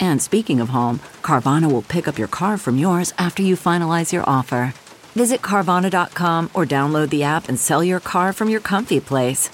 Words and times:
And 0.00 0.20
speaking 0.20 0.60
of 0.60 0.68
home, 0.68 1.00
Carvana 1.22 1.70
will 1.70 1.82
pick 1.82 2.06
up 2.08 2.18
your 2.18 2.28
car 2.28 2.58
from 2.58 2.78
yours 2.78 3.12
after 3.18 3.42
you 3.42 3.56
finalize 3.56 4.12
your 4.12 4.28
offer. 4.28 4.74
Visit 5.14 5.42
Carvana.com 5.42 6.50
or 6.54 6.64
download 6.64 7.10
the 7.10 7.22
app 7.22 7.48
and 7.48 7.58
sell 7.58 7.84
your 7.84 8.00
car 8.00 8.32
from 8.32 8.48
your 8.48 8.60
comfy 8.60 9.00
place. 9.00 9.50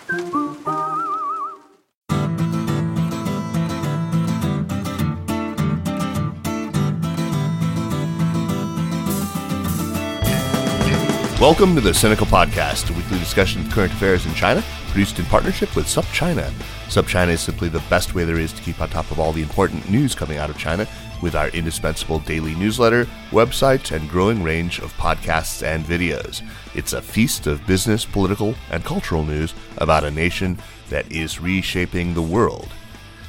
Welcome 11.40 11.76
to 11.76 11.80
the 11.80 11.90
Sinica 11.90 12.26
Podcast, 12.26 12.90
a 12.90 12.92
weekly 12.94 13.18
discussion 13.20 13.64
of 13.64 13.70
current 13.70 13.92
affairs 13.92 14.26
in 14.26 14.34
China, 14.34 14.60
produced 14.88 15.20
in 15.20 15.24
partnership 15.26 15.76
with 15.76 15.86
SupChina. 15.86 16.52
SupChina 16.88 17.28
is 17.28 17.42
simply 17.42 17.68
the 17.68 17.84
best 17.90 18.14
way 18.14 18.24
there 18.24 18.38
is 18.38 18.50
to 18.54 18.62
keep 18.62 18.80
on 18.80 18.88
top 18.88 19.10
of 19.10 19.20
all 19.20 19.32
the 19.32 19.42
important 19.42 19.90
news 19.90 20.14
coming 20.14 20.38
out 20.38 20.48
of 20.48 20.56
China 20.56 20.86
with 21.20 21.34
our 21.34 21.48
indispensable 21.48 22.18
daily 22.20 22.54
newsletter, 22.54 23.04
website, 23.30 23.94
and 23.94 24.08
growing 24.08 24.42
range 24.42 24.78
of 24.78 24.96
podcasts 24.96 25.62
and 25.62 25.84
videos. 25.84 26.42
It's 26.74 26.94
a 26.94 27.02
feast 27.02 27.46
of 27.46 27.66
business, 27.66 28.06
political, 28.06 28.54
and 28.70 28.82
cultural 28.84 29.22
news 29.22 29.52
about 29.76 30.02
a 30.02 30.10
nation 30.10 30.58
that 30.88 31.10
is 31.12 31.40
reshaping 31.40 32.14
the 32.14 32.22
world. 32.22 32.70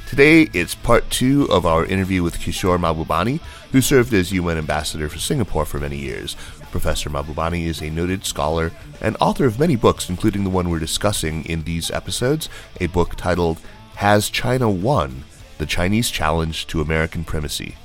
Today, 0.08 0.48
it's 0.54 0.74
part 0.74 1.08
two 1.10 1.46
of 1.52 1.66
our 1.66 1.84
interview 1.84 2.22
with 2.22 2.38
Kishore 2.38 2.78
Mahbubani, 2.78 3.40
who 3.72 3.82
served 3.82 4.14
as 4.14 4.32
UN 4.32 4.56
ambassador 4.56 5.08
for 5.10 5.18
Singapore 5.18 5.66
for 5.66 5.78
many 5.78 5.98
years. 5.98 6.34
Professor 6.70 7.10
Mahbubani 7.10 7.66
is 7.66 7.80
a 7.80 7.90
noted 7.90 8.24
scholar 8.24 8.72
and 9.00 9.16
author 9.20 9.44
of 9.44 9.58
many 9.58 9.76
books, 9.76 10.08
including 10.08 10.44
the 10.44 10.50
one 10.50 10.70
we're 10.70 10.78
discussing 10.78 11.44
in 11.44 11.64
these 11.64 11.90
episodes, 11.90 12.48
a 12.80 12.86
book 12.86 13.16
titled 13.16 13.60
Has 13.96 14.30
China 14.30 14.70
Won? 14.70 15.24
The 15.58 15.66
Chinese 15.66 16.10
Challenge 16.10 16.66
to 16.68 16.80
American 16.80 17.24
Primacy. 17.24 17.76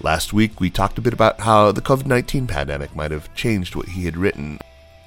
Last 0.00 0.32
week, 0.32 0.60
we 0.60 0.70
talked 0.70 0.98
a 0.98 1.02
bit 1.02 1.12
about 1.12 1.40
how 1.40 1.72
the 1.72 1.80
COVID 1.80 2.06
19 2.06 2.46
pandemic 2.46 2.94
might 2.94 3.10
have 3.10 3.34
changed 3.34 3.74
what 3.74 3.90
he 3.90 4.04
had 4.04 4.16
written 4.16 4.58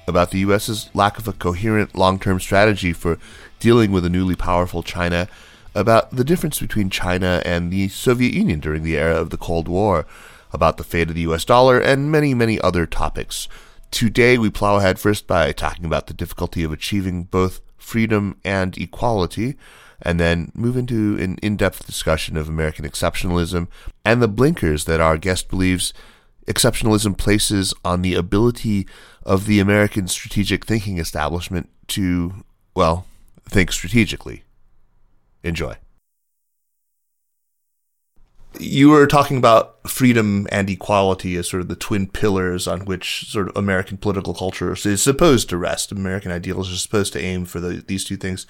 about 0.06 0.30
the 0.30 0.40
U.S.'s 0.40 0.90
lack 0.94 1.18
of 1.18 1.28
a 1.28 1.32
coherent 1.32 1.94
long 1.94 2.18
term 2.18 2.40
strategy 2.40 2.92
for 2.92 3.18
dealing 3.58 3.92
with 3.92 4.04
a 4.04 4.10
newly 4.10 4.34
powerful 4.34 4.82
China, 4.82 5.28
about 5.74 6.10
the 6.14 6.24
difference 6.24 6.60
between 6.60 6.90
China 6.90 7.40
and 7.44 7.72
the 7.72 7.88
Soviet 7.88 8.34
Union 8.34 8.60
during 8.60 8.82
the 8.82 8.96
era 8.96 9.16
of 9.16 9.30
the 9.30 9.36
Cold 9.36 9.68
War, 9.68 10.06
about 10.52 10.76
the 10.76 10.84
fate 10.84 11.08
of 11.08 11.14
the 11.14 11.22
US 11.22 11.44
dollar, 11.44 11.80
and 11.80 12.10
many, 12.10 12.34
many 12.34 12.60
other 12.60 12.86
topics. 12.86 13.48
Today, 13.90 14.38
we 14.38 14.50
plow 14.50 14.76
ahead 14.76 14.98
first 14.98 15.26
by 15.26 15.52
talking 15.52 15.84
about 15.84 16.06
the 16.06 16.14
difficulty 16.14 16.62
of 16.64 16.72
achieving 16.72 17.24
both 17.24 17.60
freedom 17.76 18.38
and 18.44 18.76
equality, 18.78 19.56
and 20.00 20.18
then 20.18 20.50
move 20.54 20.76
into 20.76 21.16
an 21.18 21.36
in 21.42 21.56
depth 21.56 21.86
discussion 21.86 22.36
of 22.36 22.48
American 22.48 22.84
exceptionalism 22.84 23.68
and 24.04 24.20
the 24.20 24.28
blinkers 24.28 24.84
that 24.86 25.00
our 25.00 25.16
guest 25.16 25.48
believes 25.48 25.92
exceptionalism 26.46 27.16
places 27.16 27.72
on 27.84 28.02
the 28.02 28.14
ability 28.14 28.86
of 29.22 29.46
the 29.46 29.60
American 29.60 30.08
strategic 30.08 30.66
thinking 30.66 30.98
establishment 30.98 31.68
to, 31.86 32.44
well, 32.74 33.06
think 33.48 33.70
strategically. 33.70 34.42
Enjoy 35.44 35.76
you 38.58 38.90
were 38.90 39.06
talking 39.06 39.36
about 39.36 39.88
freedom 39.88 40.46
and 40.52 40.68
equality 40.70 41.36
as 41.36 41.48
sort 41.48 41.60
of 41.60 41.68
the 41.68 41.76
twin 41.76 42.06
pillars 42.06 42.68
on 42.68 42.84
which 42.84 43.28
sort 43.28 43.48
of 43.48 43.56
American 43.56 43.96
political 43.96 44.34
culture 44.34 44.72
is 44.72 45.02
supposed 45.02 45.48
to 45.48 45.56
rest. 45.56 45.92
American 45.92 46.30
ideals 46.30 46.72
are 46.72 46.76
supposed 46.76 47.12
to 47.12 47.20
aim 47.20 47.44
for 47.44 47.60
the, 47.60 47.82
these 47.86 48.04
two 48.04 48.16
things. 48.16 48.46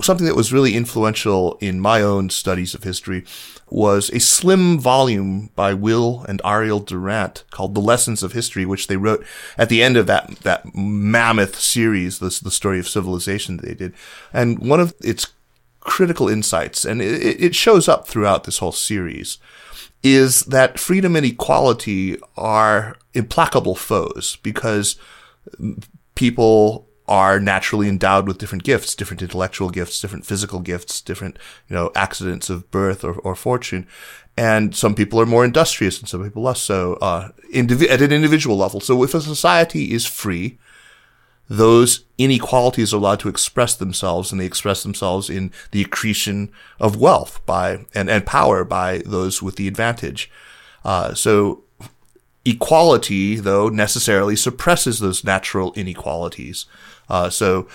Something 0.00 0.26
that 0.26 0.36
was 0.36 0.52
really 0.52 0.74
influential 0.74 1.58
in 1.60 1.80
my 1.80 2.00
own 2.00 2.30
studies 2.30 2.74
of 2.74 2.84
history 2.84 3.24
was 3.68 4.08
a 4.10 4.20
slim 4.20 4.78
volume 4.78 5.50
by 5.54 5.74
Will 5.74 6.24
and 6.28 6.40
Ariel 6.44 6.80
Durant 6.80 7.44
called 7.50 7.74
The 7.74 7.80
Lessons 7.80 8.22
of 8.22 8.32
History, 8.32 8.64
which 8.64 8.86
they 8.86 8.96
wrote 8.96 9.26
at 9.58 9.68
the 9.68 9.82
end 9.82 9.96
of 9.96 10.06
that, 10.06 10.30
that 10.40 10.74
mammoth 10.74 11.58
series, 11.60 12.18
the, 12.18 12.40
the 12.42 12.50
story 12.50 12.78
of 12.78 12.88
civilization 12.88 13.58
they 13.58 13.74
did. 13.74 13.92
And 14.32 14.58
one 14.58 14.80
of 14.80 14.94
its 15.02 15.26
critical 15.84 16.28
insights, 16.28 16.84
and 16.84 17.00
it, 17.00 17.40
it 17.40 17.54
shows 17.54 17.88
up 17.88 18.08
throughout 18.08 18.44
this 18.44 18.58
whole 18.58 18.72
series, 18.72 19.38
is 20.02 20.42
that 20.42 20.78
freedom 20.78 21.14
and 21.16 21.24
equality 21.24 22.18
are 22.36 22.96
implacable 23.14 23.76
foes 23.76 24.36
because 24.42 24.96
people 26.14 26.88
are 27.06 27.38
naturally 27.38 27.88
endowed 27.88 28.26
with 28.26 28.38
different 28.38 28.64
gifts, 28.64 28.94
different 28.94 29.22
intellectual 29.22 29.68
gifts, 29.68 30.00
different 30.00 30.24
physical 30.24 30.60
gifts, 30.60 31.00
different, 31.02 31.38
you 31.68 31.76
know, 31.76 31.90
accidents 31.94 32.48
of 32.48 32.70
birth 32.70 33.04
or, 33.04 33.14
or 33.14 33.34
fortune. 33.34 33.86
And 34.36 34.74
some 34.74 34.94
people 34.94 35.20
are 35.20 35.26
more 35.26 35.44
industrious 35.44 36.00
and 36.00 36.08
some 36.08 36.24
people 36.24 36.42
less 36.42 36.60
so, 36.60 36.94
uh, 36.94 37.28
at 37.54 38.02
an 38.02 38.12
individual 38.12 38.56
level. 38.56 38.80
So 38.80 39.02
if 39.04 39.14
a 39.14 39.20
society 39.20 39.92
is 39.92 40.06
free, 40.06 40.58
those 41.48 42.04
inequalities 42.16 42.94
are 42.94 42.96
allowed 42.96 43.20
to 43.20 43.28
express 43.28 43.74
themselves 43.74 44.32
and 44.32 44.40
they 44.40 44.46
express 44.46 44.82
themselves 44.82 45.28
in 45.28 45.52
the 45.72 45.82
accretion 45.82 46.50
of 46.80 46.96
wealth 46.96 47.44
by 47.44 47.84
and, 47.94 48.08
and 48.08 48.24
power 48.24 48.64
by 48.64 48.98
those 49.04 49.42
with 49.42 49.56
the 49.56 49.68
advantage. 49.68 50.30
Uh, 50.84 51.14
so 51.14 51.62
equality, 52.44 53.36
though, 53.36 53.68
necessarily 53.68 54.36
suppresses 54.36 55.00
those 55.00 55.24
natural 55.24 55.72
inequalities. 55.74 56.66
Uh, 57.08 57.28
so 57.28 57.68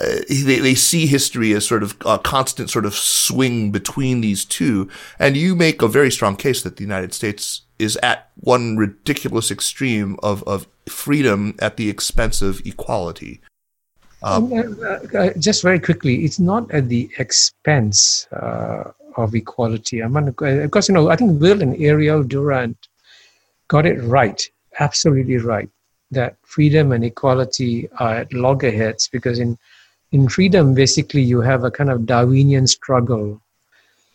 uh, 0.00 0.18
they, 0.28 0.58
they 0.58 0.74
see 0.74 1.06
history 1.06 1.52
as 1.52 1.66
sort 1.66 1.82
of 1.82 1.96
a 2.04 2.18
constant 2.18 2.70
sort 2.70 2.84
of 2.84 2.94
swing 2.94 3.70
between 3.72 4.20
these 4.20 4.44
two. 4.44 4.88
And 5.18 5.36
you 5.36 5.54
make 5.54 5.82
a 5.82 5.88
very 5.88 6.10
strong 6.10 6.36
case 6.36 6.62
that 6.62 6.76
the 6.76 6.84
United 6.84 7.14
States 7.14 7.62
is 7.78 7.96
at 8.02 8.30
one 8.36 8.76
ridiculous 8.76 9.50
extreme 9.50 10.16
of, 10.22 10.42
of 10.44 10.66
freedom 10.86 11.54
at 11.60 11.76
the 11.76 11.88
expense 11.88 12.42
of 12.42 12.60
equality. 12.66 13.40
Um, 14.22 14.52
uh, 14.52 15.16
uh, 15.16 15.32
just 15.38 15.62
very 15.62 15.78
quickly, 15.78 16.24
it's 16.24 16.40
not 16.40 16.70
at 16.72 16.88
the 16.88 17.08
expense 17.18 18.26
uh, 18.32 18.90
of 19.16 19.34
equality. 19.34 20.00
I'm 20.00 20.12
because 20.24 20.88
you 20.88 20.94
know 20.94 21.08
I 21.08 21.16
think 21.16 21.40
Will 21.40 21.62
and 21.62 21.80
Ariel 21.80 22.24
Durant 22.24 22.88
got 23.68 23.86
it 23.86 24.02
right, 24.02 24.42
absolutely 24.80 25.36
right, 25.36 25.68
that 26.10 26.36
freedom 26.42 26.92
and 26.92 27.04
equality 27.04 27.88
are 28.00 28.16
at 28.16 28.32
loggerheads 28.32 29.08
because 29.08 29.38
in 29.38 29.56
in 30.10 30.28
freedom 30.28 30.74
basically 30.74 31.22
you 31.22 31.40
have 31.40 31.64
a 31.64 31.70
kind 31.70 31.90
of 31.90 32.06
Darwinian 32.06 32.66
struggle 32.66 33.40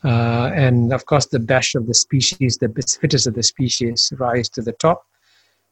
uh, 0.04 0.52
and 0.54 0.94
of 0.94 1.06
course, 1.06 1.28
the 1.28 1.40
best 1.40 1.76
of 1.76 1.88
the 1.88 1.94
species, 1.94 2.58
the 2.58 2.70
fittest 3.00 3.28
of 3.28 3.36
the 3.36 3.44
species, 3.44 4.12
rise 4.18 4.50
to 4.50 4.62
the 4.62 4.74
top, 4.74 5.06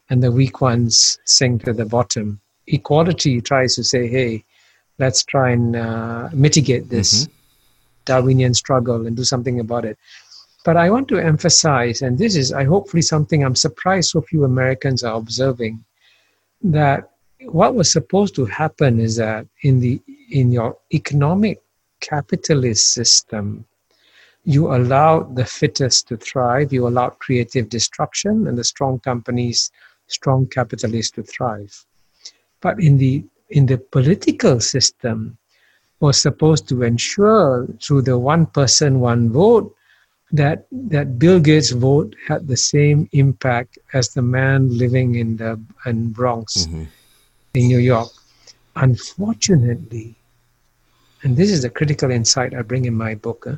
and 0.10 0.24
the 0.24 0.32
weak 0.32 0.62
ones 0.62 1.20
sink 1.26 1.64
to 1.66 1.74
the 1.74 1.86
bottom. 1.86 2.40
Equality 2.68 3.42
tries 3.42 3.76
to 3.76 3.84
say, 3.84 4.08
hey, 4.08 4.44
let's 5.00 5.24
try 5.24 5.52
and 5.52 5.76
uh, 5.76 6.30
mitigate 6.34 6.90
this 6.90 7.24
mm-hmm. 7.24 7.34
Darwinian 8.06 8.54
struggle 8.54 9.06
and 9.06 9.18
do 9.18 9.24
something 9.24 9.60
about 9.60 9.86
it. 9.86 9.98
But 10.64 10.78
I 10.78 10.90
want 10.92 11.08
to 11.08 11.18
emphasize, 11.18 12.02
and 12.02 12.18
this 12.18 12.36
is, 12.36 12.54
I 12.54 12.66
hopefully, 12.66 13.02
something 13.02 13.44
I'm 13.44 13.56
surprised 13.56 14.12
so 14.12 14.22
few 14.22 14.44
Americans 14.44 15.04
are 15.04 15.16
observing, 15.16 15.84
that 16.64 17.10
what 17.46 17.74
was 17.74 17.92
supposed 17.92 18.36
to 18.36 18.46
happen 18.46 19.00
is 19.00 19.16
that 19.16 19.48
in 19.64 19.80
the 19.80 20.00
in 20.30 20.52
your 20.52 20.78
economic 20.94 21.60
capitalist 22.00 22.94
system, 22.94 23.66
you 24.44 24.74
allow 24.74 25.24
the 25.24 25.46
fittest 25.46 26.08
to 26.08 26.18
thrive, 26.18 26.74
you 26.74 26.88
allow 26.88 27.10
creative 27.10 27.70
destruction, 27.70 28.48
and 28.48 28.58
the 28.58 28.64
strong 28.64 29.00
companies 29.00 29.72
strong 30.08 30.48
capitalists 30.48 31.12
to 31.12 31.24
thrive. 31.24 31.86
But 32.62 32.80
in 32.80 32.98
the 32.98 33.24
in 33.50 33.66
the 33.66 33.78
political 33.78 34.60
system, 34.60 35.38
was 36.00 36.20
supposed 36.20 36.68
to 36.70 36.84
ensure 36.84 37.68
through 37.82 38.02
the 38.02 38.18
one 38.18 38.46
person 38.48 39.00
one 39.00 39.30
vote 39.30 39.74
that 40.32 40.66
that 40.72 41.20
Bill 41.20 41.40
Gates' 41.40 41.72
vote 41.72 42.16
had 42.28 42.48
the 42.48 42.58
same 42.58 43.08
impact 43.12 43.78
as 43.94 44.10
the 44.10 44.22
man 44.22 44.78
living 44.78 45.16
in 45.16 45.38
the 45.38 45.60
in 45.86 46.12
Bronx 46.12 46.66
mm-hmm. 46.66 46.84
in 47.54 47.68
New 47.68 47.80
York. 47.80 48.10
Unfortunately, 48.76 50.16
and 51.24 51.38
this 51.38 51.52
is 51.52 51.62
the 51.62 51.70
critical 51.70 52.10
insight 52.10 52.56
I 52.56 52.62
bring 52.62 52.86
in 52.86 52.96
my 52.96 53.16
book. 53.16 53.46
Huh? 53.48 53.58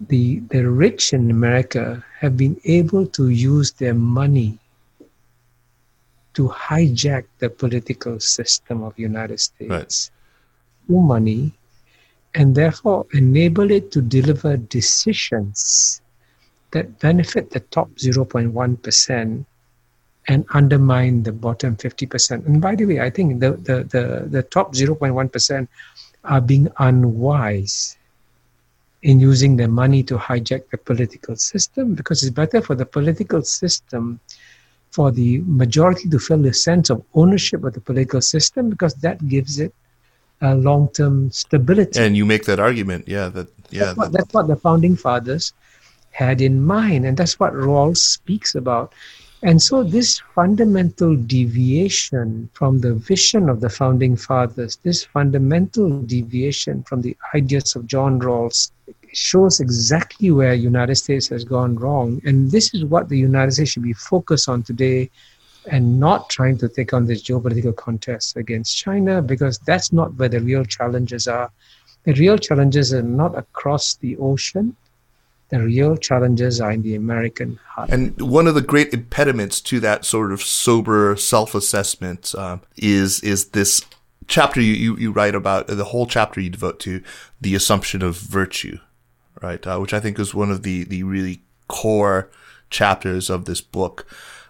The 0.00 0.40
the 0.50 0.68
rich 0.70 1.12
in 1.12 1.30
America 1.30 2.04
have 2.20 2.36
been 2.36 2.60
able 2.64 3.06
to 3.06 3.30
use 3.30 3.72
their 3.72 3.94
money 3.94 4.58
to 6.34 6.48
hijack 6.48 7.24
the 7.40 7.50
political 7.50 8.20
system 8.20 8.84
of 8.84 8.96
United 8.96 9.40
States 9.40 9.68
right. 9.68 10.10
money 10.88 11.52
and 12.34 12.54
therefore 12.54 13.06
enable 13.12 13.70
it 13.72 13.90
to 13.90 14.00
deliver 14.00 14.56
decisions 14.56 16.00
that 16.70 17.00
benefit 17.00 17.50
the 17.50 17.60
top 17.60 17.90
0.1% 17.96 19.44
and 20.28 20.44
undermine 20.52 21.22
the 21.22 21.32
bottom 21.32 21.76
50%. 21.76 22.46
And 22.46 22.60
by 22.60 22.74
the 22.76 22.84
way, 22.84 23.00
I 23.00 23.10
think 23.10 23.40
the, 23.40 23.52
the, 23.52 23.76
the, 23.84 24.28
the 24.28 24.42
top 24.42 24.74
0.1% 24.74 25.68
are 26.24 26.40
being 26.40 26.68
unwise 26.78 27.96
in 29.02 29.20
using 29.20 29.56
their 29.56 29.68
money 29.68 30.02
to 30.02 30.16
hijack 30.16 30.68
the 30.70 30.78
political 30.78 31.36
system 31.36 31.94
because 31.94 32.22
it's 32.22 32.34
better 32.34 32.60
for 32.60 32.74
the 32.74 32.86
political 32.86 33.42
system 33.42 34.20
for 34.90 35.10
the 35.10 35.38
majority 35.46 36.08
to 36.08 36.18
feel 36.18 36.44
a 36.46 36.52
sense 36.52 36.90
of 36.90 37.02
ownership 37.14 37.62
of 37.64 37.74
the 37.74 37.80
political 37.80 38.20
system 38.20 38.70
because 38.70 38.94
that 38.94 39.26
gives 39.28 39.60
it 39.60 39.72
uh, 40.42 40.54
long-term 40.54 41.30
stability. 41.30 42.00
And 42.00 42.16
you 42.16 42.24
make 42.24 42.44
that 42.44 42.58
argument, 42.58 43.06
yeah. 43.06 43.28
That 43.28 43.48
yeah. 43.70 43.84
That's 43.84 43.98
what, 43.98 44.12
that's 44.12 44.34
what 44.34 44.46
the 44.48 44.56
founding 44.56 44.96
fathers 44.96 45.52
had 46.10 46.40
in 46.40 46.64
mind, 46.64 47.04
and 47.06 47.16
that's 47.16 47.38
what 47.38 47.52
Rawls 47.52 47.98
speaks 47.98 48.54
about. 48.54 48.92
And 49.42 49.62
so, 49.62 49.84
this 49.84 50.20
fundamental 50.34 51.14
deviation 51.14 52.50
from 52.54 52.80
the 52.80 52.94
vision 52.94 53.48
of 53.48 53.60
the 53.60 53.70
founding 53.70 54.16
fathers, 54.16 54.78
this 54.82 55.04
fundamental 55.04 56.02
deviation 56.02 56.82
from 56.82 57.02
the 57.02 57.16
ideas 57.34 57.76
of 57.76 57.86
John 57.86 58.18
Rawls, 58.18 58.72
shows 59.12 59.60
exactly 59.60 60.32
where 60.32 60.56
the 60.56 60.62
United 60.62 60.96
States 60.96 61.28
has 61.28 61.44
gone 61.44 61.76
wrong. 61.76 62.20
And 62.24 62.50
this 62.50 62.74
is 62.74 62.84
what 62.84 63.08
the 63.08 63.18
United 63.18 63.52
States 63.52 63.70
should 63.70 63.84
be 63.84 63.92
focused 63.92 64.48
on 64.48 64.64
today 64.64 65.08
and 65.70 66.00
not 66.00 66.30
trying 66.30 66.58
to 66.58 66.68
take 66.68 66.92
on 66.92 67.06
this 67.06 67.22
geopolitical 67.22 67.76
contest 67.76 68.36
against 68.36 68.76
China 68.76 69.22
because 69.22 69.58
that's 69.60 69.92
not 69.92 70.14
where 70.14 70.28
the 70.28 70.40
real 70.40 70.64
challenges 70.64 71.28
are. 71.28 71.50
The 72.04 72.14
real 72.14 72.38
challenges 72.38 72.92
are 72.92 73.02
not 73.02 73.36
across 73.36 73.94
the 73.94 74.16
ocean. 74.16 74.76
The 75.50 75.62
real 75.62 75.96
challenges 75.96 76.60
are 76.60 76.70
in 76.72 76.82
the 76.82 76.94
American 76.94 77.58
heart. 77.66 77.90
And 77.90 78.20
one 78.20 78.46
of 78.46 78.54
the 78.54 78.60
great 78.60 78.92
impediments 78.92 79.60
to 79.62 79.80
that 79.80 80.04
sort 80.04 80.32
of 80.32 80.42
sober 80.42 81.16
self-assessment 81.16 82.34
uh, 82.36 82.58
is 82.76 83.20
is 83.20 83.50
this 83.50 83.82
chapter 84.26 84.60
you, 84.60 84.74
you, 84.74 84.96
you 84.98 85.10
write 85.10 85.34
about 85.34 85.66
the 85.66 85.84
whole 85.84 86.06
chapter 86.06 86.40
you 86.40 86.50
devote 86.50 86.78
to 86.80 87.02
the 87.40 87.54
assumption 87.54 88.02
of 88.02 88.18
virtue, 88.18 88.78
right? 89.40 89.66
Uh, 89.66 89.78
which 89.78 89.94
I 89.94 90.00
think 90.00 90.18
is 90.18 90.34
one 90.34 90.50
of 90.50 90.62
the 90.62 90.84
the 90.84 91.02
really 91.02 91.42
core 91.66 92.30
chapters 92.70 93.30
of 93.30 93.46
this 93.46 93.62
book. 93.62 94.06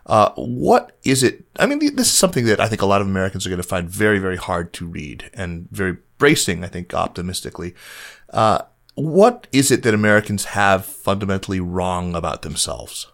Uh, 0.06 0.32
what 0.36 0.96
is 1.04 1.22
it? 1.22 1.44
I 1.58 1.66
mean, 1.66 1.78
this 1.78 2.08
is 2.08 2.18
something 2.18 2.46
that 2.46 2.60
I 2.60 2.66
think 2.66 2.80
a 2.80 2.86
lot 2.86 3.02
of 3.02 3.06
Americans 3.06 3.46
are 3.46 3.50
going 3.50 3.62
to 3.62 3.68
find 3.68 3.88
very, 3.88 4.18
very 4.18 4.36
hard 4.36 4.72
to 4.74 4.86
read 4.86 5.30
and 5.34 5.68
very 5.70 5.98
bracing, 6.16 6.64
I 6.64 6.68
think, 6.68 6.94
optimistically. 6.94 7.74
Uh, 8.30 8.62
what 8.98 9.46
is 9.52 9.70
it 9.70 9.82
that 9.84 9.94
Americans 9.94 10.44
have 10.46 10.84
fundamentally 10.84 11.60
wrong 11.60 12.14
about 12.14 12.42
themselves? 12.42 13.06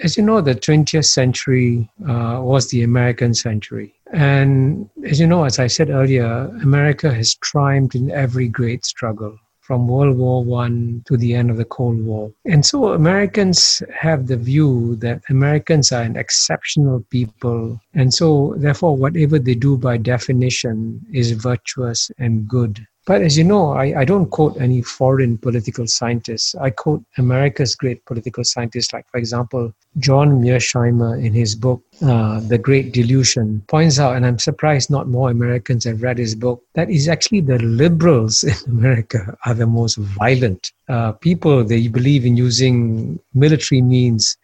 As 0.00 0.16
you 0.16 0.22
know, 0.22 0.40
the 0.40 0.54
20th 0.54 1.06
century 1.06 1.90
uh, 2.08 2.38
was 2.40 2.68
the 2.68 2.82
American 2.82 3.34
century. 3.34 3.94
And 4.12 4.88
as 5.04 5.18
you 5.18 5.26
know, 5.26 5.44
as 5.44 5.58
I 5.58 5.66
said 5.66 5.90
earlier, 5.90 6.50
America 6.62 7.12
has 7.12 7.34
triumphed 7.34 7.94
in 7.94 8.10
every 8.10 8.48
great 8.48 8.84
struggle 8.84 9.38
from 9.68 9.86
World 9.86 10.16
War 10.16 10.42
One 10.42 11.02
to 11.06 11.16
the 11.16 11.34
end 11.34 11.50
of 11.50 11.58
the 11.58 11.64
Cold 11.64 12.02
War. 12.02 12.32
And 12.46 12.64
so 12.64 12.92
Americans 12.92 13.82
have 13.94 14.26
the 14.26 14.36
view 14.36 14.96
that 14.96 15.22
Americans 15.28 15.92
are 15.92 16.02
an 16.02 16.16
exceptional 16.16 17.04
people. 17.10 17.78
And 17.92 18.14
so 18.14 18.54
therefore 18.56 18.96
whatever 18.96 19.38
they 19.38 19.54
do 19.54 19.76
by 19.76 19.98
definition 19.98 21.04
is 21.12 21.32
virtuous 21.32 22.10
and 22.18 22.48
good. 22.48 22.86
But 23.08 23.22
as 23.22 23.38
you 23.38 23.44
know, 23.44 23.72
I, 23.72 24.00
I 24.00 24.04
don't 24.04 24.28
quote 24.28 24.60
any 24.60 24.82
foreign 24.82 25.38
political 25.38 25.86
scientists. 25.86 26.54
I 26.56 26.68
quote 26.68 27.02
America's 27.16 27.74
great 27.74 28.04
political 28.04 28.44
scientists, 28.44 28.92
like, 28.92 29.08
for 29.10 29.16
example, 29.16 29.72
John 29.96 30.42
Mearsheimer 30.42 31.18
in 31.24 31.32
his 31.32 31.54
book, 31.54 31.82
uh, 32.02 32.40
The 32.40 32.58
Great 32.58 32.92
Delusion, 32.92 33.62
points 33.66 33.98
out, 33.98 34.14
and 34.14 34.26
I'm 34.26 34.38
surprised 34.38 34.90
not 34.90 35.08
more 35.08 35.30
Americans 35.30 35.84
have 35.84 36.02
read 36.02 36.18
his 36.18 36.34
book, 36.34 36.62
that 36.74 36.90
is 36.90 37.08
actually 37.08 37.40
the 37.40 37.58
liberals 37.60 38.44
in 38.44 38.56
America 38.66 39.34
are 39.46 39.54
the 39.54 39.66
most 39.66 39.96
violent 39.96 40.70
uh, 40.90 41.12
people. 41.12 41.64
They 41.64 41.88
believe 41.88 42.26
in 42.26 42.36
using 42.36 43.18
military 43.32 43.80
means 43.80 44.36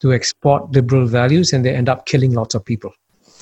to 0.00 0.12
export 0.12 0.72
liberal 0.72 1.06
values 1.06 1.52
and 1.52 1.64
they 1.64 1.76
end 1.76 1.88
up 1.88 2.06
killing 2.06 2.32
lots 2.32 2.56
of 2.56 2.64
people. 2.64 2.92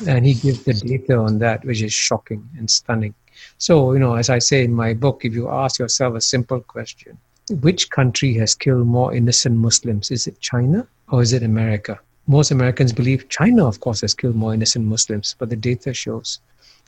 And 0.06 0.26
he 0.26 0.34
gives 0.34 0.62
the 0.64 0.74
data 0.74 1.16
on 1.16 1.38
that, 1.38 1.64
which 1.64 1.80
is 1.80 1.94
shocking 1.94 2.46
and 2.58 2.70
stunning. 2.70 3.14
So, 3.58 3.92
you 3.92 3.98
know, 3.98 4.14
as 4.14 4.30
I 4.30 4.38
say 4.38 4.64
in 4.64 4.74
my 4.74 4.94
book, 4.94 5.24
if 5.24 5.34
you 5.34 5.48
ask 5.48 5.78
yourself 5.78 6.14
a 6.14 6.20
simple 6.20 6.60
question, 6.60 7.18
which 7.50 7.90
country 7.90 8.34
has 8.34 8.54
killed 8.54 8.86
more 8.86 9.14
innocent 9.14 9.56
Muslims? 9.56 10.10
Is 10.10 10.26
it 10.26 10.40
China 10.40 10.86
or 11.10 11.22
is 11.22 11.32
it 11.32 11.42
America? 11.42 11.98
Most 12.26 12.50
Americans 12.50 12.92
believe 12.92 13.28
China, 13.28 13.66
of 13.66 13.80
course, 13.80 14.02
has 14.02 14.14
killed 14.14 14.36
more 14.36 14.52
innocent 14.52 14.84
Muslims, 14.84 15.34
but 15.38 15.48
the 15.48 15.56
data 15.56 15.94
shows 15.94 16.40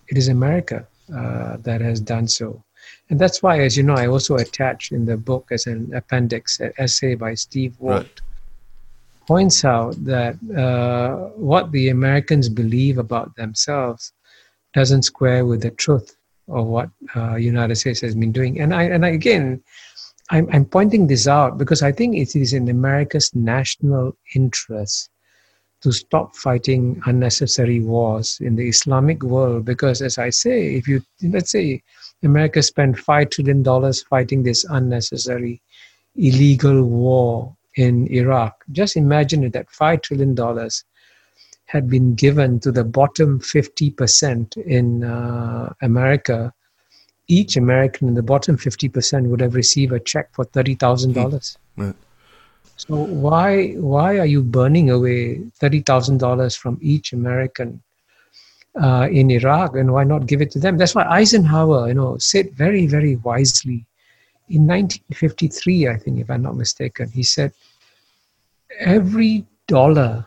it 0.08 0.19
is 0.19 0.29
America 0.29 0.87
uh, 1.14 1.56
that 1.58 1.81
has 1.81 2.00
done 2.00 2.29
so. 2.29 2.62
And 3.08 3.19
that's 3.19 3.43
why, 3.43 3.61
as 3.61 3.76
you 3.76 3.82
know, 3.82 3.94
I 3.94 4.06
also 4.06 4.37
attach 4.37 4.93
in 4.93 5.06
the 5.06 5.17
book 5.17 5.49
as 5.50 5.67
an 5.67 5.93
appendix 5.94 6.61
an 6.61 6.73
essay 6.79 7.14
by 7.14 7.35
Steve 7.35 7.75
Walt. 7.79 8.02
Right. 8.02 8.20
Points 9.26 9.64
out 9.64 9.94
that 10.05 10.35
uh, 10.56 11.31
what 11.37 11.73
the 11.73 11.88
Americans 11.88 12.49
believe 12.49 12.99
about 12.99 13.35
themselves 13.37 14.12
doesn't 14.75 15.02
square 15.02 15.47
with 15.47 15.62
the 15.62 15.71
truth 15.71 16.16
of 16.50 16.66
what 16.66 16.90
uh, 17.16 17.37
United 17.37 17.76
States 17.76 18.00
has 18.00 18.14
been 18.14 18.33
doing. 18.33 18.61
And 18.61 18.75
I 18.75 18.85
and 18.85 19.04
I, 19.04 19.11
again, 19.11 19.62
I'm, 20.30 20.49
I'm 20.52 20.64
pointing 20.64 21.07
this 21.07 21.26
out 21.26 21.59
because 21.59 21.83
I 21.83 21.92
think 21.92 22.16
it 22.16 22.37
is 22.37 22.52
in 22.52 22.69
America's 22.69 23.35
national 23.35 24.16
interest 24.35 25.11
to 25.83 25.92
stop 25.92 26.37
fighting 26.37 27.00
unnecessary 27.07 27.80
wars 27.80 28.38
in 28.40 28.54
the 28.54 28.69
Islamic 28.69 29.23
world. 29.23 29.64
Because 29.64 30.02
as 30.02 30.19
I 30.19 30.30
say, 30.30 30.75
if 30.75 30.87
you 30.87 31.02
let's 31.23 31.50
say 31.50 31.83
America 32.23 32.62
spent 32.62 32.99
five 32.99 33.30
trillion 33.30 33.62
dollars 33.62 34.02
fighting 34.02 34.42
this 34.42 34.64
unnecessary 34.69 35.62
illegal 36.16 36.83
war 36.83 37.57
in 37.76 38.07
Iraq, 38.12 38.54
just 38.73 38.97
imagine 38.97 39.50
that 39.50 39.71
five 39.71 40.02
trillion 40.02 40.35
dollars 40.35 40.85
had 41.70 41.88
been 41.88 42.14
given 42.14 42.58
to 42.60 42.72
the 42.72 42.84
bottom 42.84 43.38
50% 43.40 44.56
in 44.56 45.04
uh, 45.04 45.72
America, 45.82 46.52
each 47.28 47.56
American 47.56 48.08
in 48.08 48.14
the 48.14 48.22
bottom 48.22 48.56
50% 48.56 49.28
would 49.28 49.40
have 49.40 49.54
received 49.54 49.92
a 49.92 50.00
check 50.00 50.34
for 50.34 50.44
$30,000. 50.46 51.56
Hmm. 51.76 51.82
Right. 51.82 51.94
So 52.76 52.94
why 52.96 53.72
why 53.72 54.18
are 54.18 54.30
you 54.34 54.42
burning 54.42 54.90
away 54.90 55.42
$30,000 55.60 56.56
from 56.56 56.78
each 56.80 57.12
American 57.12 57.82
uh, 58.80 59.06
in 59.12 59.30
Iraq 59.30 59.76
and 59.76 59.92
why 59.92 60.04
not 60.04 60.26
give 60.26 60.40
it 60.40 60.50
to 60.52 60.58
them? 60.58 60.78
That's 60.78 60.94
why 60.94 61.04
Eisenhower, 61.04 61.88
you 61.88 61.94
know, 61.94 62.16
said 62.18 62.52
very, 62.54 62.86
very 62.86 63.16
wisely 63.16 63.86
in 64.50 64.66
1953, 64.66 65.88
I 65.88 65.96
think, 65.96 66.18
if 66.18 66.28
I'm 66.28 66.42
not 66.42 66.56
mistaken, 66.56 67.08
he 67.08 67.22
said, 67.22 67.52
every 68.80 69.46
dollar 69.68 70.26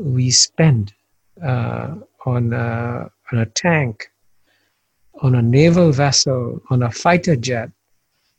we 0.00 0.30
spend 0.30 0.92
uh, 1.42 1.94
on, 2.26 2.52
a, 2.52 3.10
on 3.32 3.38
a 3.38 3.46
tank, 3.46 4.10
on 5.22 5.34
a 5.34 5.42
naval 5.42 5.92
vessel, 5.92 6.60
on 6.70 6.82
a 6.82 6.90
fighter 6.90 7.36
jet, 7.36 7.70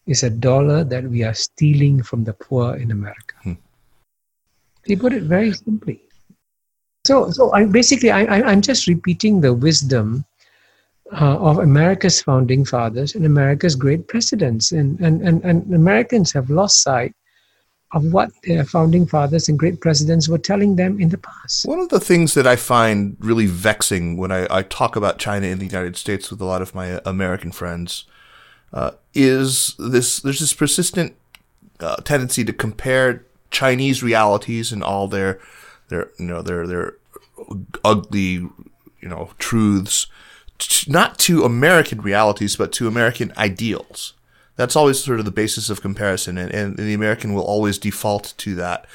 is 0.08 0.24
a 0.24 0.30
dollar 0.30 0.84
that 0.84 1.04
we 1.04 1.24
are 1.24 1.34
stealing 1.34 2.02
from 2.02 2.24
the 2.24 2.34
poor 2.34 2.76
in 2.76 2.92
America. 2.92 3.36
Hmm. 3.44 3.54
He 4.86 4.96
put 4.96 5.14
it 5.14 5.24
very 5.24 5.54
simply. 5.54 6.02
So, 7.06 7.30
so 7.32 7.52
I 7.54 7.66
basically 7.66 8.12
I, 8.12 8.26
I, 8.26 8.52
am 8.52 8.62
just 8.62 8.88
repeating 8.88 9.42
the 9.42 9.54
wisdom 9.54 10.26
uh, 11.12 11.38
of 11.38 11.60
America's 11.60 12.22
founding 12.22 12.66
fathers 12.66 13.16
and 13.16 13.26
America's 13.26 13.76
great 13.76 14.08
presidents, 14.08 14.72
and, 14.72 15.00
and, 15.00 15.22
and, 15.22 15.44
and 15.44 15.74
Americans 15.74 16.32
have 16.32 16.50
lost 16.50 16.82
sight 16.82 17.14
of 17.94 18.14
what 18.14 18.32
their 18.44 18.64
founding 18.64 19.06
fathers 19.06 19.50
and 19.50 19.60
great 19.60 19.82
presidents 19.82 20.30
were 20.30 20.38
telling 20.38 20.78
them 20.78 21.00
in 21.00 21.10
the 21.10 21.18
past. 21.18 21.66
One 21.66 21.80
of 21.80 21.90
the 21.90 22.00
things 22.00 22.34
that 22.36 22.48
I 22.48 22.56
find 22.56 23.18
really 23.20 23.48
vexing 23.48 24.18
when 24.18 24.32
I, 24.32 24.48
I 24.50 24.64
talk 24.64 24.96
about 24.96 25.20
China 25.20 25.48
in 25.48 25.60
the 25.60 25.66
United 25.66 25.98
States 25.98 26.32
with 26.32 26.40
a 26.40 26.46
lot 26.46 26.62
of 26.62 26.74
my 26.74 27.02
American 27.06 27.52
friends 27.52 28.06
uh, 28.74 28.92
is 29.14 29.76
this 29.78 30.20
there's 30.22 30.40
this 30.40 30.54
persistent 30.54 31.16
uh, 31.80 31.98
tendency 31.98 32.44
to 32.46 32.54
compare 32.54 33.26
Chinese 33.50 34.02
realities 34.02 34.72
and 34.72 34.84
all 34.84 35.08
their 35.08 35.40
their 35.90 36.12
you 36.18 36.26
know 36.26 36.42
their 36.42 36.66
their 36.66 36.94
ugly 37.84 38.48
you 39.02 39.10
know 39.10 39.32
truths 39.38 40.08
not 40.88 41.18
to 41.18 41.44
American 41.44 42.02
realities 42.02 42.56
but 42.56 42.72
to 42.72 42.88
American 42.88 43.34
ideals. 43.38 44.14
That's 44.62 44.76
always 44.76 45.04
sort 45.04 45.18
of 45.18 45.26
the 45.26 45.32
basis 45.32 45.72
of 45.72 45.82
comparison, 45.82 46.38
and, 46.38 46.54
and 46.54 46.78
the 46.78 46.94
American 46.94 47.34
will 47.34 47.44
always 47.44 47.80
default 47.80 48.36
to 48.38 48.54
that. 48.56 48.86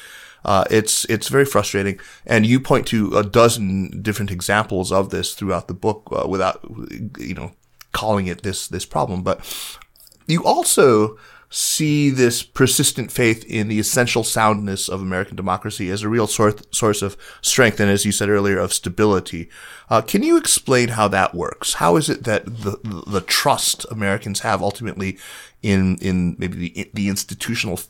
Uh, 0.45 0.63
it's 0.71 1.05
it's 1.07 1.27
very 1.27 1.45
frustrating, 1.45 1.99
and 2.25 2.47
you 2.47 2.61
point 2.61 2.87
to 2.87 3.17
a 3.17 3.25
dozen 3.25 4.01
different 4.01 4.31
examples 4.31 4.93
of 4.93 5.11
this 5.11 5.35
throughout 5.35 5.67
the 5.67 5.75
book 5.75 6.09
uh, 6.13 6.29
without 6.29 6.61
you 7.19 7.35
know 7.35 7.51
calling 7.91 8.29
it 8.29 8.45
this 8.45 8.69
this 8.69 8.87
problem. 8.87 9.25
But 9.25 9.41
you 10.29 10.45
also 10.45 11.19
see 11.49 12.11
this 12.11 12.43
persistent 12.43 13.13
faith 13.13 13.45
in 13.45 13.69
the 13.69 13.79
essential 13.79 14.25
soundness 14.25 14.89
of 14.89 15.01
American 15.01 15.37
democracy 15.37 15.91
as 15.91 16.03
a 16.03 16.09
real 16.09 16.27
source 16.27 16.61
source 16.71 17.03
of 17.03 17.17
strength 17.41 17.81
and, 17.81 17.91
as 17.91 18.05
you 18.05 18.13
said 18.13 18.29
earlier, 18.29 18.59
of 18.59 18.73
stability. 18.73 19.49
Uh, 19.89 20.03
can 20.03 20.23
you 20.23 20.37
explain 20.37 20.91
how 20.91 21.09
that 21.09 21.35
works? 21.35 21.75
How 21.75 21.97
is 21.97 22.09
it 22.09 22.25
that 22.25 22.45
the 22.47 22.79
the 23.07 23.21
trust 23.21 23.87
Americans 23.91 24.41
have 24.41 24.63
ultimately 24.63 25.19
in 25.63 25.97
in 25.99 26.37
maybe 26.39 26.57
the 26.57 26.91
the 26.95 27.09
institutional 27.09 27.81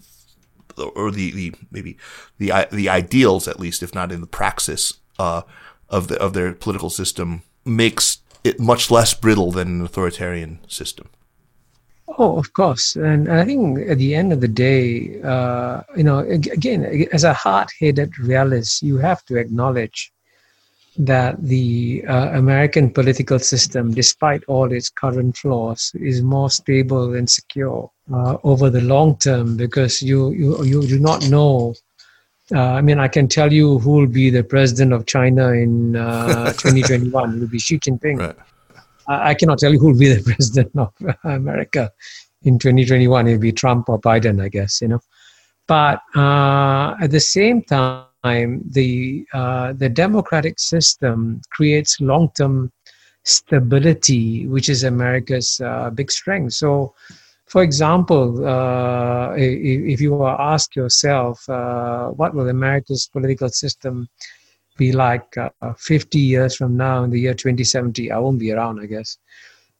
or 0.76 1.10
the, 1.10 1.30
the 1.32 1.54
maybe 1.70 1.96
the 2.38 2.52
the 2.70 2.88
ideals 2.88 3.48
at 3.48 3.60
least, 3.60 3.82
if 3.82 3.94
not 3.94 4.12
in 4.12 4.20
the 4.20 4.26
praxis 4.26 4.94
uh, 5.18 5.42
of 5.88 6.08
the 6.08 6.18
of 6.18 6.34
their 6.34 6.52
political 6.52 6.90
system, 6.90 7.42
makes 7.64 8.18
it 8.44 8.60
much 8.60 8.90
less 8.90 9.14
brittle 9.14 9.50
than 9.50 9.68
an 9.68 9.84
authoritarian 9.84 10.60
system. 10.68 11.08
Oh, 12.08 12.38
of 12.38 12.52
course, 12.52 12.96
and, 12.96 13.26
and 13.26 13.40
I 13.40 13.44
think 13.44 13.78
at 13.90 13.98
the 13.98 14.14
end 14.14 14.32
of 14.32 14.40
the 14.40 14.48
day, 14.48 15.20
uh, 15.22 15.82
you 15.96 16.04
know, 16.04 16.20
again, 16.20 16.84
as 17.12 17.25
a 17.25 17.34
hard-headed 17.34 18.18
realist, 18.18 18.82
you 18.82 18.96
have 18.98 19.25
to 19.25 19.36
acknowledge 19.36 20.12
that 20.98 21.36
the 21.42 22.04
uh, 22.08 22.30
American 22.32 22.90
political 22.90 23.38
system, 23.38 23.92
despite 23.92 24.42
all 24.44 24.72
its 24.72 24.88
current 24.88 25.36
flaws, 25.36 25.92
is 25.94 26.22
more 26.22 26.48
stable 26.48 27.14
and 27.14 27.28
secure 27.28 27.90
uh, 28.12 28.36
over 28.44 28.70
the 28.70 28.80
long 28.80 29.16
term 29.16 29.56
because 29.56 30.00
you 30.00 30.30
you 30.30 30.64
you 30.64 30.86
do 30.86 30.98
not 30.98 31.28
know. 31.28 31.75
Uh, 32.54 32.60
I 32.60 32.80
mean, 32.80 33.00
I 33.00 33.08
can 33.08 33.26
tell 33.26 33.52
you 33.52 33.78
who 33.80 33.90
will 33.90 34.06
be 34.06 34.30
the 34.30 34.44
president 34.44 34.92
of 34.92 35.06
China 35.06 35.48
in 35.48 35.96
uh, 35.96 36.52
2021. 36.52 37.34
It 37.34 37.40
will 37.40 37.48
be 37.48 37.58
Xi 37.58 37.78
Jinping. 37.78 38.18
Right. 38.18 38.36
I 39.08 39.34
cannot 39.34 39.58
tell 39.58 39.72
you 39.72 39.78
who 39.78 39.88
will 39.92 39.98
be 39.98 40.12
the 40.12 40.22
president 40.34 40.72
of 40.76 40.92
America 41.25 41.90
in 42.42 42.58
2021. 42.58 43.26
It'll 43.26 43.40
be 43.40 43.52
Trump 43.52 43.88
or 43.88 44.00
Biden, 44.00 44.42
I 44.42 44.48
guess. 44.48 44.80
You 44.80 44.88
know, 44.88 45.00
but 45.66 46.00
uh, 46.14 46.94
at 47.00 47.10
the 47.10 47.20
same 47.20 47.62
time, 47.62 48.62
the 48.70 49.26
uh, 49.32 49.72
the 49.72 49.88
democratic 49.88 50.58
system 50.58 51.40
creates 51.50 52.00
long-term 52.00 52.72
stability, 53.25 54.46
which 54.46 54.68
is 54.68 54.84
America's 54.84 55.60
uh, 55.60 55.90
big 55.90 56.10
strength. 56.12 56.52
So, 56.54 56.94
for 57.46 57.62
example, 57.62 58.46
uh, 58.46 59.32
if, 59.32 59.94
if, 59.94 60.00
you 60.00 60.25
ask 60.25 60.76
yourself, 60.76 61.48
uh, 61.48 62.08
what 62.10 62.34
will 62.34 62.48
America's 62.48 63.08
political 63.12 63.48
system 63.48 64.08
be 64.76 64.92
like 64.92 65.37
uh, 65.37 65.50
50 65.78 66.18
years 66.18 66.56
from 66.56 66.76
now 66.76 67.04
in 67.04 67.11
the 67.11 67.21
year 67.21 67.35
2070. 67.35 68.11
I 68.11 68.18
won't 68.18 68.38
be 68.38 68.52
around, 68.52 68.80
I 68.80 68.87
guess. 68.87 69.18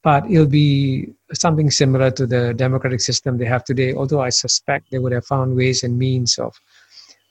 But 0.03 0.29
it'll 0.29 0.45
be 0.45 1.13
something 1.33 1.71
similar 1.71 2.11
to 2.11 2.25
the 2.25 2.53
democratic 2.53 3.01
system 3.01 3.37
they 3.37 3.45
have 3.45 3.63
today, 3.63 3.93
although 3.93 4.21
I 4.21 4.29
suspect 4.29 4.91
they 4.91 4.99
would 4.99 5.11
have 5.11 5.25
found 5.25 5.55
ways 5.55 5.83
and 5.83 5.97
means 5.97 6.37
of 6.37 6.55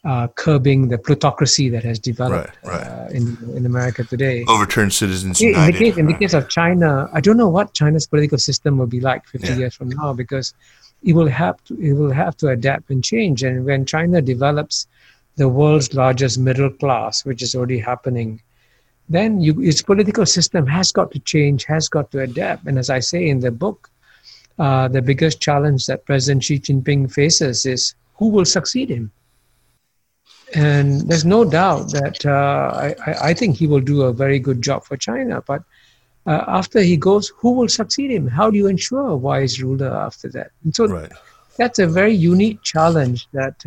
uh, 0.06 0.28
curbing 0.36 0.88
the 0.88 0.98
plutocracy 0.98 1.68
that 1.68 1.82
has 1.82 1.98
developed 1.98 2.56
right, 2.62 2.72
right. 2.72 2.86
Uh, 2.86 3.08
in, 3.10 3.36
in 3.56 3.66
America 3.66 4.04
today. 4.04 4.44
Overturn 4.46 4.90
citizens 4.90 5.40
in, 5.40 5.52
the 5.52 5.72
case, 5.72 5.96
in 5.96 6.06
the 6.06 6.14
case 6.14 6.32
of 6.32 6.48
China, 6.48 7.08
I 7.12 7.20
don't 7.20 7.36
know 7.36 7.48
what 7.48 7.74
China's 7.74 8.06
political 8.06 8.38
system 8.38 8.78
will 8.78 8.86
be 8.86 9.00
like 9.00 9.26
50 9.26 9.48
yeah. 9.48 9.56
years 9.56 9.74
from 9.74 9.88
now 9.88 10.12
because 10.12 10.54
it 11.02 11.14
will 11.14 11.28
have 11.28 11.62
to 11.64 11.74
it 11.78 11.94
will 11.94 12.12
have 12.12 12.36
to 12.38 12.48
adapt 12.48 12.90
and 12.90 13.02
change. 13.02 13.42
And 13.42 13.64
when 13.64 13.84
China 13.84 14.22
develops 14.22 14.86
the 15.36 15.48
world's 15.48 15.94
largest 15.94 16.38
middle 16.38 16.70
class, 16.70 17.24
which 17.24 17.42
is 17.42 17.54
already 17.54 17.78
happening, 17.78 18.40
then 19.08 19.40
you, 19.40 19.60
its 19.60 19.82
political 19.82 20.26
system 20.26 20.66
has 20.66 20.90
got 20.90 21.10
to 21.12 21.18
change, 21.20 21.64
has 21.64 21.88
got 21.88 22.10
to 22.10 22.20
adapt. 22.20 22.66
And 22.66 22.78
as 22.78 22.90
I 22.90 23.00
say 23.00 23.28
in 23.28 23.40
the 23.40 23.50
book, 23.50 23.90
uh, 24.58 24.88
the 24.88 25.02
biggest 25.02 25.40
challenge 25.40 25.86
that 25.86 26.06
President 26.06 26.42
Xi 26.44 26.58
Jinping 26.58 27.12
faces 27.12 27.66
is 27.66 27.94
who 28.14 28.28
will 28.28 28.46
succeed 28.46 28.88
him. 28.88 29.12
And 30.54 31.02
there's 31.02 31.24
no 31.24 31.44
doubt 31.44 31.92
that 31.92 32.24
uh, 32.24 32.94
I, 33.06 33.30
I, 33.30 33.34
think 33.34 33.56
he 33.56 33.66
will 33.66 33.80
do 33.80 34.02
a 34.02 34.12
very 34.12 34.38
good 34.38 34.62
job 34.62 34.84
for 34.84 34.96
China. 34.96 35.42
But 35.44 35.62
uh, 36.24 36.44
after 36.46 36.80
he 36.80 36.96
goes, 36.96 37.32
who 37.36 37.52
will 37.52 37.68
succeed 37.68 38.12
him? 38.12 38.28
How 38.28 38.50
do 38.50 38.56
you 38.56 38.68
ensure 38.68 39.08
a 39.08 39.16
wise 39.16 39.60
ruler 39.60 39.92
after 39.92 40.28
that? 40.30 40.52
And 40.64 40.74
so 40.74 40.86
right. 40.86 41.12
that's 41.58 41.80
a 41.80 41.86
very 41.86 42.14
unique 42.14 42.62
challenge 42.62 43.26
that 43.32 43.66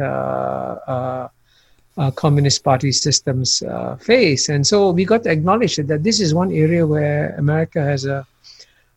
uh, 2.00 2.10
Communist 2.12 2.63
Party 2.63 2.91
systems 2.91 3.62
uh, 3.63 3.98
face. 3.98 4.48
And 4.50 4.65
so 4.65 4.91
we 4.91 5.03
got 5.03 5.24
to 5.24 5.32
acknowledge 5.32 5.75
that 5.75 6.03
this 6.03 6.20
is 6.20 6.34
one 6.34 6.51
area 6.51 6.88
where 6.88 7.36
America 7.36 7.82
has 7.84 8.06
a, 8.06 8.25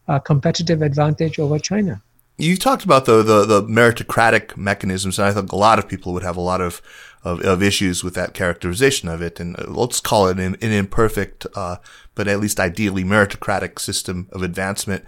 a 0.06 0.20
competitive 0.20 0.82
advantage 0.82 1.38
over 1.38 1.58
China. 1.58 2.00
You 2.38 2.56
talked 2.56 2.84
about 2.84 3.04
the, 3.04 3.22
the, 3.22 3.44
the 3.44 3.62
meritocratic 3.62 4.56
mechanisms, 4.56 5.18
and 5.18 5.28
I 5.28 5.32
think 5.32 5.52
a 5.52 5.56
lot 5.56 5.78
of 5.78 5.88
people 5.88 6.12
would 6.12 6.22
have 6.22 6.36
a 6.36 6.40
lot 6.40 6.60
of, 6.60 6.80
of, 7.24 7.40
of 7.40 7.62
issues 7.62 8.02
with 8.02 8.14
that 8.14 8.34
characterization 8.34 9.08
of 9.08 9.20
it. 9.20 9.38
And 9.40 9.58
uh, 9.58 9.64
let's 9.68 10.00
call 10.00 10.28
it 10.28 10.38
an, 10.38 10.56
an 10.62 10.72
imperfect, 10.72 11.46
uh, 11.54 11.76
but 12.14 12.28
at 12.28 12.40
least 12.40 12.60
ideally 12.60 13.04
meritocratic 13.04 13.78
system 13.78 14.28
of 14.32 14.42
advancement. 14.42 15.04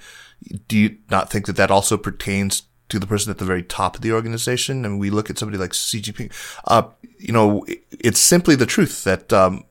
Do 0.69 0.77
you 0.77 0.99
not 1.11 1.31
think 1.31 1.47
that 1.47 1.57
that 1.57 1.71
also 1.71 1.97
pertains 1.97 2.65
to 2.89 2.99
the 2.99 3.07
person 3.07 3.31
at 3.31 3.39
the 3.39 3.45
very 3.45 3.63
top 3.63 3.97
of 3.97 4.03
the 4.03 4.13
organization. 4.13 4.85
And 4.85 4.99
we 4.99 5.11
look 5.11 5.31
at 5.31 5.39
somebody 5.39 5.59
like 5.59 5.73
Jinping. 5.73 6.33
Uh, 6.67 6.85
you 7.19 7.33
know, 7.33 7.65
it's 7.91 8.21
simply 8.21 8.55
the 8.55 8.67
truth 8.67 9.05
that 9.05 9.33
um, 9.33 9.65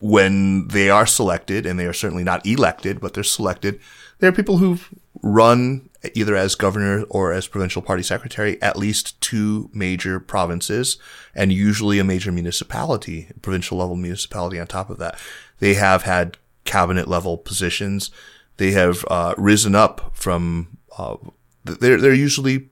when 0.00 0.68
they 0.68 0.90
are 0.90 1.06
selected, 1.06 1.66
and 1.66 1.78
they 1.78 1.86
are 1.86 1.92
certainly 1.92 2.24
not 2.24 2.46
elected, 2.46 3.00
but 3.00 3.14
they're 3.14 3.22
selected, 3.22 3.80
there 4.18 4.28
are 4.28 4.34
people 4.34 4.58
who've 4.58 4.88
run 5.22 5.88
either 6.12 6.36
as 6.36 6.54
governor 6.54 7.04
or 7.08 7.32
as 7.32 7.46
provincial 7.46 7.80
party 7.80 8.02
secretary 8.02 8.60
at 8.60 8.76
least 8.76 9.18
two 9.22 9.70
major 9.72 10.20
provinces 10.20 10.98
and 11.34 11.52
usually 11.52 11.98
a 11.98 12.04
major 12.04 12.30
municipality, 12.30 13.30
provincial 13.40 13.78
level 13.78 13.96
municipality 13.96 14.60
on 14.60 14.66
top 14.66 14.90
of 14.90 14.98
that. 14.98 15.18
They 15.60 15.74
have 15.74 16.02
had 16.02 16.36
cabinet 16.64 17.08
level 17.08 17.38
positions. 17.38 18.10
They 18.58 18.72
have 18.72 19.04
uh, 19.08 19.34
risen 19.38 19.74
up 19.74 20.10
from 20.14 20.76
uh, 20.98 21.16
they're 21.64 22.00
they're 22.00 22.14
usually 22.14 22.68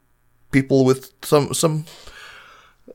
people 0.51 0.85
with 0.85 1.13
some 1.23 1.55
some 1.55 1.85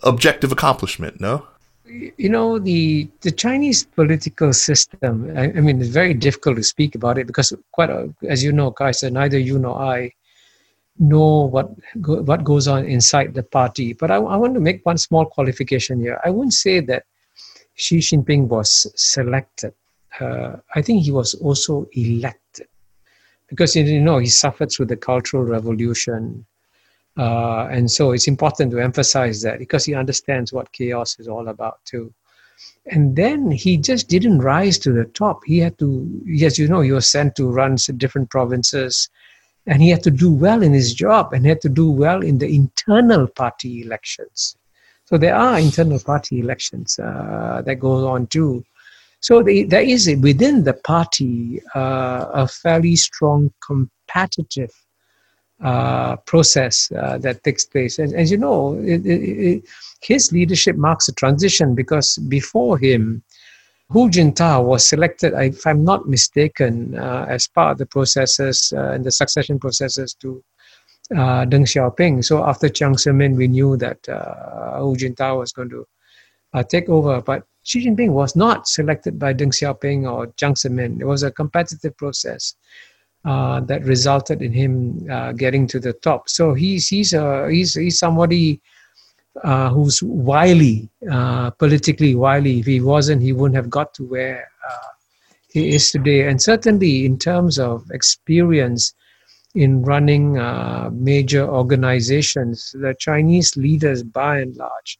objective 0.04 0.51
accomplishment. 0.51 1.20
No. 1.20 1.46
You 1.86 2.30
know 2.30 2.60
the 2.60 3.10
the 3.22 3.32
Chinese 3.32 3.86
political 3.86 4.54
system. 4.54 5.32
I, 5.38 5.44
I 5.44 5.62
mean, 5.62 5.82
it's 5.82 5.89
very 5.89 6.13
difficult 6.13 6.58
to 6.58 6.63
speak 6.63 6.96
about 6.96 7.18
it 7.18 7.27
because 7.27 7.54
quite 7.72 7.89
a, 7.89 8.13
as 8.27 8.44
you 8.44 8.51
know, 8.51 8.72
Kaiser, 8.72 9.10
neither 9.10 9.39
you 9.39 9.58
nor 9.58 9.80
I 9.80 10.12
know 11.00 11.46
what 11.46 11.70
go, 12.01 12.22
what 12.24 12.44
goes 12.44 12.68
on 12.68 12.86
inside 12.86 13.34
the 13.34 13.44
party. 13.44 13.94
But 13.94 14.12
I, 14.12 14.16
I 14.16 14.36
want 14.36 14.54
to 14.56 14.60
make 14.60 14.86
one 14.86 14.98
small 14.98 15.25
qualification 15.25 16.00
here. 16.00 16.20
I 16.25 16.30
wouldn't 16.30 16.54
say 16.54 16.82
that 16.82 17.04
Xi 17.75 18.00
Jinping 18.00 18.48
was 18.48 18.92
selected. 18.96 19.74
Uh, 20.20 20.58
I 20.75 20.82
think 20.82 21.04
he 21.04 21.12
was 21.12 21.36
also 21.36 21.88
elected 21.94 22.68
because 23.48 23.75
you 23.75 24.01
know 24.01 24.18
he 24.18 24.27
suffered 24.27 24.72
through 24.72 24.86
the 24.86 24.98
cultural 24.98 25.44
revolution 25.44 26.46
uh, 27.18 27.68
and 27.72 27.89
so 27.89 28.12
it's 28.12 28.27
important 28.27 28.72
to 28.72 28.80
emphasize 28.80 29.42
that 29.42 29.58
because 29.58 29.86
he 29.86 29.96
understands 29.96 30.54
what 30.54 30.72
chaos 30.72 31.18
is 31.20 31.27
all 31.27 31.48
about 31.48 31.84
too. 31.84 32.13
And 32.86 33.16
then 33.16 33.51
he 33.51 33.77
just 33.77 34.08
didn't 34.08 34.39
rise 34.39 34.77
to 34.80 34.92
the 34.92 35.06
top. 35.06 35.42
He 35.46 35.58
had 35.58 35.77
to 35.80 36.22
yes, 36.25 36.60
you 36.60 36.68
know 36.68 36.82
he 36.82 36.92
was 36.92 37.10
sent 37.10 37.36
to 37.38 37.50
run 37.50 37.75
different 37.98 38.30
provinces 38.30 39.10
and 39.66 39.82
he 39.82 39.89
had 39.89 40.04
to 40.04 40.12
do 40.12 40.32
well 40.32 40.62
in 40.62 40.74
his 40.74 40.94
job 40.94 41.34
and 41.34 41.46
had 41.46 41.62
to 41.62 41.70
do 41.70 41.89
well 41.92 42.22
in 42.22 42.38
the 42.38 42.48
internal 42.48 43.27
party 43.27 43.82
elections. 43.82 44.56
So 45.06 45.18
there 45.18 45.36
are 45.36 45.60
internal 45.60 46.00
party 46.00 46.39
elections 46.39 47.00
uh, 47.00 47.62
that 47.66 47.75
go 47.75 48.08
on 48.08 48.27
too 48.27 48.63
so 49.28 49.44
the, 49.44 49.64
there 49.64 49.82
is 49.82 50.08
within 50.22 50.64
the 50.64 50.74
party 50.74 51.62
uh, 51.76 52.28
a 52.34 52.48
fairly 52.48 52.96
strong 52.96 53.52
competitive 53.60 54.72
uh, 55.62 56.16
process 56.32 56.90
uh, 56.94 57.18
that 57.18 57.44
takes 57.44 57.66
place. 57.66 58.00
And 58.00 58.14
as 58.16 58.32
you 58.32 58.38
know, 58.38 58.80
it, 58.80 59.06
it, 59.06 59.22
it, 59.50 59.64
his 60.02 60.32
leadership 60.32 60.78
marks 60.78 61.10
a 61.10 61.14
transition 61.14 61.76
because 61.76 62.18
before 62.30 62.78
him, 62.78 63.22
Hu 63.90 64.10
Jintao 64.10 64.64
was 64.64 64.88
selected, 64.88 65.34
if 65.34 65.68
I'm 65.68 65.84
not 65.84 66.08
mistaken, 66.08 66.98
uh, 66.98 67.26
as 67.28 67.50
part 67.50 67.74
of 67.74 67.80
the 67.80 67.86
processes 67.86 68.72
uh, 68.74 68.92
and 68.92 69.04
the 69.04 69.12
succession 69.12 69.60
processes 69.60 70.14
to 70.22 70.42
uh, 71.12 71.44
Deng 71.44 71.68
Xiaoping. 71.68 72.24
So 72.24 72.46
after 72.46 72.70
Jiang 72.70 72.96
Zemin, 72.96 73.36
we 73.36 73.50
knew 73.50 73.76
that 73.76 74.08
uh, 74.08 74.80
Hu 74.80 74.96
Jintao 74.96 75.40
was 75.40 75.52
going 75.52 75.72
to 75.72 75.86
uh, 76.54 76.64
take 76.64 76.88
over. 76.88 77.22
But 77.22 77.44
Xi 77.68 77.86
Jinping 77.86 78.12
was 78.12 78.34
not 78.34 78.66
selected 78.66 79.20
by 79.20 79.34
Deng 79.34 79.52
Xiaoping 79.52 80.10
or 80.10 80.28
Jiang 80.40 80.56
Zemin. 80.56 81.02
It 81.02 81.06
was 81.06 81.24
a 81.24 81.32
competitive 81.32 81.98
process 81.98 82.56
uh, 83.26 83.60
that 83.62 83.84
resulted 83.84 84.42
in 84.42 84.54
him 84.54 85.06
uh, 85.12 85.34
getting 85.34 85.68
to 85.68 85.80
the 85.80 85.92
top. 85.92 86.30
So 86.30 86.54
he's 86.54 86.88
he's 86.88 87.12
a 87.12 87.50
he's 87.52 87.74
he's 87.74 88.00
somebody 88.00 88.62
uh, 89.44 89.70
who's 89.70 90.02
wily, 90.02 90.90
uh, 91.12 91.50
politically 91.52 92.16
wily. 92.16 92.60
If 92.60 92.66
he 92.66 92.80
wasn't, 92.80 93.22
he 93.22 93.34
wouldn't 93.34 93.58
have 93.58 93.70
got 93.70 93.94
to 93.96 94.04
where 94.06 94.48
uh, 94.72 94.88
he 95.52 95.76
is 95.76 95.92
today. 95.92 96.26
And 96.30 96.42
certainly, 96.42 97.06
in 97.06 97.20
terms 97.20 97.60
of 97.60 97.84
experience 97.92 98.94
in 99.56 99.82
running 99.84 100.38
uh, 100.38 100.90
major 100.94 101.46
organizations, 101.46 102.74
the 102.80 102.96
Chinese 102.98 103.58
leaders, 103.58 104.04
by 104.04 104.40
and 104.40 104.56
large, 104.56 105.00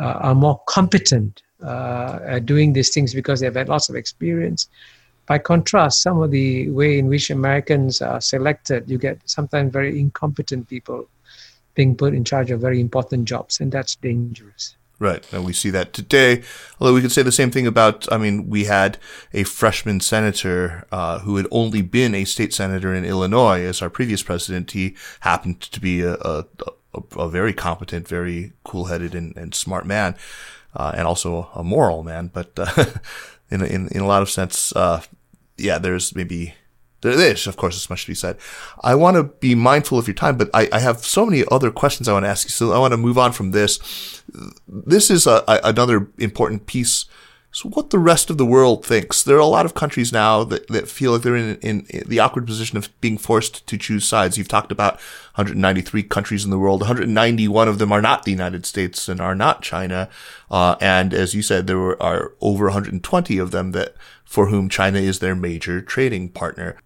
uh, 0.00 0.18
are 0.26 0.34
more 0.34 0.60
competent 0.66 1.42
uh, 1.62 2.38
doing 2.40 2.72
these 2.72 2.90
things 2.90 3.14
because 3.14 3.40
they've 3.40 3.54
had 3.54 3.68
lots 3.68 3.88
of 3.88 3.96
experience. 3.96 4.68
By 5.26 5.38
contrast, 5.38 6.02
some 6.02 6.22
of 6.22 6.30
the 6.30 6.70
way 6.70 6.98
in 6.98 7.08
which 7.08 7.30
Americans 7.30 8.00
are 8.00 8.20
selected, 8.20 8.88
you 8.88 8.98
get 8.98 9.18
sometimes 9.24 9.72
very 9.72 9.98
incompetent 9.98 10.68
people 10.68 11.08
being 11.74 11.96
put 11.96 12.14
in 12.14 12.24
charge 12.24 12.50
of 12.50 12.60
very 12.60 12.80
important 12.80 13.26
jobs, 13.26 13.60
and 13.60 13.70
that's 13.72 13.96
dangerous. 13.96 14.76
Right. 14.98 15.30
And 15.30 15.44
we 15.44 15.52
see 15.52 15.68
that 15.70 15.92
today. 15.92 16.42
Although 16.80 16.94
we 16.94 17.02
could 17.02 17.12
say 17.12 17.22
the 17.22 17.30
same 17.30 17.50
thing 17.50 17.66
about, 17.66 18.10
I 18.10 18.16
mean, 18.16 18.48
we 18.48 18.64
had 18.64 18.96
a 19.34 19.44
freshman 19.44 20.00
senator 20.00 20.86
uh, 20.90 21.18
who 21.18 21.36
had 21.36 21.46
only 21.50 21.82
been 21.82 22.14
a 22.14 22.24
state 22.24 22.54
senator 22.54 22.94
in 22.94 23.04
Illinois 23.04 23.60
as 23.60 23.82
our 23.82 23.90
previous 23.90 24.22
president. 24.22 24.70
He 24.70 24.96
happened 25.20 25.60
to 25.60 25.80
be 25.80 26.00
a, 26.00 26.14
a, 26.14 26.46
a, 26.94 27.18
a 27.18 27.28
very 27.28 27.52
competent, 27.52 28.08
very 28.08 28.54
cool 28.64 28.86
headed, 28.86 29.14
and, 29.14 29.36
and, 29.36 29.54
smart 29.54 29.84
man, 29.84 30.16
uh, 30.76 30.92
and 30.94 31.06
also 31.06 31.50
a 31.54 31.64
moral 31.64 32.02
man. 32.02 32.30
But 32.32 32.52
uh, 32.56 32.84
in, 33.50 33.64
in, 33.64 33.88
in 33.88 34.00
a 34.00 34.06
lot 34.06 34.22
of 34.22 34.30
sense, 34.30 34.74
uh, 34.76 35.02
yeah, 35.56 35.78
there's 35.78 36.14
maybe 36.14 36.54
there 37.02 37.12
is, 37.12 37.46
of 37.46 37.56
course, 37.56 37.76
as 37.76 37.90
much 37.90 38.02
to 38.02 38.10
be 38.10 38.14
said. 38.14 38.38
I 38.82 38.94
want 38.94 39.16
to 39.16 39.24
be 39.24 39.54
mindful 39.54 39.98
of 39.98 40.06
your 40.06 40.14
time, 40.14 40.36
but 40.36 40.50
I, 40.54 40.68
I, 40.72 40.78
have 40.80 41.04
so 41.04 41.26
many 41.26 41.44
other 41.50 41.70
questions 41.70 42.08
I 42.08 42.12
want 42.12 42.24
to 42.24 42.28
ask 42.28 42.46
you. 42.46 42.50
So 42.50 42.72
I 42.72 42.78
want 42.78 42.92
to 42.92 42.96
move 42.96 43.18
on 43.18 43.32
from 43.32 43.50
this. 43.50 44.22
This 44.66 45.10
is 45.10 45.26
a, 45.26 45.44
a, 45.46 45.60
another 45.64 46.08
important 46.18 46.66
piece. 46.66 47.04
So 47.56 47.70
what 47.70 47.88
the 47.88 47.98
rest 47.98 48.28
of 48.28 48.36
the 48.36 48.44
world 48.44 48.84
thinks. 48.84 49.22
There 49.22 49.38
are 49.38 49.38
a 49.38 49.46
lot 49.46 49.64
of 49.64 49.72
countries 49.72 50.12
now 50.12 50.44
that, 50.44 50.68
that 50.68 50.90
feel 50.90 51.12
like 51.12 51.22
they're 51.22 51.34
in, 51.34 51.56
in, 51.62 51.86
the 52.06 52.18
awkward 52.18 52.46
position 52.46 52.76
of 52.76 52.90
being 53.00 53.16
forced 53.16 53.66
to 53.66 53.78
choose 53.78 54.06
sides. 54.06 54.36
You've 54.36 54.46
talked 54.46 54.70
about 54.70 54.96
193 55.36 56.02
countries 56.02 56.44
in 56.44 56.50
the 56.50 56.58
world. 56.58 56.82
191 56.82 57.66
of 57.66 57.78
them 57.78 57.92
are 57.92 58.02
not 58.02 58.24
the 58.24 58.30
United 58.30 58.66
States 58.66 59.08
and 59.08 59.22
are 59.22 59.34
not 59.34 59.62
China. 59.62 60.10
Uh, 60.50 60.76
and 60.82 61.14
as 61.14 61.34
you 61.34 61.40
said, 61.40 61.66
there 61.66 61.78
were, 61.78 61.96
are 62.02 62.34
over 62.42 62.66
120 62.66 63.38
of 63.38 63.52
them 63.52 63.72
that 63.72 63.94
for 64.26 64.48
whom 64.48 64.68
China 64.68 64.98
is 64.98 65.20
their 65.20 65.34
major 65.34 65.80
trading 65.80 66.28
partner 66.28 66.76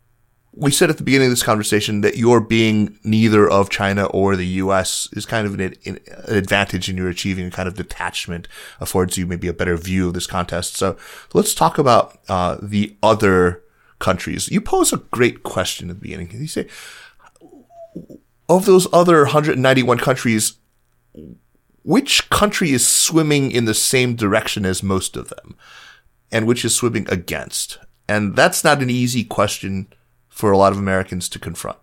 we 0.61 0.71
said 0.71 0.91
at 0.91 0.99
the 0.99 1.03
beginning 1.03 1.29
of 1.29 1.33
this 1.33 1.43
conversation 1.43 2.03
that 2.03 2.19
your 2.19 2.39
being 2.39 2.99
neither 3.03 3.49
of 3.49 3.71
China 3.71 4.05
or 4.07 4.37
the 4.37 4.47
U.S. 4.47 5.09
is 5.13 5.25
kind 5.25 5.47
of 5.47 5.59
an, 5.59 5.75
an, 5.87 5.99
advantage 6.27 6.91
in 6.91 6.99
your 6.99 7.09
achieving 7.09 7.47
a 7.47 7.51
kind 7.51 7.67
of 7.67 7.77
detachment 7.77 8.47
affords 8.79 9.17
you 9.17 9.27
maybe 9.27 9.49
a 9.49 9.55
better 9.55 9.79
view 9.79 10.09
of 10.09 10.15
this 10.15 10.27
contest. 10.27 10.77
So 10.77 10.99
let's 11.33 11.55
talk 11.55 11.79
about 11.79 12.21
uh, 12.29 12.59
the 12.61 12.95
other 13.03 13.63
countries. 14.01 14.51
You 14.51 14.61
pose 14.61 14.93
a 14.93 14.99
great 14.99 15.45
question 15.45 15.89
at 15.89 15.97
the 15.97 16.03
beginning. 16.03 16.31
You 16.31 16.47
say, 16.47 16.69
of 18.47 18.67
those 18.67 18.87
other 18.93 19.23
191 19.23 19.97
countries, 19.97 20.59
which 21.85 22.29
country 22.29 22.73
is 22.73 22.87
swimming 22.87 23.51
in 23.51 23.65
the 23.65 23.73
same 23.73 24.15
direction 24.15 24.67
as 24.67 24.83
most 24.83 25.17
of 25.17 25.31
them, 25.31 25.57
and 26.31 26.47
which 26.47 26.67
is 26.67 26.75
swimming 26.75 27.07
against? 27.09 27.79
And 28.07 28.37
that's 28.37 28.63
not 28.63 28.83
an 28.83 28.91
easy 28.91 29.25
question 29.25 29.87
for 30.41 30.51
a 30.51 30.59
lot 30.59 30.73
of 30.73 30.79
Americans 30.79 31.29
to 31.29 31.39
confront. 31.39 31.79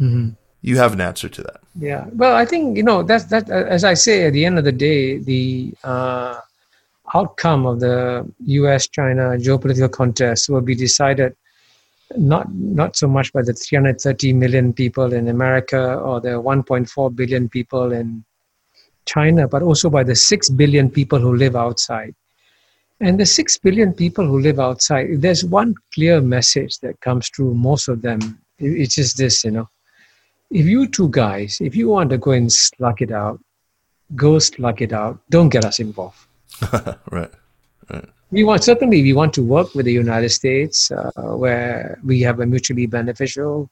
Mm-hmm. 0.00 0.30
You 0.62 0.76
have 0.76 0.92
an 0.92 1.00
answer 1.00 1.28
to 1.28 1.42
that. 1.42 1.60
Yeah. 1.78 2.04
Well, 2.12 2.36
I 2.36 2.44
think 2.44 2.76
you 2.76 2.82
know 2.82 3.02
that's 3.02 3.24
that. 3.32 3.48
As 3.50 3.82
I 3.92 3.94
say, 3.94 4.26
at 4.26 4.34
the 4.34 4.44
end 4.44 4.58
of 4.58 4.64
the 4.64 4.76
day, 4.88 5.18
the 5.32 5.72
uh, 5.82 6.40
outcome 7.14 7.66
of 7.66 7.80
the 7.80 7.98
U.S.-China 8.60 9.42
geopolitical 9.42 9.90
contest 9.90 10.50
will 10.50 10.60
be 10.60 10.74
decided 10.74 11.34
not 12.16 12.52
not 12.52 12.96
so 12.96 13.08
much 13.08 13.32
by 13.32 13.42
the 13.42 13.54
330 13.54 14.32
million 14.34 14.72
people 14.72 15.12
in 15.12 15.28
America 15.28 15.94
or 15.96 16.20
the 16.20 16.30
1.4 16.30 17.16
billion 17.16 17.48
people 17.48 17.92
in 17.92 18.24
China, 19.06 19.48
but 19.48 19.62
also 19.62 19.88
by 19.88 20.02
the 20.02 20.14
6 20.14 20.50
billion 20.50 20.90
people 20.90 21.18
who 21.18 21.34
live 21.34 21.56
outside. 21.56 22.14
And 23.00 23.18
the 23.18 23.24
6 23.24 23.58
billion 23.58 23.94
people 23.94 24.26
who 24.26 24.40
live 24.40 24.60
outside, 24.60 25.22
there's 25.22 25.44
one 25.44 25.74
clear 25.94 26.20
message 26.20 26.78
that 26.80 27.00
comes 27.00 27.30
through 27.30 27.54
most 27.54 27.88
of 27.88 28.02
them. 28.02 28.38
It's 28.58 28.94
just 28.94 29.16
this, 29.16 29.42
you 29.44 29.52
know. 29.52 29.68
If 30.50 30.66
you 30.66 30.86
two 30.86 31.08
guys, 31.08 31.58
if 31.60 31.74
you 31.74 31.88
want 31.88 32.10
to 32.10 32.18
go 32.18 32.32
and 32.32 32.52
slug 32.52 33.00
it 33.00 33.10
out, 33.10 33.40
go 34.14 34.38
slug 34.38 34.82
it 34.82 34.92
out. 34.92 35.18
Don't 35.30 35.48
get 35.48 35.64
us 35.64 35.78
involved. 35.78 36.18
right. 37.10 37.30
right. 37.90 38.08
We 38.32 38.44
want 38.44 38.64
certainly 38.64 39.02
we 39.02 39.12
want 39.12 39.32
to 39.34 39.42
work 39.42 39.74
with 39.74 39.86
the 39.86 39.92
United 39.92 40.28
States, 40.28 40.90
uh, 40.90 41.10
where 41.36 41.98
we 42.04 42.20
have 42.20 42.40
a 42.40 42.46
mutually 42.46 42.86
beneficial. 42.86 43.70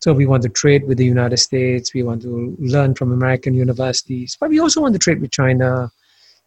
So 0.00 0.12
we 0.12 0.26
want 0.26 0.42
to 0.44 0.48
trade 0.48 0.86
with 0.86 0.98
the 0.98 1.04
United 1.04 1.36
States. 1.36 1.92
We 1.94 2.02
want 2.02 2.22
to 2.22 2.56
learn 2.58 2.94
from 2.94 3.12
American 3.12 3.54
universities, 3.54 4.36
but 4.40 4.50
we 4.50 4.58
also 4.58 4.80
want 4.80 4.94
to 4.94 4.98
trade 4.98 5.20
with 5.20 5.32
China 5.32 5.90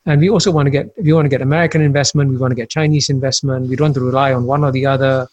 and 0.07 0.21
we 0.21 0.29
also 0.29 0.51
want 0.51 0.65
to 0.65 0.71
get 0.71 0.87
we 0.97 1.11
want 1.11 1.25
to 1.25 1.29
get 1.29 1.41
American 1.41 1.81
investment, 1.81 2.31
we 2.31 2.37
want 2.37 2.51
to 2.51 2.55
get 2.55 2.69
Chinese 2.69 3.09
investment. 3.09 3.69
We 3.69 3.75
don't 3.75 3.87
want 3.87 3.95
to 3.95 4.01
rely 4.01 4.33
on 4.33 4.45
one 4.45 4.63
or 4.63 4.71
the 4.71 4.85
other. 4.85 5.27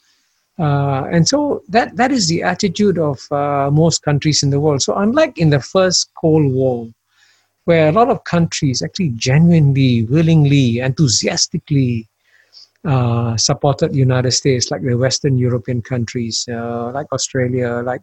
Uh, 0.58 1.04
and 1.10 1.26
so 1.26 1.62
that 1.68 1.96
that 1.96 2.10
is 2.10 2.28
the 2.28 2.42
attitude 2.42 2.98
of 2.98 3.20
uh, 3.30 3.70
most 3.70 4.02
countries 4.02 4.42
in 4.42 4.50
the 4.50 4.60
world. 4.60 4.82
So 4.82 4.94
unlike 4.96 5.38
in 5.38 5.50
the 5.50 5.60
first 5.60 6.10
Cold 6.20 6.52
War, 6.52 6.88
where 7.66 7.88
a 7.88 7.92
lot 7.92 8.10
of 8.10 8.24
countries 8.24 8.82
actually 8.82 9.10
genuinely, 9.10 10.02
willingly, 10.04 10.80
enthusiastically 10.80 12.08
uh, 12.84 13.36
supported 13.36 13.92
the 13.92 13.98
United 13.98 14.32
States, 14.32 14.72
like 14.72 14.82
the 14.82 14.94
Western 14.94 15.38
European 15.38 15.82
countries, 15.82 16.46
uh, 16.48 16.90
like 16.92 17.06
Australia, 17.12 17.80
like 17.84 18.02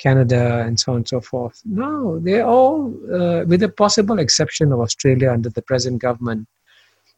Canada, 0.00 0.64
and 0.66 0.80
so 0.80 0.92
on 0.92 0.98
and 0.98 1.08
so 1.08 1.20
forth. 1.20 1.60
No, 1.64 2.18
they're 2.20 2.46
all, 2.46 2.92
uh, 3.12 3.44
with 3.44 3.60
the 3.60 3.68
possible 3.68 4.18
exception 4.18 4.72
of 4.72 4.80
Australia 4.80 5.30
under 5.30 5.50
the 5.50 5.62
present 5.62 6.00
government, 6.00 6.48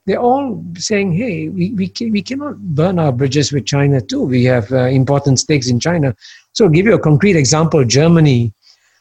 they're 0.05 0.19
all 0.19 0.65
saying, 0.77 1.13
hey, 1.13 1.49
we, 1.49 1.71
we, 1.75 1.93
we 2.11 2.23
cannot 2.23 2.59
burn 2.59 2.99
our 2.99 3.13
bridges 3.13 3.53
with 3.53 3.67
China 3.67 4.01
too. 4.01 4.23
We 4.23 4.45
have 4.45 4.71
uh, 4.73 4.87
important 4.87 5.39
stakes 5.39 5.71
in 5.71 5.79
China. 5.79 6.15
So, 6.53 6.65
I'll 6.65 6.71
give 6.71 6.87
you 6.87 6.95
a 6.95 6.99
concrete 6.99 7.37
example 7.37 7.85
Germany, 7.85 8.53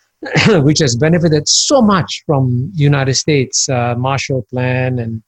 which 0.67 0.79
has 0.79 0.95
benefited 0.95 1.47
so 1.47 1.81
much 1.81 2.23
from 2.27 2.71
the 2.75 2.83
United 2.83 3.15
States 3.15 3.67
uh, 3.67 3.95
Marshall 3.97 4.45
Plan 4.51 4.99
and 4.99 5.23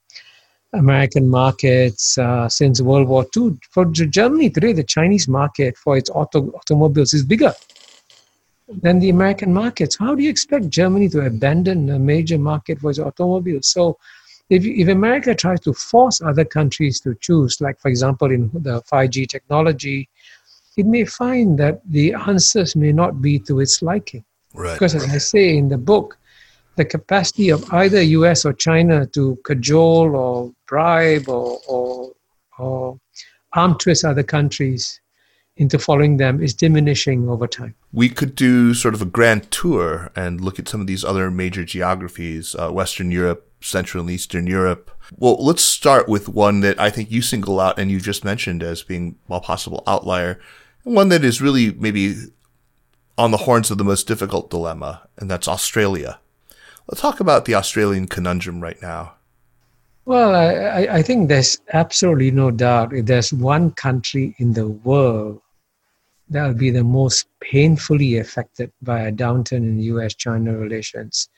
American 0.73 1.27
markets 1.27 2.17
uh, 2.19 2.47
since 2.49 2.81
World 2.81 3.07
War 3.07 3.25
II. 3.35 3.57
For 3.71 3.85
Germany 3.85 4.51
today, 4.51 4.73
the 4.73 4.83
Chinese 4.83 5.27
market 5.27 5.75
for 5.77 5.97
its 5.97 6.09
auto, 6.11 6.51
automobiles 6.51 7.13
is 7.13 7.23
bigger 7.23 7.53
than 8.67 8.99
the 8.99 9.10
American 9.10 9.54
markets. 9.54 9.97
How 9.97 10.15
do 10.15 10.23
you 10.23 10.30
expect 10.30 10.69
Germany 10.69 11.10
to 11.10 11.26
abandon 11.26 11.89
a 11.89 11.99
major 11.99 12.38
market 12.38 12.80
for 12.80 12.89
its 12.89 12.99
automobiles? 12.99 13.67
So, 13.67 13.97
if, 14.49 14.65
if 14.65 14.88
America 14.88 15.34
tries 15.34 15.62
to 15.62 15.73
force 15.73 16.21
other 16.21 16.45
countries 16.45 16.99
to 17.02 17.15
choose, 17.15 17.62
like 17.62 17.80
for 17.80 17.88
example 17.88 18.30
in 18.30 18.52
the 18.54 18.82
5G 18.82 19.28
technology, 19.28 20.10
it 20.78 20.86
may 20.86 21.06
find 21.06 21.58
that 21.60 21.82
the 21.89 22.13
answers 22.13 22.76
may 22.76 22.91
not 22.91 23.21
be 23.21 23.39
to 23.39 23.62
its 23.62 23.82
liking. 23.82 24.23
Right. 24.54 24.73
Because 24.73 24.95
as 24.95 25.06
I 25.06 25.17
say 25.17 25.58
in 25.58 25.69
the 25.69 25.78
book, 25.78 26.17
the 26.76 26.86
capacity 26.86 27.49
of 27.49 27.71
either 27.73 28.02
US 28.02 28.45
or 28.45 28.54
China 28.54 29.06
to 29.08 29.38
cajole 29.45 30.15
or 30.15 30.52
bribe 30.67 31.30
or, 31.30 31.60
or, 31.67 32.12
or 32.58 32.99
arm 33.54 33.78
twist 33.78 34.04
other 34.04 34.23
countries 34.23 34.99
into 35.57 35.77
following 35.77 36.17
them 36.17 36.41
is 36.41 36.53
diminishing 36.53 37.29
over 37.29 37.47
time. 37.47 37.75
We 37.91 38.09
could 38.09 38.35
do 38.35 38.73
sort 38.73 38.93
of 38.93 39.01
a 39.01 39.05
grand 39.05 39.51
tour 39.51 40.11
and 40.15 40.41
look 40.41 40.57
at 40.57 40.67
some 40.67 40.81
of 40.81 40.87
these 40.87 41.03
other 41.03 41.29
major 41.29 41.63
geographies, 41.63 42.55
uh, 42.55 42.71
Western 42.71 43.11
Europe, 43.11 43.49
Central 43.61 44.01
and 44.01 44.09
Eastern 44.09 44.47
Europe. 44.47 44.91
Well, 45.15 45.37
let's 45.39 45.63
start 45.63 46.09
with 46.09 46.27
one 46.27 46.61
that 46.61 46.79
I 46.79 46.89
think 46.89 47.11
you 47.11 47.21
single 47.21 47.59
out 47.59 47.77
and 47.77 47.91
you 47.91 47.99
just 47.99 48.25
mentioned 48.25 48.63
as 48.63 48.83
being, 48.83 49.17
a 49.29 49.39
possible 49.39 49.83
outlier. 49.85 50.39
One 50.83 51.09
that 51.09 51.23
is 51.23 51.41
really 51.41 51.71
maybe 51.71 52.15
on 53.17 53.31
the 53.31 53.37
horns 53.37 53.69
of 53.69 53.77
the 53.77 53.83
most 53.83 54.07
difficult 54.07 54.49
dilemma, 54.49 55.07
and 55.17 55.29
that's 55.29 55.47
Australia. 55.47 56.19
Let's 56.87 57.01
talk 57.01 57.19
about 57.19 57.45
the 57.45 57.55
Australian 57.55 58.07
conundrum 58.07 58.61
right 58.61 58.81
now. 58.81 59.13
Well, 60.05 60.35
I, 60.35 60.97
I 60.97 61.01
think 61.01 61.29
there's 61.29 61.59
absolutely 61.71 62.31
no 62.31 62.51
doubt 62.51 62.91
if 62.91 63.05
there's 63.05 63.31
one 63.31 63.71
country 63.71 64.35
in 64.37 64.51
the 64.51 64.67
world 64.67 65.39
that 66.29 66.47
will 66.47 66.53
be 66.53 66.71
the 66.71 66.83
most 66.83 67.27
painfully 67.39 68.17
affected 68.17 68.71
by 68.81 69.01
a 69.01 69.12
downturn 69.12 69.57
in 69.57 69.79
U.S.-China 69.79 70.59
relations 70.59 71.29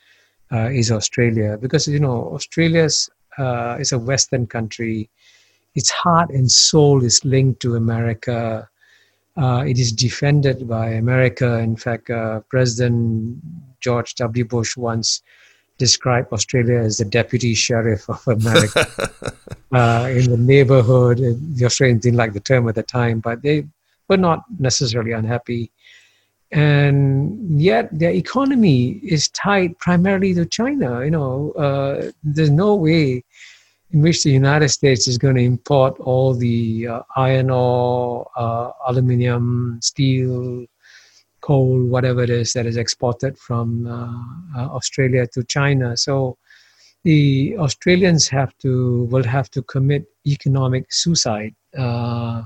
uh, 0.52 0.70
is 0.70 0.92
Australia, 0.92 1.58
because 1.60 1.88
you 1.88 2.00
know 2.00 2.30
Australia's 2.34 3.10
uh, 3.38 3.78
is 3.80 3.92
a 3.92 4.00
Western 4.00 4.48
country. 4.48 5.10
Its 5.74 5.90
heart 5.90 6.30
and 6.30 6.50
soul 6.50 7.04
is 7.04 7.26
linked 7.26 7.62
to 7.62 7.76
America. 7.76 8.70
Uh, 9.36 9.66
it 9.68 9.78
is 9.78 9.92
defended 9.92 10.68
by 10.68 10.90
America. 10.90 11.60
In 11.60 11.76
fact, 11.76 12.10
uh, 12.10 12.40
President 12.50 13.38
George 13.82 14.16
W. 14.16 14.46
Bush 14.46 14.78
once 14.78 15.22
described 15.78 16.32
Australia 16.32 16.80
as 16.80 16.98
the 16.98 17.06
deputy 17.06 17.54
sheriff 17.54 18.08
of 18.10 18.26
America. 18.28 18.88
uh, 19.74 20.08
in 20.10 20.32
the 20.32 20.38
neighborhood, 20.38 21.18
the 21.18 21.66
Australians 21.66 22.04
didn't 22.04 22.18
like 22.18 22.32
the 22.32 22.40
term 22.40 22.70
at 22.70 22.76
the 22.76 22.84
time, 22.84 23.20
but 23.20 23.42
they 23.42 23.66
were 24.10 24.18
not 24.18 24.44
necessarily 24.60 25.12
unhappy. 25.12 25.72
And 26.52 27.60
yet, 27.60 27.90
their 27.92 28.12
economy 28.12 29.00
is 29.04 29.30
tied 29.30 29.78
primarily 29.80 30.34
to 30.36 30.46
China. 30.46 31.04
You 31.04 31.12
know, 31.12 31.52
uh, 31.52 32.12
there's 32.24 32.52
no 32.52 32.76
way 32.76 33.24
in 33.92 34.02
which 34.02 34.24
the 34.24 34.32
United 34.32 34.70
States 34.70 35.08
is 35.08 35.18
going 35.18 35.36
to 35.36 35.42
import 35.42 36.00
all 36.00 36.34
the 36.34 36.88
uh, 36.88 37.02
iron 37.16 37.50
ore, 37.50 38.30
uh, 38.36 38.72
aluminium, 38.88 39.80
steel, 39.82 40.66
coal, 41.42 41.84
whatever 41.86 42.24
it 42.24 42.30
is 42.30 42.54
that 42.54 42.66
is 42.66 42.78
exported 42.78 43.38
from 43.38 43.88
uh, 43.88 44.60
uh, 44.60 44.68
Australia 44.76 45.28
to 45.28 45.44
China. 45.44 45.96
So 45.96 46.38
the 47.04 47.56
Australians 47.60 48.28
have 48.30 48.58
to 48.58 49.04
will 49.12 49.24
have 49.24 49.50
to 49.52 49.62
commit 49.62 50.06
economic 50.26 50.92
suicide 50.92 51.54
uh, 51.78 52.44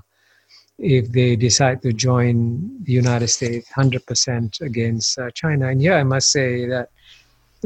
if 0.80 1.12
they 1.12 1.36
decide 1.36 1.82
to 1.82 1.94
join 1.94 2.84
the 2.84 2.94
United 2.94 3.28
States 3.28 3.70
100% 3.76 4.62
against 4.62 5.20
uh, 5.20 5.30
China. 5.32 5.68
And 5.68 5.82
here 5.82 5.96
I 5.96 6.04
must 6.04 6.32
say 6.32 6.66
that 6.68 6.90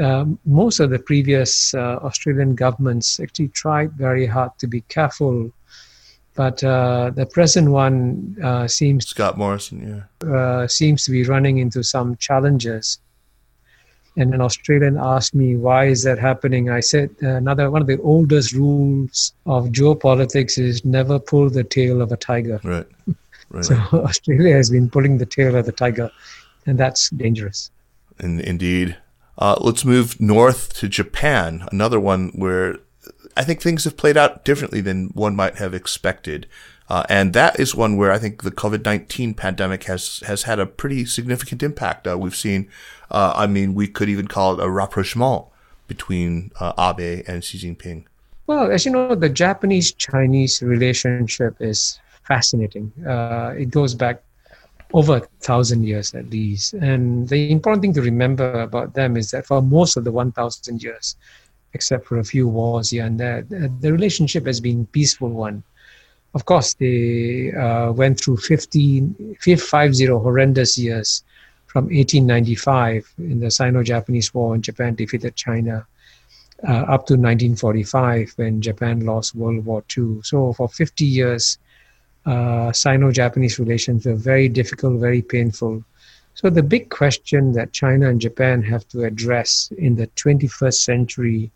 uh, 0.01 0.25
most 0.45 0.79
of 0.79 0.89
the 0.89 0.99
previous 0.99 1.73
uh, 1.73 1.99
Australian 2.01 2.55
governments 2.55 3.19
actually 3.19 3.49
tried 3.49 3.91
very 3.93 4.25
hard 4.25 4.51
to 4.59 4.67
be 4.67 4.81
careful 4.81 5.51
but 6.35 6.63
uh, 6.63 7.11
the 7.13 7.25
present 7.25 7.69
one 7.69 8.35
uh, 8.43 8.67
seems 8.67 9.07
Scott 9.07 9.37
Morrison, 9.37 10.07
yeah, 10.23 10.35
uh, 10.35 10.67
seems 10.67 11.05
to 11.05 11.11
be 11.11 11.23
running 11.25 11.59
into 11.59 11.83
some 11.83 12.15
challenges. 12.17 12.99
And 14.15 14.33
an 14.33 14.41
Australian 14.41 14.97
asked 14.97 15.33
me 15.33 15.55
why 15.55 15.85
is 15.87 16.03
that 16.03 16.19
happening. 16.19 16.69
I 16.69 16.81
said 16.81 17.09
another 17.21 17.71
one 17.71 17.81
of 17.81 17.87
the 17.87 17.99
oldest 18.01 18.53
rules 18.53 19.33
of 19.45 19.67
geopolitics 19.67 20.59
is 20.59 20.85
never 20.85 21.17
pull 21.17 21.49
the 21.49 21.63
tail 21.63 22.01
of 22.01 22.11
a 22.11 22.17
tiger. 22.17 22.59
Right. 22.63 22.87
Right. 23.49 23.65
So 23.65 23.75
Australia 23.93 24.55
has 24.55 24.71
been 24.71 24.89
pulling 24.89 25.19
the 25.19 25.27
tail 25.27 25.55
of 25.55 25.67
the 25.67 25.71
tiger, 25.71 26.09
and 26.65 26.79
that's 26.79 27.11
dangerous. 27.11 27.69
In, 28.19 28.39
indeed. 28.39 28.97
Uh, 29.37 29.55
let's 29.61 29.85
move 29.85 30.19
north 30.19 30.73
to 30.75 30.87
Japan, 30.87 31.67
another 31.71 31.99
one 31.99 32.29
where 32.29 32.77
I 33.35 33.43
think 33.43 33.61
things 33.61 33.83
have 33.83 33.97
played 33.97 34.17
out 34.17 34.45
differently 34.45 34.81
than 34.81 35.07
one 35.09 35.35
might 35.35 35.57
have 35.57 35.73
expected. 35.73 36.47
Uh, 36.89 37.03
and 37.09 37.33
that 37.33 37.59
is 37.59 37.73
one 37.73 37.95
where 37.95 38.11
I 38.11 38.19
think 38.19 38.43
the 38.43 38.51
COVID 38.51 38.85
nineteen 38.85 39.33
pandemic 39.33 39.85
has 39.85 40.19
has 40.27 40.43
had 40.43 40.59
a 40.59 40.65
pretty 40.65 41.05
significant 41.05 41.63
impact. 41.63 42.07
Uh, 42.07 42.17
we've 42.17 42.35
seen, 42.35 42.69
uh, 43.13 43.33
I 43.35 43.47
mean, 43.47 43.75
we 43.75 43.87
could 43.87 44.09
even 44.09 44.27
call 44.27 44.59
it 44.59 44.63
a 44.63 44.69
rapprochement 44.69 45.45
between 45.87 46.51
uh, 46.59 46.73
Abe 46.77 47.23
and 47.27 47.43
Xi 47.43 47.57
Jinping. 47.59 48.05
Well, 48.47 48.71
as 48.71 48.85
you 48.85 48.91
know, 48.91 49.15
the 49.15 49.29
Japanese-Chinese 49.29 50.61
relationship 50.61 51.55
is 51.59 51.99
fascinating. 52.23 52.91
Uh, 53.07 53.53
it 53.57 53.69
goes 53.69 53.93
back 53.93 54.23
over 54.93 55.17
a 55.17 55.21
thousand 55.39 55.83
years 55.83 56.13
at 56.13 56.29
least. 56.29 56.73
And 56.73 57.27
the 57.27 57.51
important 57.51 57.81
thing 57.81 57.93
to 57.93 58.01
remember 58.01 58.61
about 58.61 58.93
them 58.93 59.17
is 59.17 59.31
that 59.31 59.45
for 59.45 59.61
most 59.61 59.97
of 59.97 60.03
the 60.03 60.11
1,000 60.11 60.83
years, 60.83 61.15
except 61.73 62.05
for 62.05 62.19
a 62.19 62.23
few 62.23 62.47
wars 62.47 62.91
here 62.91 63.05
and 63.05 63.19
there. 63.19 63.41
The 63.43 63.91
relationship 63.91 64.45
has 64.45 64.59
been 64.59 64.85
peaceful 64.87 65.29
one. 65.29 65.63
Of 66.35 66.45
course, 66.45 66.73
they 66.75 67.51
uh, 67.51 67.91
went 67.91 68.19
through 68.19 68.37
15, 68.37 69.37
50 69.39 70.05
horrendous 70.05 70.77
years 70.77 71.23
from 71.73 71.85
1895 71.85 73.11
in 73.17 73.39
the 73.39 73.49
Sino-Japanese 73.49 74.31
War 74.31 74.51
when 74.51 74.61
Japan 74.61 74.93
defeated 74.93 75.35
China 75.35 75.87
uh, 76.67 76.85
up 76.93 77.07
to 77.07 77.15
1945 77.15 78.33
when 78.35 78.61
Japan 78.61 78.99
lost 78.99 79.33
World 79.33 79.65
War 79.65 79.83
II. 79.97 80.21
So 80.21 80.53
for 80.53 80.69
50 80.69 81.03
years, 81.03 81.57
uh, 82.27 82.71
Sino-Japanese 82.71 83.57
relations 83.57 84.05
were 84.05 84.13
very 84.13 84.49
difficult, 84.49 84.99
very 84.99 85.23
painful. 85.23 85.83
So 86.35 86.51
the 86.51 86.61
big 86.61 86.91
question 86.91 87.53
that 87.53 87.73
China 87.73 88.07
and 88.07 88.21
Japan 88.21 88.61
have 88.61 88.87
to 88.89 89.05
address 89.05 89.73
in 89.75 89.95
the 89.95 90.05
21st 90.05 90.75
century 90.75 91.51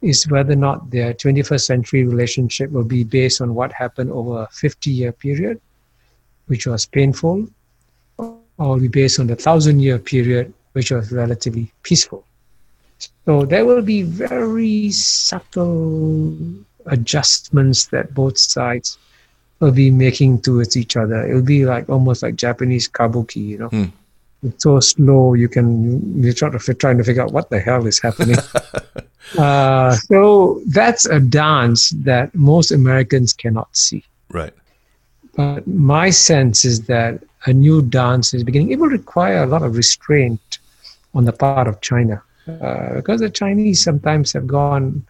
is 0.00 0.28
whether 0.28 0.52
or 0.52 0.62
not 0.68 0.90
their 0.92 1.12
21st 1.12 1.62
century 1.62 2.04
relationship 2.04 2.70
will 2.70 2.84
be 2.84 3.02
based 3.02 3.40
on 3.40 3.56
what 3.56 3.72
happened 3.72 4.12
over 4.12 4.42
a 4.42 4.48
50 4.52 4.92
year 4.92 5.10
period, 5.10 5.60
which 6.46 6.68
was 6.68 6.86
painful, 6.86 7.48
or 8.60 8.78
be 8.78 8.88
based 8.88 9.18
on 9.18 9.26
the 9.26 9.34
thousand 9.34 9.80
year 9.80 9.98
period, 9.98 10.52
which 10.72 10.90
was 10.90 11.10
relatively 11.10 11.72
peaceful. 11.82 12.24
So 13.24 13.46
there 13.46 13.64
will 13.64 13.82
be 13.82 14.02
very 14.02 14.90
subtle 14.90 16.36
adjustments 16.86 17.86
that 17.86 18.12
both 18.14 18.36
sides 18.38 18.98
will 19.60 19.72
be 19.72 19.90
making 19.90 20.42
towards 20.42 20.76
each 20.76 20.96
other. 20.96 21.26
It 21.26 21.34
will 21.34 21.42
be 21.42 21.64
like 21.64 21.88
almost 21.88 22.22
like 22.22 22.36
Japanese 22.36 22.86
kabuki, 22.86 23.46
you 23.48 23.58
know. 23.58 23.68
Hmm. 23.68 23.84
It's 24.42 24.62
so 24.62 24.80
slow 24.80 25.34
you 25.34 25.48
can 25.48 26.22
you're 26.22 26.32
trying 26.32 26.58
to 26.58 26.74
trying 26.74 26.98
to 26.98 27.04
figure 27.04 27.22
out 27.22 27.32
what 27.32 27.50
the 27.50 27.60
hell 27.60 27.86
is 27.86 27.98
happening. 27.98 28.36
Uh, 29.38 29.92
so 29.92 30.60
that's 30.66 31.04
a 31.04 31.20
dance 31.20 31.90
that 31.90 32.34
most 32.34 32.72
Americans 32.72 33.32
cannot 33.32 33.68
see. 33.76 34.02
Right. 34.30 34.52
But 35.34 35.66
my 35.66 36.10
sense 36.10 36.64
is 36.64 36.82
that 36.86 37.22
a 37.46 37.52
new 37.52 37.82
dance 37.82 38.34
is 38.34 38.44
beginning. 38.44 38.70
It 38.70 38.78
will 38.78 38.88
require 38.88 39.42
a 39.42 39.46
lot 39.46 39.62
of 39.62 39.76
restraint 39.76 40.58
on 41.14 41.24
the 41.24 41.32
part 41.32 41.66
of 41.66 41.80
China 41.80 42.22
uh, 42.46 42.94
because 42.94 43.20
the 43.20 43.30
Chinese 43.30 43.82
sometimes 43.82 44.32
have 44.32 44.46
gone 44.46 45.04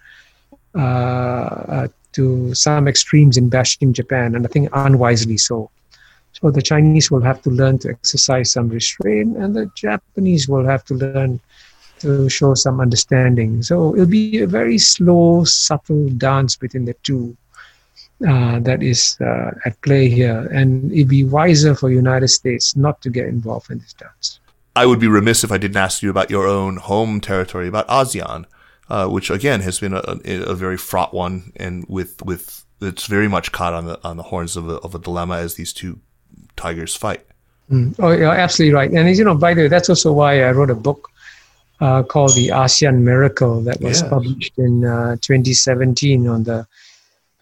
uh, 0.75 0.79
uh, 0.79 1.89
to 2.13 2.55
some 2.55 2.89
extremes 2.89 3.37
in 3.37 3.49
bashing 3.49 3.93
Japan, 3.93 4.35
and 4.35 4.45
I 4.45 4.49
think 4.49 4.69
unwisely 4.73 5.37
so. 5.37 5.71
So 6.33 6.51
the 6.51 6.63
Chinese 6.63 7.11
will 7.11 7.21
have 7.23 7.43
to 7.43 7.51
learn 7.51 7.79
to 7.81 7.91
exercise 7.91 8.53
some 8.53 8.69
restraint, 8.69 9.37
and 9.37 9.55
the 9.55 9.71
Japanese 9.75 10.49
will 10.49 10.65
have 10.65 10.85
to 10.87 10.95
learn 10.95 11.41
to 12.01 12.29
show 12.29 12.55
some 12.55 12.81
understanding. 12.81 13.63
So 13.63 13.95
it'll 13.95 14.07
be 14.07 14.41
a 14.41 14.47
very 14.47 14.79
slow, 14.79 15.45
subtle 15.45 16.09
dance 16.11 16.57
between 16.57 16.85
the 16.85 16.95
two 17.03 17.37
uh, 18.27 18.61
that 18.61 18.83
is 18.83 19.17
uh, 19.21 19.51
at 19.65 19.81
play 19.83 20.09
here, 20.09 20.49
and 20.53 20.93
it'd 20.93 21.09
be 21.09 21.25
wiser 21.25 21.75
for 21.75 21.91
United 21.91 22.29
States 22.29 22.77
not 22.77 23.01
to 23.03 23.11
get 23.11 23.27
involved 23.27 23.71
in 23.71 23.79
this 23.79 23.95
dance. 23.95 24.41
I 24.77 24.87
would 24.87 25.01
be 25.01 25.09
remiss 25.09 25.43
if 25.43 25.51
I 25.51 25.59
didn't 25.59 25.77
ask 25.77 26.03
you 26.03 26.11
about 26.11 26.31
your 26.31 26.47
own 26.47 26.77
home 26.77 27.21
territory, 27.21 27.67
about 27.67 27.89
ASEAN, 27.89 28.45
uh, 28.89 29.09
which 29.09 29.31
again 29.31 29.61
has 29.61 29.81
been 29.81 29.95
a, 29.95 30.03
a, 30.25 30.55
very 30.55 30.77
fraught 30.77 31.13
one, 31.13 31.53
and 31.57 31.85
with 31.89 32.23
with 32.23 32.65
it's 32.81 33.07
very 33.07 33.29
much 33.29 33.53
caught 33.53 33.73
on 33.73 33.87
the 33.87 33.99
on 34.05 34.17
the 34.17 34.25
horns 34.25 34.57
of 34.57 34.69
a, 34.69 34.75
of 34.77 34.95
a 34.95 34.99
dilemma 34.99 35.37
as 35.37 35.55
these 35.55 35.73
two 35.73 35.99
tigers 36.57 36.95
fight. 36.95 37.27
Mm. 37.71 37.95
Oh, 37.99 38.11
yeah, 38.11 38.31
absolutely 38.31 38.75
right. 38.75 38.91
And 38.91 39.17
you 39.17 39.25
know, 39.25 39.35
by 39.35 39.55
the 39.55 39.63
way, 39.63 39.69
that's 39.69 39.89
also 39.89 40.13
why 40.13 40.43
I 40.43 40.51
wrote 40.51 40.71
a 40.71 40.75
book 40.75 41.11
uh, 41.81 42.03
called 42.03 42.35
the 42.35 42.49
ASEAN 42.49 43.01
Miracle 43.01 43.61
that 43.63 43.81
was 43.81 44.03
published 44.03 44.59
in 44.59 44.85
uh, 44.85 45.17
2017 45.21 46.29
on 46.29 46.45
the 46.45 46.67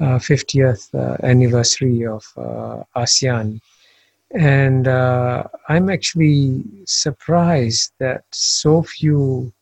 50th 0.01 0.95
uh, 0.95 1.17
anniversary 1.27 2.07
of 2.07 2.25
uh, 2.37 2.83
ASEAN. 2.97 3.61
And 4.33 4.87
uh, 4.87 5.45
I'm 5.69 5.89
actually 5.91 6.65
surprised 6.85 7.93
that 7.99 8.25
so 8.31 8.83
few 8.83 9.53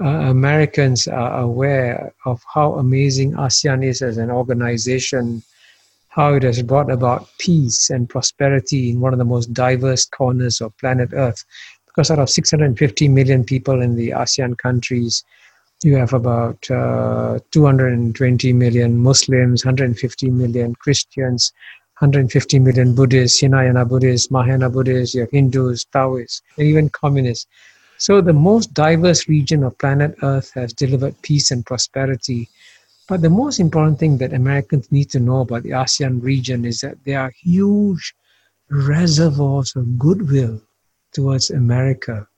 Americans 0.00 1.08
are 1.08 1.40
aware 1.40 2.12
of 2.24 2.40
how 2.54 2.74
amazing 2.74 3.32
ASEAN 3.32 3.84
is 3.84 4.00
as 4.00 4.16
an 4.16 4.30
organization, 4.30 5.42
how 6.08 6.34
it 6.34 6.44
has 6.44 6.62
brought 6.62 6.90
about 6.90 7.28
peace 7.38 7.90
and 7.90 8.08
prosperity 8.08 8.90
in 8.90 9.00
one 9.00 9.12
of 9.12 9.18
the 9.18 9.24
most 9.24 9.52
diverse 9.52 10.04
corners 10.04 10.60
of 10.60 10.76
planet 10.78 11.10
Earth 11.12 11.44
because 11.98 12.12
out 12.12 12.20
of 12.20 12.30
650 12.30 13.08
million 13.08 13.42
people 13.42 13.82
in 13.82 13.96
the 13.96 14.10
ASEAN 14.10 14.56
countries, 14.56 15.24
you 15.82 15.96
have 15.96 16.12
about 16.12 16.68
uh, 16.70 17.38
220 17.52 18.52
million 18.52 18.98
Muslims, 18.98 19.64
150 19.64 20.30
million 20.30 20.74
Christians, 20.74 21.52
150 22.00 22.58
million 22.58 22.94
Buddhists, 22.94 23.40
Hinayana 23.40 23.84
Buddhists, 23.84 24.30
Mahayana 24.30 24.70
Buddhists, 24.70 25.14
you 25.14 25.22
have 25.22 25.30
Hindus, 25.30 25.84
Taoists, 25.84 26.42
and 26.56 26.66
even 26.66 26.88
communists. 26.88 27.46
So 27.96 28.20
the 28.20 28.32
most 28.32 28.74
diverse 28.74 29.28
region 29.28 29.62
of 29.62 29.78
planet 29.78 30.14
Earth 30.22 30.52
has 30.54 30.72
delivered 30.72 31.20
peace 31.22 31.50
and 31.50 31.66
prosperity. 31.66 32.48
But 33.08 33.22
the 33.22 33.30
most 33.30 33.58
important 33.58 33.98
thing 33.98 34.18
that 34.18 34.32
Americans 34.32 34.90
need 34.92 35.10
to 35.10 35.20
know 35.20 35.40
about 35.40 35.62
the 35.62 35.70
ASEAN 35.70 36.22
region 36.22 36.64
is 36.64 36.80
that 36.80 36.98
there 37.04 37.20
are 37.20 37.32
huge 37.42 38.14
reservoirs 38.70 39.74
of 39.76 39.98
goodwill 39.98 40.60
towards 41.12 41.50
America 41.50 42.28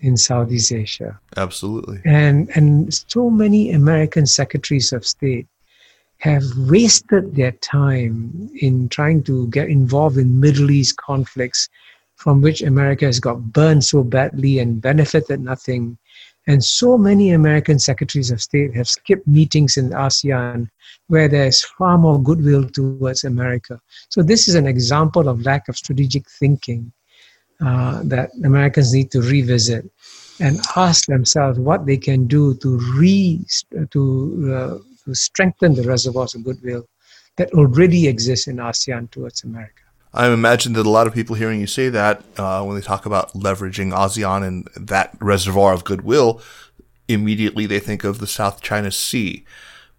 in 0.00 0.16
Southeast 0.16 0.72
Asia. 0.72 1.18
Absolutely. 1.36 2.00
And 2.04 2.50
and 2.54 2.92
so 2.92 3.30
many 3.30 3.72
American 3.72 4.26
secretaries 4.26 4.92
of 4.92 5.06
state 5.06 5.46
have 6.18 6.42
wasted 6.56 7.34
their 7.34 7.52
time 7.52 8.50
in 8.60 8.88
trying 8.88 9.22
to 9.22 9.46
get 9.48 9.68
involved 9.68 10.18
in 10.18 10.40
Middle 10.40 10.70
East 10.70 10.96
conflicts 10.96 11.68
from 12.16 12.40
which 12.40 12.62
America 12.62 13.04
has 13.04 13.20
got 13.20 13.52
burned 13.52 13.84
so 13.84 14.02
badly 14.02 14.58
and 14.58 14.82
benefited 14.82 15.40
nothing. 15.40 15.96
And 16.48 16.64
so 16.64 16.98
many 16.98 17.30
American 17.30 17.78
secretaries 17.78 18.32
of 18.32 18.42
state 18.42 18.74
have 18.74 18.88
skipped 18.88 19.28
meetings 19.28 19.76
in 19.76 19.90
ASEAN 19.90 20.68
where 21.06 21.28
there's 21.28 21.62
far 21.62 21.96
more 21.98 22.20
goodwill 22.20 22.68
towards 22.68 23.22
America. 23.22 23.78
So, 24.08 24.22
this 24.22 24.48
is 24.48 24.54
an 24.54 24.66
example 24.66 25.28
of 25.28 25.42
lack 25.42 25.68
of 25.68 25.76
strategic 25.76 26.28
thinking 26.28 26.92
uh, 27.64 28.02
that 28.04 28.30
Americans 28.44 28.92
need 28.92 29.10
to 29.10 29.20
revisit 29.20 29.90
and 30.40 30.60
ask 30.76 31.06
themselves 31.06 31.58
what 31.58 31.86
they 31.86 31.96
can 31.96 32.26
do 32.26 32.54
to 32.56 32.78
re 32.96 33.44
to 33.90 34.54
uh, 34.54 34.78
to 35.04 35.14
strengthen 35.14 35.74
the 35.74 35.82
reservoirs 35.82 36.34
of 36.34 36.44
goodwill 36.44 36.86
that 37.36 37.50
already 37.52 38.06
exist 38.06 38.48
in 38.48 38.56
ASEAN 38.56 39.10
towards 39.10 39.44
America. 39.44 39.82
I 40.12 40.28
imagine 40.28 40.72
that 40.74 40.86
a 40.86 40.90
lot 40.90 41.06
of 41.06 41.14
people 41.14 41.36
hearing 41.36 41.60
you 41.60 41.66
say 41.66 41.88
that, 41.90 42.22
uh, 42.36 42.62
when 42.64 42.76
they 42.76 42.82
talk 42.82 43.06
about 43.06 43.32
leveraging 43.34 43.92
ASEAN 43.92 44.46
and 44.46 44.68
that 44.76 45.16
reservoir 45.20 45.72
of 45.72 45.84
goodwill, 45.84 46.40
immediately 47.08 47.66
they 47.66 47.80
think 47.80 48.04
of 48.04 48.18
the 48.18 48.26
South 48.26 48.60
China 48.62 48.90
Sea. 48.90 49.44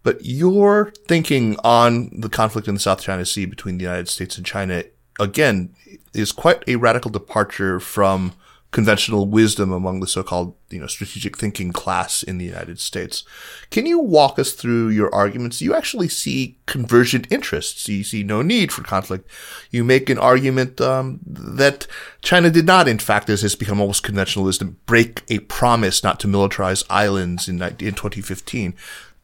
But 0.01 0.25
your 0.25 0.91
thinking 1.07 1.57
on 1.63 2.09
the 2.21 2.29
conflict 2.29 2.67
in 2.67 2.75
the 2.75 2.79
South 2.79 3.01
China 3.01 3.25
Sea 3.25 3.45
between 3.45 3.77
the 3.77 3.83
United 3.83 4.07
States 4.07 4.37
and 4.37 4.45
China, 4.45 4.83
again, 5.19 5.75
is 6.13 6.31
quite 6.31 6.63
a 6.67 6.75
radical 6.77 7.11
departure 7.11 7.79
from 7.79 8.33
conventional 8.71 9.25
wisdom 9.25 9.71
among 9.71 9.99
the 9.99 10.05
so-called 10.05 10.53
you 10.69 10.79
know 10.79 10.85
strategic 10.85 11.35
thinking 11.35 11.71
class 11.71 12.21
in 12.21 12.37
the 12.37 12.45
United 12.45 12.79
States. 12.79 13.23
Can 13.71 13.87
you 13.87 13.97
walk 13.97 14.37
us 14.37 14.53
through 14.53 14.89
your 14.89 15.13
arguments? 15.13 15.61
You 15.61 15.73
actually 15.73 16.07
see 16.07 16.57
convergent 16.67 17.31
interests. 17.31 17.89
You 17.89 18.03
see 18.03 18.21
no 18.21 18.43
need 18.43 18.71
for 18.71 18.83
conflict. 18.83 19.27
You 19.71 19.83
make 19.83 20.09
an 20.09 20.19
argument 20.19 20.79
um, 20.79 21.19
that 21.25 21.87
China 22.21 22.51
did 22.51 22.67
not, 22.67 22.87
in 22.87 22.99
fact, 22.99 23.29
as 23.29 23.41
has 23.41 23.55
become 23.55 23.81
almost 23.81 24.03
conventional 24.03 24.45
wisdom, 24.45 24.77
break 24.85 25.23
a 25.29 25.39
promise 25.39 26.03
not 26.03 26.19
to 26.19 26.27
militarize 26.27 26.85
islands 26.89 27.49
in 27.49 27.61
in 27.61 27.95
2015. 27.95 28.75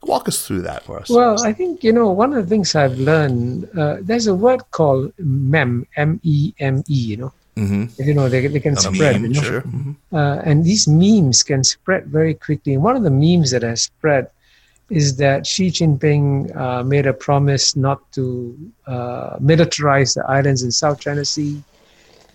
Walk 0.06 0.28
us 0.28 0.46
through 0.46 0.62
that 0.62 0.84
for 0.84 1.00
us. 1.00 1.10
Well, 1.10 1.41
I 1.44 1.52
think 1.52 1.84
you 1.84 1.91
know 1.91 2.10
one 2.12 2.34
of 2.34 2.44
the 2.44 2.50
things 2.50 2.76
I've 2.76 2.98
learned. 3.00 3.70
Uh, 3.78 3.98
there's 4.02 4.28
a 4.28 4.36
word 4.36 4.62
called 4.72 5.13
mem, 5.18 5.88
m 5.96 6.20
e 6.24 6.54
m 6.60 6.84
e. 6.88 7.00
You 7.12 7.18
know, 7.18 7.34
Mm-hmm. 7.58 8.02
You 8.04 8.13
know, 8.13 8.28
they, 8.28 8.48
they 8.48 8.60
can 8.60 8.76
spread. 8.76 9.22
Meme, 9.22 9.32
you 9.32 9.41
know? 9.41 9.41
sure. 9.41 9.62
Mm-hmm. 9.62 10.15
Uh, 10.15 10.36
and 10.44 10.63
these 10.65 10.88
memes 10.88 11.41
can 11.44 11.63
spread 11.63 12.08
very 12.08 12.34
quickly. 12.34 12.74
And 12.74 12.84
one 12.84 12.96
of 12.96 13.04
the 13.04 13.12
memes 13.12 13.52
that 13.52 13.63
has 13.63 13.84
spread 13.84 14.30
is 14.89 15.15
that 15.18 15.48
Xi 15.48 15.70
Jinping 15.70 16.56
uh, 16.56 16.84
made 16.84 17.08
a 17.08 17.13
promise 17.13 17.76
not 17.76 18.12
to 18.12 18.58
uh, 18.86 19.38
militarize 19.38 20.15
the 20.15 20.26
islands 20.30 20.63
in 20.63 20.72
South 20.72 21.00
China 21.00 21.24
Sea. 21.24 21.63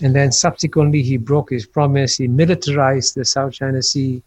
And 0.00 0.16
then 0.16 0.32
subsequently, 0.32 1.02
he 1.02 1.18
broke 1.18 1.50
his 1.50 1.66
promise. 1.66 2.16
He 2.16 2.26
militarized 2.26 3.14
the 3.14 3.24
South 3.24 3.52
China 3.52 3.82
Sea. 3.82 4.22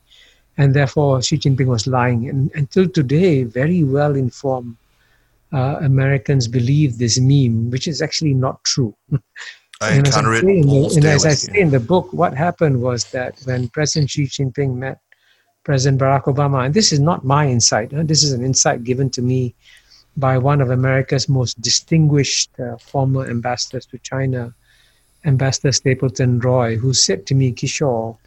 And 0.58 0.74
therefore, 0.74 1.22
Xi 1.22 1.38
Jinping 1.38 1.66
was 1.66 1.88
lying. 1.88 2.30
And 2.30 2.52
until 2.54 2.88
today, 2.88 3.44
very 3.44 3.84
well 3.84 4.16
informed 4.16 4.78
uh, 5.52 5.78
Americans 5.82 6.48
believe 6.48 6.98
this 6.98 7.20
meme, 7.20 7.70
which 7.70 7.88
is 7.88 8.02
actually 8.02 8.34
not 8.34 8.64
true. 8.64 8.96
I 9.82 9.92
And 9.92 10.08
as, 10.08 10.16
encounter 10.16 10.34
I 10.34 10.38
it 10.38 10.42
say 10.42 10.58
in 10.58 10.68
the, 10.68 10.94
and 10.96 11.06
as 11.06 11.26
I 11.26 11.34
say 11.34 11.60
in 11.60 11.72
the 11.72 11.80
book, 11.80 12.14
what 12.14 12.34
happened 12.34 12.82
was 12.82 13.06
that 13.06 13.40
when 13.46 13.68
President 13.70 14.10
Xi 14.10 14.26
Jinping 14.26 14.76
met 14.76 15.00
President 15.64 16.02
Barack 16.02 16.24
Obama, 16.24 16.66
and 16.66 16.74
this 16.74 16.92
is 16.92 17.00
not 17.00 17.26
my 17.26 17.48
insight, 17.48 17.92
huh, 17.92 18.04
this 18.06 18.24
is 18.24 18.32
an 18.32 18.44
insight 18.46 18.84
given 18.84 19.10
to 19.12 19.22
me 19.22 19.56
by 20.16 20.38
one 20.38 20.62
of 20.62 20.70
America's 20.70 21.28
most 21.28 21.60
distinguished 21.62 22.52
uh, 22.60 22.78
former 22.78 23.28
ambassadors 23.30 23.86
to 23.88 23.98
China, 24.00 24.54
Ambassador 25.26 25.72
Stapleton 25.72 26.40
Roy, 26.40 26.76
who 26.78 26.94
said 26.94 27.26
to 27.28 27.36
me, 27.36 27.52
Kishore, 27.52 28.18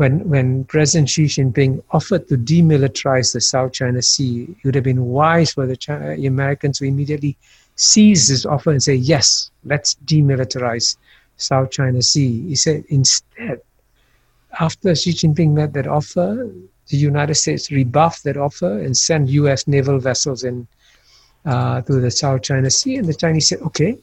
when, 0.00 0.26
when 0.30 0.64
President 0.64 1.10
Xi 1.10 1.26
Jinping 1.26 1.82
offered 1.90 2.26
to 2.28 2.38
demilitarize 2.38 3.34
the 3.34 3.40
South 3.42 3.72
China 3.72 4.00
Sea, 4.00 4.44
it 4.48 4.64
would 4.64 4.74
have 4.74 4.84
been 4.84 5.04
wise 5.04 5.52
for 5.52 5.66
the 5.66 5.76
China, 5.76 6.14
Americans 6.26 6.78
to 6.78 6.86
immediately 6.86 7.36
seize 7.76 8.28
this 8.28 8.46
offer 8.46 8.70
and 8.70 8.82
say, 8.82 8.94
yes, 8.94 9.50
let's 9.62 9.96
demilitarize 10.06 10.96
South 11.36 11.70
China 11.70 12.00
Sea. 12.00 12.48
He 12.48 12.56
said, 12.56 12.82
instead, 12.88 13.60
after 14.58 14.94
Xi 14.94 15.12
Jinping 15.12 15.50
made 15.50 15.74
that 15.74 15.86
offer, 15.86 16.50
the 16.88 16.96
United 16.96 17.34
States 17.34 17.70
rebuffed 17.70 18.24
that 18.24 18.38
offer 18.38 18.78
and 18.78 18.96
sent 18.96 19.28
U.S. 19.28 19.68
naval 19.68 19.98
vessels 19.98 20.44
in 20.44 20.66
uh, 21.44 21.82
the 21.82 22.10
South 22.10 22.40
China 22.40 22.70
Sea. 22.70 22.96
And 22.96 23.06
the 23.06 23.12
Chinese 23.12 23.48
said, 23.50 23.60
okay, 23.60 23.98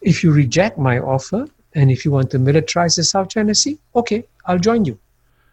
if 0.00 0.24
you 0.24 0.32
reject 0.32 0.76
my 0.76 0.98
offer 0.98 1.46
and 1.76 1.88
if 1.88 2.04
you 2.04 2.10
want 2.10 2.32
to 2.32 2.40
militarize 2.40 2.96
the 2.96 3.04
South 3.04 3.28
China 3.28 3.54
Sea, 3.54 3.78
okay, 3.94 4.24
I'll 4.44 4.58
join 4.58 4.84
you. 4.84 4.98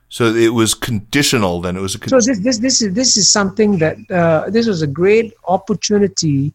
So 0.09 0.33
it 0.33 0.53
was 0.53 0.73
conditional. 0.73 1.61
Then 1.61 1.75
it 1.75 1.81
was 1.81 1.95
a. 1.95 1.99
Con- 1.99 2.09
So 2.09 2.17
this 2.17 2.39
this 2.39 2.59
this 2.59 2.81
is 2.81 2.93
this 2.93 3.17
is 3.17 3.31
something 3.31 3.77
that 3.79 3.97
uh, 4.09 4.49
this 4.49 4.67
was 4.67 4.81
a 4.81 4.87
great 4.87 5.33
opportunity 5.47 6.53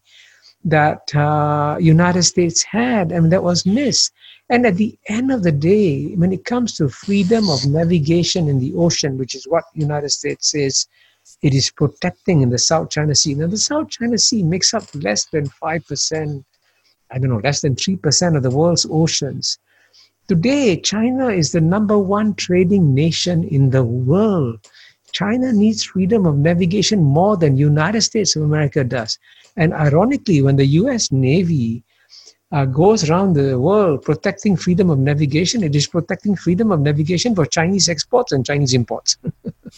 that 0.65 1.13
uh, 1.15 1.77
United 1.79 2.23
States 2.23 2.63
had, 2.63 3.11
and 3.11 3.31
that 3.31 3.43
was 3.43 3.65
missed. 3.65 4.11
And 4.49 4.65
at 4.65 4.75
the 4.75 4.97
end 5.07 5.31
of 5.31 5.43
the 5.43 5.51
day, 5.51 6.13
when 6.15 6.31
it 6.31 6.45
comes 6.45 6.75
to 6.75 6.89
freedom 6.89 7.49
of 7.49 7.65
navigation 7.65 8.49
in 8.49 8.59
the 8.59 8.73
ocean, 8.75 9.17
which 9.17 9.35
is 9.35 9.47
what 9.47 9.63
United 9.73 10.09
States 10.09 10.51
says 10.51 10.87
it 11.41 11.53
is 11.53 11.71
protecting 11.71 12.41
in 12.41 12.49
the 12.49 12.57
South 12.57 12.89
China 12.89 13.15
Sea. 13.15 13.35
Now, 13.35 13.47
the 13.47 13.57
South 13.57 13.89
China 13.89 14.17
Sea 14.17 14.43
makes 14.43 14.73
up 14.73 14.83
less 14.95 15.25
than 15.25 15.47
five 15.47 15.85
percent, 15.87 16.45
I 17.11 17.19
don't 17.19 17.29
know, 17.29 17.41
less 17.43 17.61
than 17.61 17.75
three 17.75 17.95
percent 17.95 18.35
of 18.35 18.43
the 18.43 18.51
world's 18.51 18.85
oceans. 18.89 19.59
Today, 20.27 20.77
China 20.77 21.27
is 21.27 21.51
the 21.51 21.59
number 21.59 21.97
one 21.97 22.33
trading 22.35 22.93
nation 22.93 23.43
in 23.43 23.71
the 23.71 23.83
world. 23.83 24.65
China 25.11 25.51
needs 25.51 25.83
freedom 25.83 26.25
of 26.25 26.37
navigation 26.37 27.03
more 27.03 27.35
than 27.35 27.57
United 27.57 28.01
States 28.01 28.35
of 28.35 28.43
America 28.43 28.83
does. 28.83 29.19
And 29.57 29.73
ironically, 29.73 30.41
when 30.41 30.55
the 30.55 30.65
U.S. 30.81 31.11
Navy 31.11 31.83
uh, 32.53 32.65
goes 32.65 33.09
around 33.09 33.33
the 33.33 33.59
world 33.59 34.03
protecting 34.03 34.55
freedom 34.55 34.89
of 34.89 34.97
navigation, 34.97 35.61
it 35.61 35.75
is 35.75 35.87
protecting 35.87 36.35
freedom 36.35 36.71
of 36.71 36.79
navigation 36.79 37.35
for 37.35 37.45
Chinese 37.45 37.89
exports 37.89 38.31
and 38.31 38.45
Chinese 38.45 38.73
imports. 38.73 39.17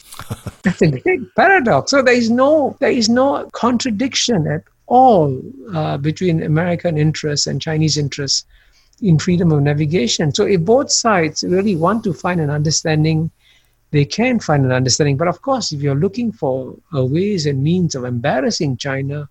That's 0.63 0.81
a 0.81 0.91
great 0.91 1.21
paradox. 1.35 1.91
So 1.91 2.03
there 2.03 2.13
is 2.13 2.29
no 2.29 2.77
there 2.79 2.91
is 2.91 3.09
no 3.09 3.49
contradiction 3.53 4.47
at 4.47 4.63
all 4.87 5.41
uh, 5.73 5.97
between 5.97 6.43
American 6.43 6.97
interests 6.97 7.47
and 7.47 7.61
Chinese 7.61 7.97
interests 7.97 8.45
in 9.01 9.19
freedom 9.19 9.51
of 9.51 9.61
navigation. 9.61 10.33
So 10.33 10.45
if 10.45 10.61
both 10.61 10.91
sides 10.91 11.43
really 11.43 11.75
want 11.75 12.03
to 12.05 12.13
find 12.13 12.39
an 12.39 12.49
understanding, 12.49 13.31
they 13.91 14.05
can 14.05 14.39
find 14.39 14.65
an 14.65 14.71
understanding. 14.71 15.17
But 15.17 15.27
of 15.27 15.41
course, 15.41 15.71
if 15.71 15.81
you're 15.81 15.95
looking 15.95 16.31
for 16.31 16.75
ways 16.91 17.45
and 17.45 17.63
means 17.63 17.95
of 17.95 18.05
embarrassing 18.05 18.77
China, 18.77 19.29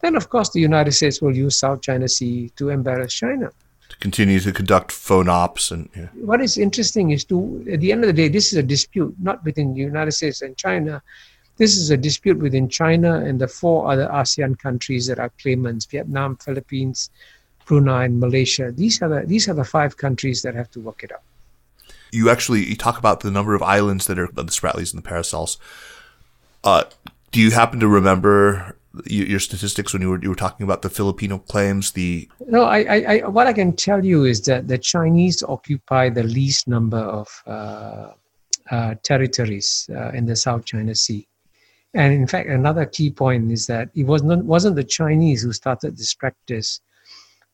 then 0.00 0.16
of 0.16 0.28
course 0.28 0.50
the 0.50 0.60
United 0.60 0.92
States 0.92 1.22
will 1.22 1.36
use 1.36 1.58
South 1.58 1.80
China 1.82 2.08
Sea 2.08 2.50
to 2.56 2.70
embarrass 2.70 3.14
China. 3.14 3.50
to 3.92 3.98
continue 3.98 4.40
to 4.40 4.52
conduct 4.52 4.90
FONOPs 4.90 5.70
and 5.70 5.88
yeah. 5.94 6.08
What 6.14 6.40
is 6.40 6.56
interesting 6.56 7.10
is 7.10 7.24
to, 7.26 7.64
at 7.70 7.80
the 7.80 7.92
end 7.92 8.02
of 8.04 8.08
the 8.08 8.14
day, 8.14 8.28
this 8.28 8.52
is 8.52 8.58
a 8.58 8.62
dispute 8.62 9.14
not 9.20 9.44
between 9.44 9.74
the 9.74 9.80
United 9.80 10.12
States 10.12 10.40
and 10.40 10.56
China. 10.56 11.02
This 11.58 11.76
is 11.76 11.90
a 11.90 11.96
dispute 11.96 12.38
within 12.38 12.68
China 12.68 13.20
and 13.20 13.38
the 13.38 13.46
four 13.46 13.92
other 13.92 14.08
ASEAN 14.08 14.58
countries 14.58 15.06
that 15.08 15.18
are 15.18 15.30
claimants: 15.40 15.84
Vietnam, 15.84 16.36
Philippines, 16.36 17.10
Brunei, 17.66 18.04
and 18.04 18.20
Malaysia. 18.20 18.72
These 18.72 19.02
are 19.02 19.08
the 19.08 19.26
these 19.26 19.48
are 19.48 19.54
the 19.54 19.64
five 19.64 19.96
countries 19.96 20.42
that 20.42 20.54
have 20.54 20.70
to 20.72 20.80
work 20.80 21.02
it 21.02 21.12
out. 21.12 21.22
you 22.12 22.28
actually 22.28 22.64
you 22.64 22.76
talk 22.76 22.98
about 22.98 23.20
the 23.20 23.30
number 23.30 23.54
of 23.54 23.62
islands 23.62 24.06
that 24.06 24.18
are 24.18 24.28
the 24.28 24.44
Spratlys 24.44 24.94
and 24.94 25.02
the 25.02 25.08
Paracels. 25.08 25.56
Uh, 26.62 26.84
do 27.32 27.40
you 27.40 27.50
happen 27.50 27.80
to 27.80 27.88
remember 27.88 28.76
your, 29.06 29.26
your 29.26 29.40
statistics 29.40 29.92
when 29.92 30.02
you 30.02 30.10
were 30.10 30.22
you 30.22 30.28
were 30.28 30.36
talking 30.36 30.64
about 30.64 30.82
the 30.82 30.90
Filipino 30.90 31.38
claims? 31.38 31.92
The 31.92 32.28
No, 32.46 32.64
I, 32.64 32.78
I, 32.78 32.96
I, 32.96 33.28
what 33.28 33.46
I 33.46 33.52
can 33.54 33.74
tell 33.74 34.04
you 34.04 34.24
is 34.24 34.42
that 34.42 34.68
the 34.68 34.78
Chinese 34.78 35.42
occupy 35.42 36.10
the 36.10 36.22
least 36.22 36.68
number 36.68 36.98
of 36.98 37.42
uh, 37.46 38.12
uh, 38.70 38.94
territories 39.02 39.88
uh, 39.94 40.10
in 40.10 40.26
the 40.26 40.36
South 40.36 40.64
China 40.66 40.94
Sea. 40.94 41.26
And 41.94 42.14
in 42.14 42.26
fact, 42.26 42.48
another 42.48 42.86
key 42.86 43.10
point 43.10 43.52
is 43.52 43.66
that 43.66 43.90
it 43.94 44.06
was 44.06 44.22
not, 44.22 44.44
wasn't 44.44 44.76
the 44.76 44.84
Chinese 44.84 45.42
who 45.42 45.52
started 45.52 45.96
this 45.96 46.14
practice 46.14 46.80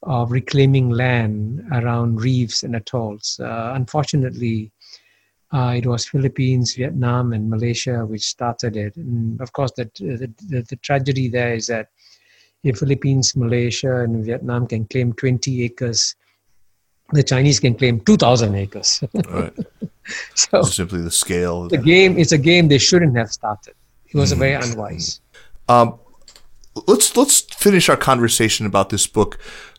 of 0.03 0.31
reclaiming 0.31 0.91
land 0.91 1.63
around 1.73 2.21
reefs 2.21 2.63
and 2.63 2.77
atolls. 2.77 3.41
Uh, 3.43 3.73
unfortunately, 3.75 4.71
uh, 5.53 5.75
it 5.77 5.87
was 5.87 6.07
Philippines, 6.07 6.75
Vietnam, 6.75 7.33
and 7.33 7.49
Malaysia 7.49 8.05
which 8.07 8.23
started 8.23 8.77
it. 8.77 8.95
And 8.97 9.41
of 9.41 9.53
course, 9.53 9.73
the, 9.77 9.91
the, 9.99 10.31
the, 10.49 10.63
the 10.63 10.77
tragedy 10.77 11.29
there 11.29 11.55
is 11.55 11.67
that 11.69 11.89
if 12.65 12.79
Philippines, 12.79 13.37
Malaysia, 13.37 14.03
and 14.03 14.25
Vietnam 14.25 14.67
can 14.67 14.85
claim 14.87 15.13
20 15.13 15.65
acres, 15.65 16.15
the 17.13 17.23
Chinese 17.23 17.61
can 17.61 17.75
claim 17.75 18.01
2,000 18.01 18.55
acres. 18.55 19.03
Right. 19.31 19.55
so 20.35 20.63
simply 20.63 21.01
the 21.01 21.11
scale. 21.11 21.69
the 21.69 21.79
game 21.79 22.19
is 22.19 22.33
a 22.33 22.39
game 22.39 22.69
they 22.69 22.79
shouldn't 22.79 23.17
have 23.17 23.33
started. 23.33 23.75
It 24.07 24.15
was 24.17 24.33
a 24.33 24.37
very 24.37 24.55
unwise. 24.55 25.21
Um, 25.69 25.99
let's 26.87 27.17
let's 27.17 27.41
finish 27.41 27.89
our 27.89 27.97
conversation 27.97 28.65
about 28.65 28.89
this 28.91 29.07
book 29.07 29.39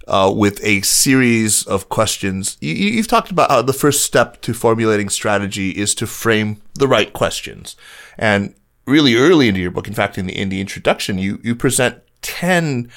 uh, 0.10 0.32
with 0.32 0.60
a 0.63 0.82
series 0.82 1.63
of 1.67 1.88
questions. 1.88 2.58
You, 2.60 2.74
you've 2.74 3.08
talked 3.08 3.32
about 3.32 3.50
how 3.50 3.62
the 3.62 3.74
first 3.74 4.04
step 4.04 4.41
to 4.41 4.54
formulating 4.54 5.10
strategy 5.10 5.69
is 5.69 5.95
to 5.95 6.08
frame 6.08 6.62
the 6.74 6.88
right 6.88 7.13
questions, 7.13 7.76
and 8.17 8.54
really 8.86 9.15
early 9.15 9.48
into 9.48 9.62
your 9.62 9.72
book, 9.72 9.88
in 9.88 9.93
fact, 9.93 10.17
in 10.17 10.26
the 10.26 10.38
in 10.38 10.50
the 10.50 10.60
introduction, 10.60 11.17
you 11.17 11.39
you 11.43 11.56
present 11.56 12.02
ten 12.22 12.89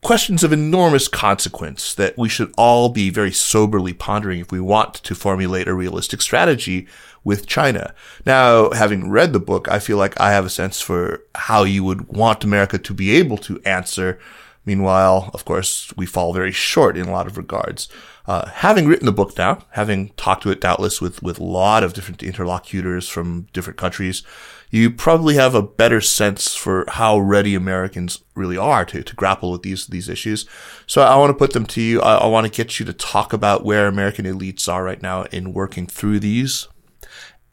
questions 0.00 0.44
of 0.44 0.52
enormous 0.52 1.08
consequence 1.08 1.94
that 1.94 2.16
we 2.16 2.28
should 2.28 2.52
all 2.56 2.88
be 2.88 3.10
very 3.10 3.32
soberly 3.32 3.92
pondering 3.92 4.40
if 4.40 4.52
we 4.52 4.60
want 4.60 4.94
to 4.94 5.14
formulate 5.14 5.66
a 5.66 5.74
realistic 5.74 6.22
strategy 6.22 6.86
with 7.24 7.48
China. 7.48 7.92
Now, 8.24 8.70
having 8.70 9.10
read 9.10 9.32
the 9.32 9.40
book, 9.40 9.68
I 9.68 9.80
feel 9.80 9.96
like 9.96 10.18
I 10.20 10.30
have 10.30 10.46
a 10.46 10.50
sense 10.50 10.80
for 10.80 11.24
how 11.34 11.64
you 11.64 11.82
would 11.82 12.06
want 12.08 12.44
America 12.44 12.78
to 12.78 12.94
be 12.94 13.16
able 13.16 13.38
to 13.38 13.60
answer. 13.64 14.20
Meanwhile, 14.68 15.30
of 15.32 15.46
course, 15.46 15.94
we 15.96 16.04
fall 16.04 16.34
very 16.34 16.52
short 16.52 16.98
in 16.98 17.08
a 17.08 17.10
lot 17.10 17.26
of 17.26 17.38
regards. 17.38 17.88
Uh, 18.26 18.46
having 18.50 18.86
written 18.86 19.06
the 19.06 19.12
book 19.12 19.34
now, 19.38 19.64
having 19.70 20.10
talked 20.10 20.42
to 20.42 20.50
it 20.50 20.60
doubtless 20.60 21.00
with, 21.00 21.22
with 21.22 21.38
a 21.40 21.42
lot 21.42 21.82
of 21.82 21.94
different 21.94 22.22
interlocutors 22.22 23.08
from 23.08 23.48
different 23.54 23.78
countries, 23.78 24.22
you 24.68 24.90
probably 24.90 25.36
have 25.36 25.54
a 25.54 25.62
better 25.62 26.02
sense 26.02 26.54
for 26.54 26.84
how 26.86 27.18
ready 27.18 27.54
Americans 27.54 28.22
really 28.34 28.58
are 28.58 28.84
to, 28.84 29.02
to 29.02 29.16
grapple 29.16 29.52
with 29.52 29.62
these, 29.62 29.86
these 29.86 30.06
issues. 30.06 30.44
So 30.86 31.00
I 31.00 31.16
want 31.16 31.30
to 31.30 31.38
put 31.38 31.54
them 31.54 31.64
to 31.64 31.80
you. 31.80 32.02
I, 32.02 32.16
I 32.16 32.26
want 32.26 32.46
to 32.46 32.52
get 32.52 32.78
you 32.78 32.84
to 32.84 32.92
talk 32.92 33.32
about 33.32 33.64
where 33.64 33.86
American 33.86 34.26
elites 34.26 34.70
are 34.70 34.84
right 34.84 35.00
now 35.00 35.22
in 35.32 35.54
working 35.54 35.86
through 35.86 36.20
these 36.20 36.68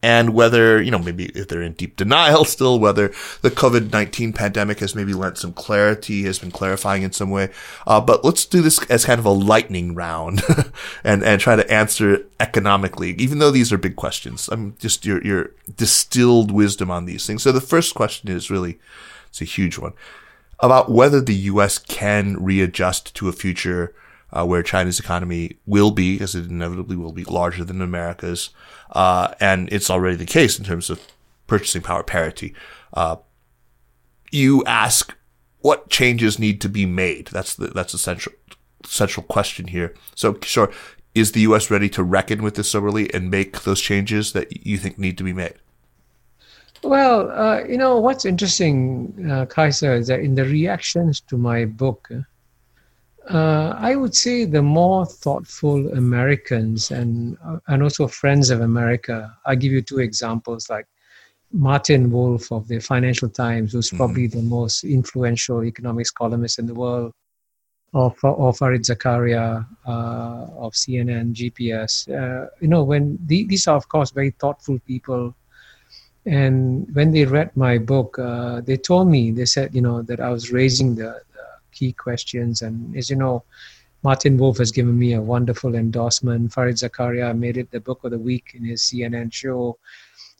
and 0.05 0.35
whether, 0.35 0.79
you 0.79 0.91
know, 0.91 0.99
maybe 0.99 1.25
if 1.29 1.47
they're 1.47 1.63
in 1.63 1.73
deep 1.73 1.95
denial 1.95 2.45
still, 2.45 2.79
whether 2.79 3.07
the 3.41 3.49
COVID-19 3.49 4.35
pandemic 4.35 4.79
has 4.79 4.93
maybe 4.93 5.15
lent 5.15 5.39
some 5.39 5.51
clarity, 5.51 6.25
has 6.25 6.37
been 6.37 6.51
clarifying 6.51 7.01
in 7.01 7.11
some 7.11 7.31
way. 7.31 7.49
Uh, 7.87 7.99
but 7.99 8.23
let's 8.23 8.45
do 8.45 8.61
this 8.61 8.79
as 8.85 9.03
kind 9.03 9.17
of 9.17 9.25
a 9.25 9.31
lightning 9.31 9.95
round 9.95 10.43
and, 11.03 11.23
and 11.23 11.41
try 11.41 11.55
to 11.55 11.67
answer 11.71 12.23
economically, 12.39 13.13
even 13.13 13.39
though 13.39 13.49
these 13.49 13.73
are 13.73 13.79
big 13.79 13.95
questions. 13.95 14.47
I'm 14.47 14.75
just 14.77 15.07
your, 15.07 15.23
your 15.23 15.49
distilled 15.75 16.51
wisdom 16.51 16.91
on 16.91 17.05
these 17.05 17.25
things. 17.25 17.41
So 17.41 17.51
the 17.51 17.59
first 17.59 17.95
question 17.95 18.29
is 18.29 18.51
really, 18.51 18.77
it's 19.29 19.41
a 19.41 19.45
huge 19.45 19.79
one 19.79 19.93
about 20.59 20.91
whether 20.91 21.19
the 21.19 21.35
U.S. 21.35 21.79
can 21.79 22.37
readjust 22.37 23.15
to 23.15 23.27
a 23.27 23.33
future 23.33 23.91
uh, 24.31 24.45
where 24.45 24.63
China's 24.63 24.99
economy 24.99 25.57
will 25.65 25.91
be, 25.91 26.19
as 26.19 26.35
it 26.35 26.49
inevitably 26.49 26.95
will 26.95 27.11
be, 27.11 27.23
larger 27.23 27.63
than 27.63 27.81
America's, 27.81 28.49
uh, 28.91 29.33
and 29.39 29.71
it's 29.71 29.89
already 29.89 30.15
the 30.15 30.25
case 30.25 30.57
in 30.57 30.65
terms 30.65 30.89
of 30.89 31.01
purchasing 31.47 31.81
power 31.81 32.03
parity. 32.03 32.53
Uh, 32.93 33.17
you 34.31 34.63
ask 34.65 35.15
what 35.59 35.89
changes 35.89 36.39
need 36.39 36.61
to 36.61 36.69
be 36.69 36.85
made. 36.85 37.27
That's 37.27 37.55
the 37.55 37.67
that's 37.67 37.93
the 37.93 37.97
central 37.97 38.35
central 38.85 39.25
question 39.25 39.67
here. 39.67 39.95
So, 40.13 40.37
sure, 40.41 40.71
is 41.13 41.31
the 41.31 41.41
U.S. 41.41 41.71
ready 41.71 41.89
to 41.89 42.03
reckon 42.03 42.43
with 42.43 42.55
this 42.55 42.69
soberly 42.69 43.11
and 43.13 43.31
make 43.31 43.63
those 43.63 43.81
changes 43.81 44.33
that 44.33 44.65
you 44.65 44.77
think 44.77 44.99
need 44.99 45.17
to 45.17 45.23
be 45.23 45.33
made? 45.33 45.55
Well, 46.83 47.31
uh, 47.31 47.63
you 47.63 47.77
know, 47.77 47.99
what's 47.99 48.25
interesting, 48.25 49.27
uh, 49.31 49.45
Kaiser, 49.45 49.95
is 49.95 50.07
that 50.07 50.19
in 50.19 50.35
the 50.35 50.45
reactions 50.45 51.21
to 51.21 51.37
my 51.37 51.65
book, 51.65 52.11
uh, 53.29 53.75
I 53.77 53.95
would 53.95 54.15
say 54.15 54.45
the 54.45 54.61
more 54.61 55.05
thoughtful 55.05 55.91
Americans 55.93 56.91
and, 56.91 57.37
uh, 57.43 57.57
and 57.67 57.81
also 57.81 58.07
friends 58.07 58.49
of 58.49 58.61
America, 58.61 59.35
I'll 59.45 59.55
give 59.55 59.71
you 59.71 59.81
two 59.81 59.99
examples 59.99 60.69
like 60.69 60.85
Martin 61.51 62.11
Wolf 62.11 62.51
of 62.51 62.67
the 62.67 62.79
Financial 62.79 63.29
Times, 63.29 63.73
who's 63.73 63.89
probably 63.89 64.27
the 64.27 64.41
most 64.41 64.83
influential 64.83 65.63
economics 65.63 66.11
columnist 66.11 66.59
in 66.59 66.65
the 66.67 66.73
world, 66.73 67.13
or, 67.93 68.13
or 68.23 68.51
Fareed 68.51 68.85
Zakaria 68.85 69.65
uh, 69.87 70.47
of 70.57 70.73
CNN, 70.73 71.33
GPS. 71.33 72.09
Uh, 72.09 72.49
you 72.59 72.67
know, 72.67 72.83
when 72.83 73.17
the, 73.25 73.45
these 73.45 73.67
are, 73.67 73.77
of 73.77 73.87
course, 73.87 74.11
very 74.11 74.31
thoughtful 74.31 74.79
people 74.85 75.33
and 76.25 76.87
when 76.95 77.11
they 77.11 77.25
read 77.25 77.55
my 77.55 77.77
book, 77.77 78.17
uh, 78.17 78.61
they 78.61 78.77
told 78.77 79.07
me, 79.07 79.31
they 79.31 79.45
said, 79.45 79.75
you 79.75 79.81
know, 79.81 80.01
that 80.01 80.19
I 80.19 80.29
was 80.29 80.51
raising 80.51 80.95
the 80.95 81.21
key 81.75 81.93
questions. 81.93 82.61
And 82.61 82.95
as 82.97 83.09
you 83.09 83.15
know, 83.15 83.43
Martin 84.03 84.37
Wolf 84.37 84.57
has 84.59 84.71
given 84.71 84.97
me 84.97 85.13
a 85.13 85.21
wonderful 85.21 85.75
endorsement. 85.75 86.51
Fareed 86.51 86.77
Zakaria 86.77 87.37
made 87.37 87.57
it 87.57 87.71
the 87.71 87.79
book 87.79 88.03
of 88.03 88.11
the 88.11 88.19
week 88.19 88.51
in 88.53 88.63
his 88.63 88.81
CNN 88.81 89.33
show. 89.33 89.77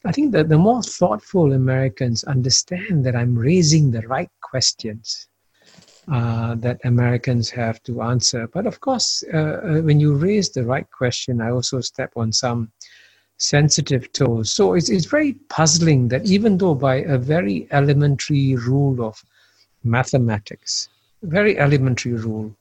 I 0.05 0.11
think 0.11 0.31
that 0.33 0.49
the 0.49 0.57
more 0.57 0.83
thoughtful 0.83 1.53
Americans 1.53 2.23
understand 2.25 3.03
that 3.05 3.15
I'm 3.15 3.35
raising 3.35 3.89
the 3.89 4.07
right 4.07 4.29
questions 4.41 5.27
uh, 6.11 6.53
that 6.55 6.79
Americans 6.83 7.49
have 7.49 7.81
to 7.83 8.03
answer. 8.03 8.47
But 8.47 8.67
of 8.67 8.79
course, 8.79 9.23
uh, 9.33 9.37
uh, 9.37 9.81
when 9.81 9.99
you 9.99 10.13
raise 10.13 10.51
the 10.51 10.63
right 10.63 10.85
question, 10.91 11.41
I 11.41 11.49
also 11.49 11.81
step 11.81 12.11
on 12.15 12.31
some 12.31 12.71
sensitive 13.37 14.11
toes. 14.13 14.51
So 14.51 14.75
it's, 14.75 14.89
it's 14.89 15.07
very 15.07 15.33
puzzling 15.49 16.07
that 16.09 16.25
even 16.25 16.59
though 16.59 16.75
by 16.75 16.97
a 16.97 17.17
very 17.17 17.67
elementary 17.71 18.55
rule 18.55 19.03
of 19.03 19.23
mathematics, 19.83 20.89
very 21.23 21.57
elementary 21.57 22.13
rule, 22.13 22.55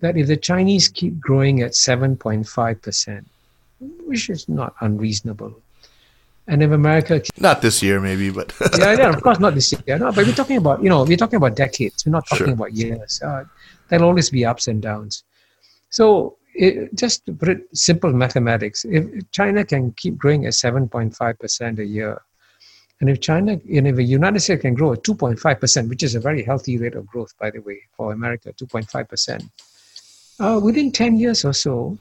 that 0.00 0.16
if 0.16 0.26
the 0.26 0.36
Chinese 0.36 0.88
keep 0.88 1.20
growing 1.20 1.62
at 1.62 1.72
7.5%, 1.72 3.24
which 4.06 4.30
is 4.30 4.48
not 4.48 4.74
unreasonable, 4.80 5.54
and 6.46 6.62
if 6.62 6.70
America, 6.72 7.22
Not 7.38 7.62
this 7.62 7.82
year, 7.82 8.00
maybe, 8.00 8.30
but 8.30 8.52
yeah, 8.78 8.92
yeah, 8.94 9.10
of 9.10 9.22
course 9.22 9.38
not 9.38 9.54
this 9.54 9.72
year, 9.72 9.98
no, 9.98 10.10
but 10.10 10.26
we're 10.26 10.32
talking 10.34 10.56
about, 10.56 10.82
you 10.82 10.88
know, 10.88 11.04
we're 11.04 11.16
talking 11.16 11.36
about 11.36 11.54
decades, 11.54 12.04
we're 12.04 12.12
not 12.12 12.26
talking 12.26 12.46
Sure. 12.46 12.54
about 12.54 12.72
years. 12.72 13.20
Uh, 13.22 13.44
there'll 13.88 14.06
always 14.06 14.30
be 14.30 14.44
ups 14.44 14.66
and 14.66 14.82
downs. 14.82 15.22
So 15.90 16.36
it, 16.54 16.94
just 16.94 17.24
to 17.26 17.32
put 17.32 17.48
it 17.48 17.68
simple 17.72 18.12
mathematics, 18.12 18.84
if 18.84 19.30
China 19.30 19.64
can 19.64 19.92
keep 19.92 20.16
growing 20.18 20.46
at 20.46 20.52
7.5% 20.54 21.78
a 21.78 21.84
year, 21.84 22.20
and 23.00 23.08
if 23.08 23.20
China, 23.20 23.52
and 23.52 23.86
if 23.88 23.96
the 23.96 24.04
United 24.04 24.40
States 24.40 24.62
can 24.62 24.74
grow 24.74 24.92
at 24.92 25.02
2.5%, 25.02 25.88
which 25.88 26.02
is 26.02 26.14
a 26.14 26.20
very 26.20 26.42
healthy 26.42 26.76
rate 26.78 26.94
of 26.94 27.06
growth, 27.06 27.32
by 27.38 27.50
the 27.50 27.60
way, 27.60 27.80
for 27.96 28.12
America, 28.12 28.52
2.5%, 28.52 29.48
uh, 30.40 30.60
within 30.60 30.92
10 30.92 31.18
years 31.18 31.44
or 31.44 31.52
so, 31.52 31.98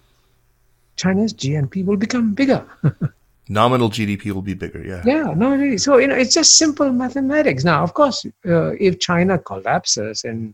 China's 0.98 1.34
GNP 1.34 1.86
will 1.86 1.98
become 1.98 2.34
bigger. 2.34 2.66
nominal 3.50 3.90
GDP 3.90 4.32
will 4.32 4.44
be 4.44 4.54
bigger. 4.54 4.84
Yeah. 4.86 5.02
Yeah, 5.06 5.34
no, 5.36 5.56
really. 5.56 5.78
So 5.78 5.98
you 5.98 6.08
know, 6.08 6.16
it's 6.16 6.34
just 6.34 6.56
simple 6.56 6.92
mathematics. 6.92 7.64
Now, 7.64 7.84
of 7.84 7.94
course, 7.94 8.26
uh, 8.46 8.72
if 8.80 9.00
China 9.00 9.38
collapses 9.40 10.24
and 10.24 10.54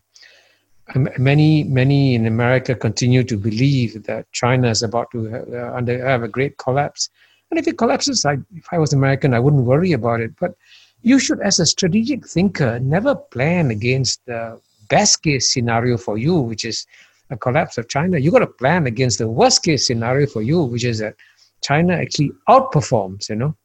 many, 1.18 1.66
many 1.66 2.16
in 2.16 2.26
America 2.26 2.74
continue 2.74 3.24
to 3.24 3.38
believe 3.38 4.04
that 4.04 4.32
China 4.32 4.70
is 4.70 4.82
about 4.82 5.12
to 5.12 5.26
have, 5.26 5.54
uh, 5.54 5.74
under, 5.76 6.06
have 6.08 6.24
a 6.24 6.28
great 6.28 6.58
collapse, 6.58 7.10
and 7.52 7.60
if 7.60 7.68
it 7.68 7.78
collapses, 7.78 8.26
I, 8.26 8.38
if 8.56 8.68
I 8.72 8.78
was 8.78 8.94
American, 8.94 9.34
I 9.34 9.40
wouldn't 9.40 9.64
worry 9.64 9.92
about 9.92 10.20
it. 10.22 10.32
But 10.40 10.56
you 11.04 11.20
should, 11.20 11.40
as 11.42 11.60
a 11.60 11.66
strategic 11.66 12.28
thinker, 12.28 12.80
never 12.80 13.16
plan 13.16 13.72
against 13.72 14.26
the 14.26 14.60
best 14.90 15.24
case 15.24 15.54
scenario 15.54 15.98
for 15.98 16.18
you, 16.18 16.36
which 16.36 16.66
is 16.66 16.86
a 17.30 17.38
collapse 17.38 17.78
of 17.78 17.88
China. 17.88 18.18
You've 18.18 18.34
got 18.34 18.40
to 18.40 18.48
plan 18.48 18.88
against 18.88 19.20
the 19.20 19.28
worst 19.28 19.64
case 19.64 19.88
scenario 19.88 20.28
for 20.28 20.42
you, 20.42 20.64
which 20.64 20.84
is 20.84 21.00
that 21.00 21.16
China 21.62 21.94
actually 21.94 22.32
outperforms. 22.50 23.30
You 23.30 23.36
know. 23.36 23.56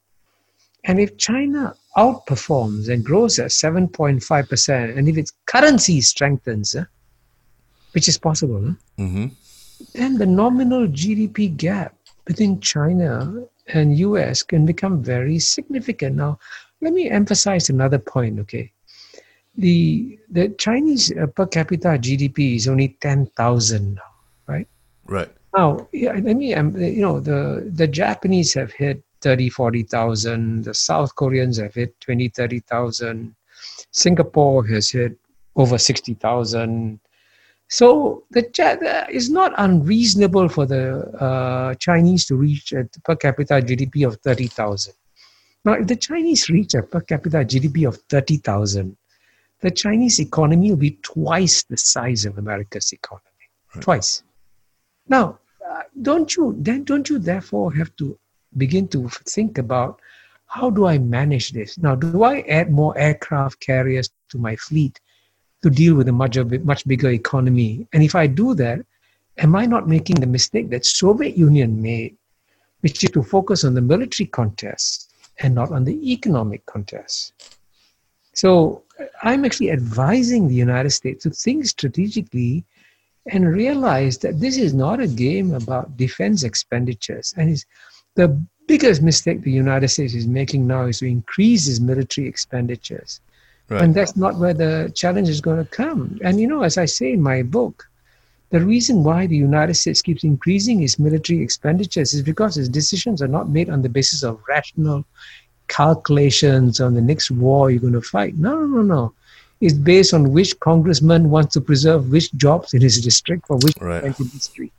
And 0.84 0.98
if 0.98 1.16
China 1.18 1.74
outperforms 1.96 2.88
and 2.88 3.04
grows 3.04 3.38
at 3.38 3.50
7.5%, 3.50 4.96
and 4.96 5.08
if 5.08 5.18
its 5.18 5.32
currency 5.46 6.00
strengthens, 6.00 6.74
eh, 6.74 6.84
which 7.92 8.08
is 8.08 8.16
possible, 8.18 8.68
eh, 8.68 9.02
hmm 9.02 9.26
then 9.94 10.18
the 10.18 10.26
nominal 10.26 10.86
GDP 10.86 11.56
gap 11.56 11.94
between 12.26 12.60
China 12.60 13.44
and 13.74 13.98
US 13.98 14.42
can 14.42 14.66
become 14.66 15.02
very 15.02 15.38
significant. 15.38 16.16
Now, 16.16 16.38
let 16.80 16.92
me 16.92 17.10
emphasize 17.10 17.68
another 17.68 17.98
point, 17.98 18.38
okay? 18.40 18.72
The, 19.56 20.18
the 20.30 20.48
Chinese 20.50 21.12
uh, 21.16 21.26
per 21.26 21.46
capita 21.46 21.88
GDP 21.88 22.56
is 22.56 22.68
only 22.68 22.96
10,000 23.00 23.94
now, 23.94 24.02
right? 24.46 24.68
Right. 25.06 25.30
Now, 25.56 25.88
yeah, 25.92 26.12
let 26.12 26.36
me, 26.36 26.54
um, 26.54 26.76
you 26.76 27.02
know, 27.02 27.20
the, 27.20 27.70
the 27.74 27.86
Japanese 27.86 28.54
have 28.54 28.72
hit 28.72 29.02
30, 29.20 29.50
40,000. 29.50 30.64
The 30.64 30.74
South 30.74 31.14
Koreans 31.14 31.58
have 31.58 31.74
hit 31.74 32.00
20, 32.00 32.28
30,000. 32.28 33.34
Singapore 33.90 34.66
has 34.68 34.90
hit 34.90 35.18
over 35.56 35.76
60,000. 35.76 37.00
So 37.70 38.24
the 38.30 38.42
it's 39.10 39.28
not 39.28 39.52
unreasonable 39.56 40.48
for 40.48 40.66
the 40.66 41.06
uh, 41.22 41.74
Chinese 41.76 42.26
to 42.26 42.34
reach 42.34 42.72
a 42.72 42.84
per 43.04 43.14
capita 43.14 43.54
GDP 43.54 44.06
of 44.06 44.16
30,000. 44.22 44.92
Now, 45.64 45.74
if 45.74 45.86
the 45.86 45.94
Chinese 45.94 46.50
reach 46.50 46.74
a 46.74 46.82
per 46.82 47.00
capita 47.00 47.38
GDP 47.38 47.86
of 47.86 47.96
30,000, 48.08 48.96
the 49.60 49.70
Chinese 49.70 50.18
economy 50.18 50.70
will 50.70 50.78
be 50.78 50.98
twice 51.02 51.62
the 51.62 51.76
size 51.76 52.24
of 52.24 52.38
America's 52.38 52.92
economy. 52.92 53.24
Right. 53.76 53.82
Twice. 53.84 54.24
Now, 55.08 55.38
uh, 55.70 55.82
don't 56.02 56.34
you 56.34 56.56
then 56.58 56.82
don't 56.82 57.08
you 57.08 57.20
therefore 57.20 57.72
have 57.74 57.94
to 57.96 58.18
begin 58.56 58.88
to 58.88 59.08
think 59.28 59.58
about 59.58 60.00
how 60.46 60.70
do 60.70 60.86
I 60.86 60.98
manage 60.98 61.52
this? 61.52 61.78
Now, 61.78 61.94
do 61.94 62.24
I 62.24 62.40
add 62.48 62.72
more 62.72 62.98
aircraft 62.98 63.60
carriers 63.60 64.10
to 64.30 64.38
my 64.38 64.56
fleet 64.56 64.98
to 65.62 65.70
deal 65.70 65.94
with 65.94 66.08
a 66.08 66.12
much, 66.12 66.36
much 66.64 66.86
bigger 66.86 67.10
economy? 67.10 67.86
And 67.92 68.02
if 68.02 68.14
I 68.14 68.26
do 68.26 68.54
that, 68.54 68.84
am 69.38 69.56
I 69.56 69.66
not 69.66 69.88
making 69.88 70.16
the 70.16 70.26
mistake 70.26 70.70
that 70.70 70.86
Soviet 70.86 71.36
Union 71.36 71.80
made, 71.80 72.16
which 72.80 73.02
is 73.04 73.10
to 73.10 73.22
focus 73.22 73.64
on 73.64 73.74
the 73.74 73.80
military 73.80 74.26
contest 74.26 75.12
and 75.38 75.54
not 75.54 75.70
on 75.70 75.84
the 75.84 76.12
economic 76.12 76.64
contest? 76.66 77.32
So 78.34 78.82
I'm 79.22 79.44
actually 79.44 79.70
advising 79.70 80.48
the 80.48 80.54
United 80.54 80.90
States 80.90 81.22
to 81.24 81.30
think 81.30 81.66
strategically 81.66 82.64
and 83.26 83.54
realize 83.54 84.18
that 84.18 84.40
this 84.40 84.56
is 84.56 84.72
not 84.72 85.00
a 85.00 85.06
game 85.06 85.54
about 85.54 85.96
defense 85.96 86.42
expenditures. 86.42 87.34
And 87.36 87.50
it's 87.50 87.66
the 88.14 88.28
biggest 88.66 89.02
mistake 89.02 89.42
the 89.42 89.50
United 89.50 89.88
States 89.88 90.14
is 90.14 90.26
making 90.26 90.66
now 90.66 90.86
is 90.86 91.00
to 91.00 91.06
increase 91.06 91.68
its 91.68 91.80
military 91.80 92.28
expenditures. 92.28 93.20
Right. 93.70 93.82
And 93.82 93.94
that's 93.94 94.16
not 94.16 94.36
where 94.36 94.52
the 94.52 94.92
challenge 94.96 95.28
is 95.28 95.40
going 95.40 95.64
to 95.64 95.70
come. 95.70 96.18
And 96.24 96.40
you 96.40 96.48
know, 96.48 96.62
as 96.62 96.76
I 96.76 96.86
say 96.86 97.12
in 97.12 97.22
my 97.22 97.42
book, 97.42 97.88
the 98.50 98.60
reason 98.60 99.04
why 99.04 99.28
the 99.28 99.36
United 99.36 99.74
States 99.74 100.02
keeps 100.02 100.24
increasing 100.24 100.82
its 100.82 100.98
military 100.98 101.40
expenditures 101.40 102.12
is 102.12 102.22
because 102.22 102.58
its 102.58 102.68
decisions 102.68 103.22
are 103.22 103.28
not 103.28 103.48
made 103.48 103.70
on 103.70 103.82
the 103.82 103.88
basis 103.88 104.24
of 104.24 104.42
rational 104.48 105.04
calculations 105.68 106.80
on 106.80 106.94
the 106.94 107.00
next 107.00 107.30
war 107.30 107.70
you're 107.70 107.80
going 107.80 107.92
to 107.92 108.02
fight. 108.02 108.36
No, 108.36 108.58
no, 108.58 108.66
no, 108.66 108.82
no. 108.82 109.14
It's 109.60 109.74
based 109.74 110.12
on 110.14 110.32
which 110.32 110.58
congressman 110.58 111.30
wants 111.30 111.54
to 111.54 111.60
preserve 111.60 112.10
which 112.10 112.32
jobs 112.34 112.74
in 112.74 112.80
his 112.80 113.00
district 113.00 113.46
for 113.46 113.56
which 113.58 113.76
right. 113.80 114.02
industry. 114.02 114.72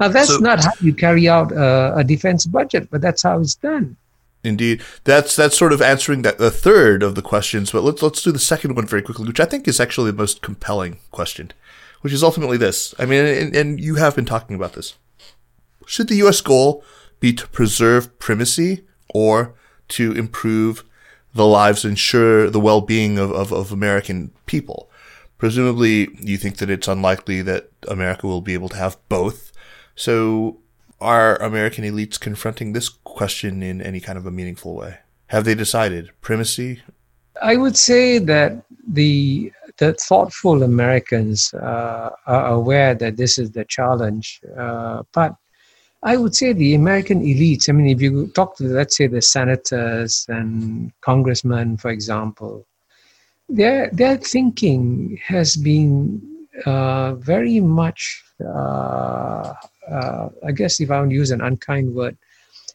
Now, 0.00 0.08
that's 0.08 0.34
so, 0.34 0.38
not 0.38 0.64
how 0.64 0.72
you 0.80 0.92
carry 0.92 1.28
out 1.28 1.52
a, 1.52 1.98
a, 1.98 2.04
defense 2.04 2.46
budget, 2.46 2.88
but 2.90 3.00
that's 3.00 3.22
how 3.22 3.38
it's 3.38 3.54
done. 3.54 3.96
Indeed, 4.44 4.82
that's 5.04 5.34
that's 5.34 5.56
sort 5.56 5.72
of 5.72 5.80
answering 5.80 6.20
that 6.22 6.36
the 6.36 6.50
third 6.50 7.02
of 7.02 7.14
the 7.14 7.22
questions. 7.22 7.72
But 7.72 7.82
let's 7.82 8.02
let's 8.02 8.22
do 8.22 8.30
the 8.30 8.38
second 8.38 8.76
one 8.76 8.86
very 8.86 9.00
quickly, 9.00 9.26
which 9.26 9.40
I 9.40 9.46
think 9.46 9.66
is 9.66 9.80
actually 9.80 10.10
the 10.10 10.18
most 10.18 10.42
compelling 10.42 10.98
question, 11.10 11.50
which 12.02 12.12
is 12.12 12.22
ultimately 12.22 12.58
this. 12.58 12.94
I 12.98 13.06
mean, 13.06 13.24
and, 13.24 13.56
and 13.56 13.80
you 13.80 13.94
have 13.94 14.14
been 14.14 14.26
talking 14.26 14.54
about 14.54 14.74
this. 14.74 14.94
Should 15.86 16.08
the 16.08 16.16
U.S. 16.16 16.42
goal 16.42 16.84
be 17.20 17.32
to 17.32 17.48
preserve 17.48 18.18
primacy 18.18 18.84
or 19.08 19.54
to 19.88 20.12
improve 20.12 20.84
the 21.34 21.46
lives, 21.46 21.84
and 21.84 21.92
ensure 21.92 22.48
the 22.48 22.60
well-being 22.60 23.18
of, 23.18 23.32
of, 23.32 23.50
of 23.50 23.72
American 23.72 24.30
people? 24.44 24.90
Presumably, 25.38 26.08
you 26.20 26.36
think 26.36 26.58
that 26.58 26.70
it's 26.70 26.86
unlikely 26.86 27.42
that 27.42 27.70
America 27.88 28.26
will 28.26 28.40
be 28.40 28.54
able 28.54 28.68
to 28.68 28.76
have 28.76 28.96
both. 29.08 29.52
So, 29.96 30.60
are 31.00 31.36
American 31.36 31.84
elites 31.84 32.18
confronting 32.18 32.72
this 32.72 32.88
question 32.88 33.62
in 33.62 33.80
any 33.82 34.00
kind 34.00 34.18
of 34.18 34.26
a 34.26 34.30
meaningful 34.30 34.74
way? 34.74 34.98
Have 35.28 35.44
they 35.44 35.54
decided 35.54 36.10
primacy? 36.20 36.82
I 37.42 37.56
would 37.56 37.76
say 37.76 38.18
that 38.18 38.64
the 38.86 39.52
the 39.78 39.94
thoughtful 39.94 40.62
Americans 40.62 41.52
uh, 41.54 42.10
are 42.26 42.46
aware 42.46 42.94
that 42.94 43.16
this 43.16 43.38
is 43.38 43.50
the 43.50 43.64
challenge, 43.64 44.40
uh, 44.56 45.02
but 45.12 45.34
I 46.04 46.16
would 46.16 46.36
say 46.36 46.52
the 46.52 46.74
American 46.74 47.22
elites. 47.22 47.68
I 47.68 47.72
mean, 47.72 47.88
if 47.88 48.00
you 48.00 48.28
talk 48.28 48.56
to, 48.58 48.64
let's 48.64 48.96
say, 48.96 49.06
the 49.08 49.22
senators 49.22 50.26
and 50.28 50.92
congressmen, 51.00 51.78
for 51.78 51.90
example, 51.90 52.66
their 53.48 53.90
their 53.90 54.16
thinking 54.18 55.18
has 55.24 55.56
been 55.56 56.33
uh, 56.66 57.14
very 57.14 57.60
much, 57.60 58.22
uh, 58.44 59.54
uh, 59.90 60.28
I 60.46 60.52
guess, 60.52 60.80
if 60.80 60.90
I 60.90 61.02
to 61.02 61.10
use 61.10 61.30
an 61.30 61.40
unkind 61.40 61.94
word, 61.94 62.16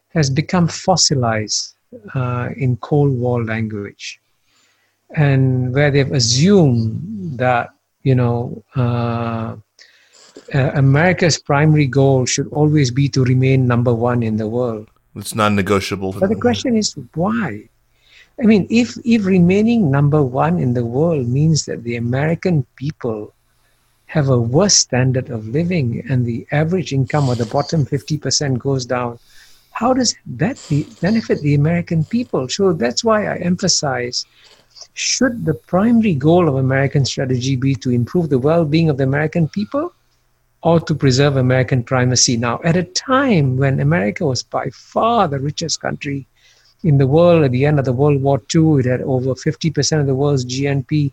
has 0.10 0.30
become 0.30 0.68
fossilized 0.68 1.76
uh, 2.14 2.50
in 2.58 2.78
Cold 2.78 3.18
War 3.18 3.44
language, 3.44 4.20
and 5.16 5.74
where 5.74 5.92
they've 5.92 6.12
assumed 6.12 7.38
that 7.38 7.70
you 8.04 8.16
know 8.16 8.64
uh, 8.76 9.56
uh, 10.54 10.72
America's 10.76 11.40
primary 11.40 11.88
goal 11.88 12.26
should 12.26 12.48
always 12.48 12.92
be 12.92 13.08
to 13.10 13.24
remain 13.24 13.68
number 13.68 13.94
one 13.94 14.24
in 14.24 14.38
the 14.38 14.48
world. 14.48 14.90
It's 15.16 15.36
non-negotiable. 15.36 16.14
But 16.14 16.30
the 16.30 16.36
question 16.36 16.76
is 16.76 16.96
why? 17.16 17.70
I 18.42 18.46
mean, 18.46 18.68
if 18.70 18.98
if 19.04 19.26
remaining 19.26 19.92
number 19.92 20.24
one 20.24 20.60
in 20.60 20.74
the 20.74 20.86
world 20.86 21.28
means 21.28 21.66
that 21.66 21.84
the 21.84 21.98
American 21.98 22.66
people 22.76 23.34
have 24.16 24.30
a 24.30 24.40
worse 24.40 24.76
standard 24.76 25.30
of 25.30 25.48
living 25.48 26.04
and 26.10 26.26
the 26.26 26.46
average 26.52 26.92
income 26.94 27.30
of 27.30 27.38
the 27.38 27.46
bottom 27.46 27.86
50% 27.86 28.58
goes 28.58 28.86
down, 28.86 29.20
how 29.72 29.94
does 29.94 30.16
that 30.26 30.58
benefit 31.02 31.40
the 31.42 31.56
American 31.56 32.04
people? 32.04 32.50
So 32.50 32.74
that's 32.74 33.04
why 33.04 33.28
I 33.28 33.38
emphasize 33.38 34.26
should 34.94 35.46
the 35.46 35.54
primary 35.54 36.16
goal 36.16 36.50
of 36.50 36.56
American 36.56 37.06
strategy 37.06 37.56
be 37.56 37.76
to 37.76 37.92
improve 37.92 38.30
the 38.30 38.40
well 38.40 38.66
being 38.66 38.90
of 38.90 38.98
the 38.98 39.04
American 39.04 39.48
people? 39.48 39.94
or 40.62 40.80
to 40.80 40.94
preserve 40.94 41.38
American 41.38 41.84
primacy. 41.84 42.36
Now, 42.36 42.60
at 42.64 42.76
a 42.76 42.84
time 42.84 43.58
when 43.58 43.80
America 43.80 44.26
was 44.26 44.44
by 44.44 44.70
far 44.72 45.28
the 45.28 45.40
richest 45.40 45.80
country 45.80 46.28
in 46.84 46.98
the 46.98 47.08
world 47.08 47.44
at 47.44 47.52
the 47.52 47.66
end 47.66 47.80
of 47.80 47.86
the 47.86 47.94
World 47.94 48.22
War 48.22 48.42
II, 48.54 48.80
it 48.80 48.86
had 48.86 49.02
over 49.02 49.36
50% 49.36 50.00
of 50.02 50.08
the 50.08 50.16
world's 50.16 50.46
GNP. 50.46 51.12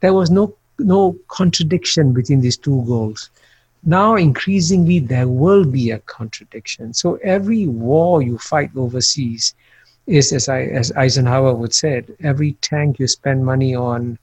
There 0.00 0.14
was 0.14 0.30
no, 0.30 0.54
no 0.78 1.16
contradiction 1.28 2.12
between 2.12 2.40
these 2.40 2.56
two 2.56 2.84
goals. 2.86 3.30
Now, 3.84 4.16
increasingly, 4.16 4.98
there 4.98 5.28
will 5.28 5.64
be 5.64 5.90
a 5.90 6.00
contradiction. 6.00 6.92
So, 6.92 7.16
every 7.22 7.66
war 7.66 8.22
you 8.22 8.38
fight 8.38 8.70
overseas 8.76 9.54
is, 10.06 10.32
as, 10.32 10.48
I, 10.48 10.62
as 10.62 10.92
Eisenhower 10.92 11.54
would 11.54 11.74
say, 11.74 12.02
every 12.20 12.52
tank 12.54 12.98
you 12.98 13.06
spend 13.06 13.44
money 13.44 13.74
on, 13.74 14.18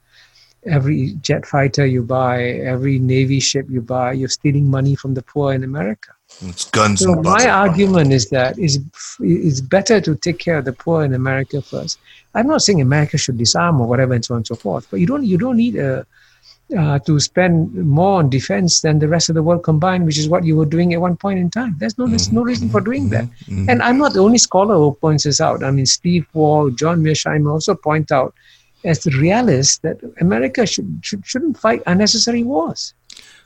every 0.66 1.12
jet 1.20 1.46
fighter 1.46 1.86
you 1.86 2.02
buy, 2.02 2.42
every 2.42 2.98
navy 2.98 3.40
ship 3.40 3.66
you 3.68 3.80
buy, 3.80 4.12
you're 4.12 4.28
stealing 4.28 4.70
money 4.70 4.94
from 4.94 5.14
the 5.14 5.22
poor 5.22 5.52
in 5.52 5.64
America. 5.64 6.12
It's 6.42 6.70
guns. 6.70 7.00
So 7.00 7.14
my 7.14 7.48
argument 7.48 8.12
is 8.12 8.28
that 8.30 8.58
it's, 8.58 8.78
it's 9.20 9.60
better 9.60 10.00
to 10.00 10.16
take 10.16 10.38
care 10.38 10.58
of 10.58 10.64
the 10.64 10.72
poor 10.72 11.04
in 11.04 11.14
America 11.14 11.62
first. 11.62 11.98
I'm 12.34 12.46
not 12.46 12.62
saying 12.62 12.80
America 12.80 13.18
should 13.18 13.38
disarm 13.38 13.80
or 13.80 13.86
whatever 13.86 14.14
and 14.14 14.24
so 14.24 14.34
on 14.34 14.38
and 14.38 14.46
so 14.46 14.54
forth, 14.54 14.88
but 14.90 15.00
you 15.00 15.06
don't 15.06 15.24
you 15.24 15.38
don't 15.38 15.56
need 15.56 15.76
a, 15.76 16.06
uh, 16.76 16.98
to 17.00 17.20
spend 17.20 17.74
more 17.74 18.18
on 18.18 18.30
defense 18.30 18.80
than 18.80 18.98
the 18.98 19.08
rest 19.08 19.28
of 19.28 19.34
the 19.34 19.42
world 19.42 19.62
combined, 19.62 20.06
which 20.06 20.18
is 20.18 20.28
what 20.28 20.44
you 20.44 20.56
were 20.56 20.66
doing 20.66 20.94
at 20.94 21.00
one 21.00 21.16
point 21.16 21.38
in 21.38 21.50
time. 21.50 21.76
There's 21.78 21.98
no, 21.98 22.06
there's 22.06 22.32
no 22.32 22.42
reason 22.42 22.68
for 22.68 22.80
doing 22.80 23.10
that. 23.10 23.24
Mm-hmm. 23.24 23.68
And 23.68 23.82
I'm 23.82 23.98
not 23.98 24.14
the 24.14 24.20
only 24.20 24.38
scholar 24.38 24.74
who 24.76 24.94
points 24.94 25.24
this 25.24 25.40
out. 25.40 25.62
I 25.62 25.70
mean, 25.70 25.86
Steve 25.86 26.26
Walt, 26.32 26.76
John 26.76 27.02
Mearsheimer 27.02 27.52
also 27.52 27.74
point 27.74 28.10
out 28.10 28.34
as 28.84 29.00
the 29.00 29.10
realists 29.12 29.78
that 29.78 29.98
America 30.20 30.66
should, 30.66 31.00
should, 31.02 31.26
shouldn't 31.26 31.58
fight 31.58 31.82
unnecessary 31.86 32.42
wars. 32.42 32.94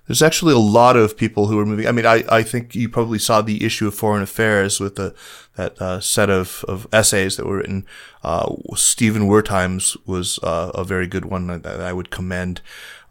There's 0.07 0.23
actually 0.23 0.55
a 0.55 0.59
lot 0.59 0.97
of 0.97 1.19
people 1.19 1.49
who 1.49 1.59
are 1.59 1.67
moving. 1.67 1.87
I 1.87 1.93
mean, 1.93 2.07
I, 2.07 2.25
I 2.31 2.43
think 2.43 2.75
you 2.75 2.89
probably 2.89 3.19
saw 3.19 3.43
the 3.43 3.63
issue 3.63 3.87
of 3.87 3.95
Foreign 3.95 4.23
Affairs 4.23 4.81
with 4.81 4.97
the, 4.97 5.15
that 5.57 5.81
uh, 5.83 6.01
set 6.01 6.31
of, 6.31 6.65
of 6.67 6.87
essays 6.95 7.37
that 7.37 7.45
were 7.45 7.59
written. 7.59 7.85
Uh, 8.25 8.55
Stephen 8.75 9.29
Wertheim's 9.29 9.99
was 10.07 10.39
uh, 10.43 10.73
a 10.75 10.83
very 10.83 11.07
good 11.07 11.27
one 11.27 11.47
that, 11.49 11.63
that 11.63 11.83
I 11.83 11.93
would 11.93 12.11
commend. 12.11 12.63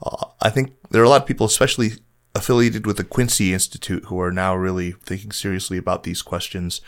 Uh, 0.04 0.26
I 0.42 0.50
think 0.50 0.74
there 0.90 1.02
are 1.02 1.06
a 1.06 1.10
lot 1.10 1.22
of 1.22 1.28
people, 1.28 1.46
especially 1.46 1.92
affiliated 2.36 2.86
with 2.86 2.98
the 2.98 3.04
Quincy 3.04 3.54
Institute, 3.54 4.06
who 4.06 4.20
are 4.20 4.32
now 4.32 4.56
really 4.56 4.92
thinking 4.92 5.32
seriously 5.32 5.78
about 5.78 6.04
these 6.04 6.22
questions. 6.22 6.82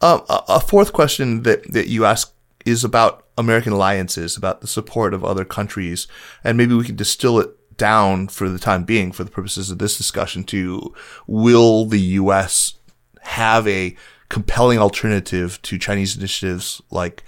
Um, 0.00 0.22
a 0.28 0.60
fourth 0.60 0.92
question 0.92 1.42
that, 1.42 1.70
that 1.72 1.88
you 1.88 2.06
asked 2.06 2.32
is 2.64 2.84
about 2.84 3.26
American 3.36 3.72
alliances, 3.72 4.36
about 4.36 4.60
the 4.60 4.66
support 4.66 5.12
of 5.12 5.24
other 5.24 5.44
countries, 5.44 6.06
and 6.42 6.56
maybe 6.56 6.74
we 6.74 6.84
can 6.84 6.96
distill 6.96 7.38
it 7.38 7.50
down 7.76 8.28
for 8.28 8.48
the 8.48 8.58
time 8.58 8.84
being, 8.84 9.12
for 9.12 9.24
the 9.24 9.30
purposes 9.30 9.70
of 9.70 9.78
this 9.78 9.96
discussion, 9.96 10.44
to 10.44 10.94
will 11.26 11.84
the 11.84 12.00
U.S. 12.00 12.74
have 13.22 13.66
a 13.68 13.96
compelling 14.28 14.78
alternative 14.78 15.60
to 15.62 15.78
Chinese 15.78 16.16
initiatives 16.16 16.80
like 16.90 17.22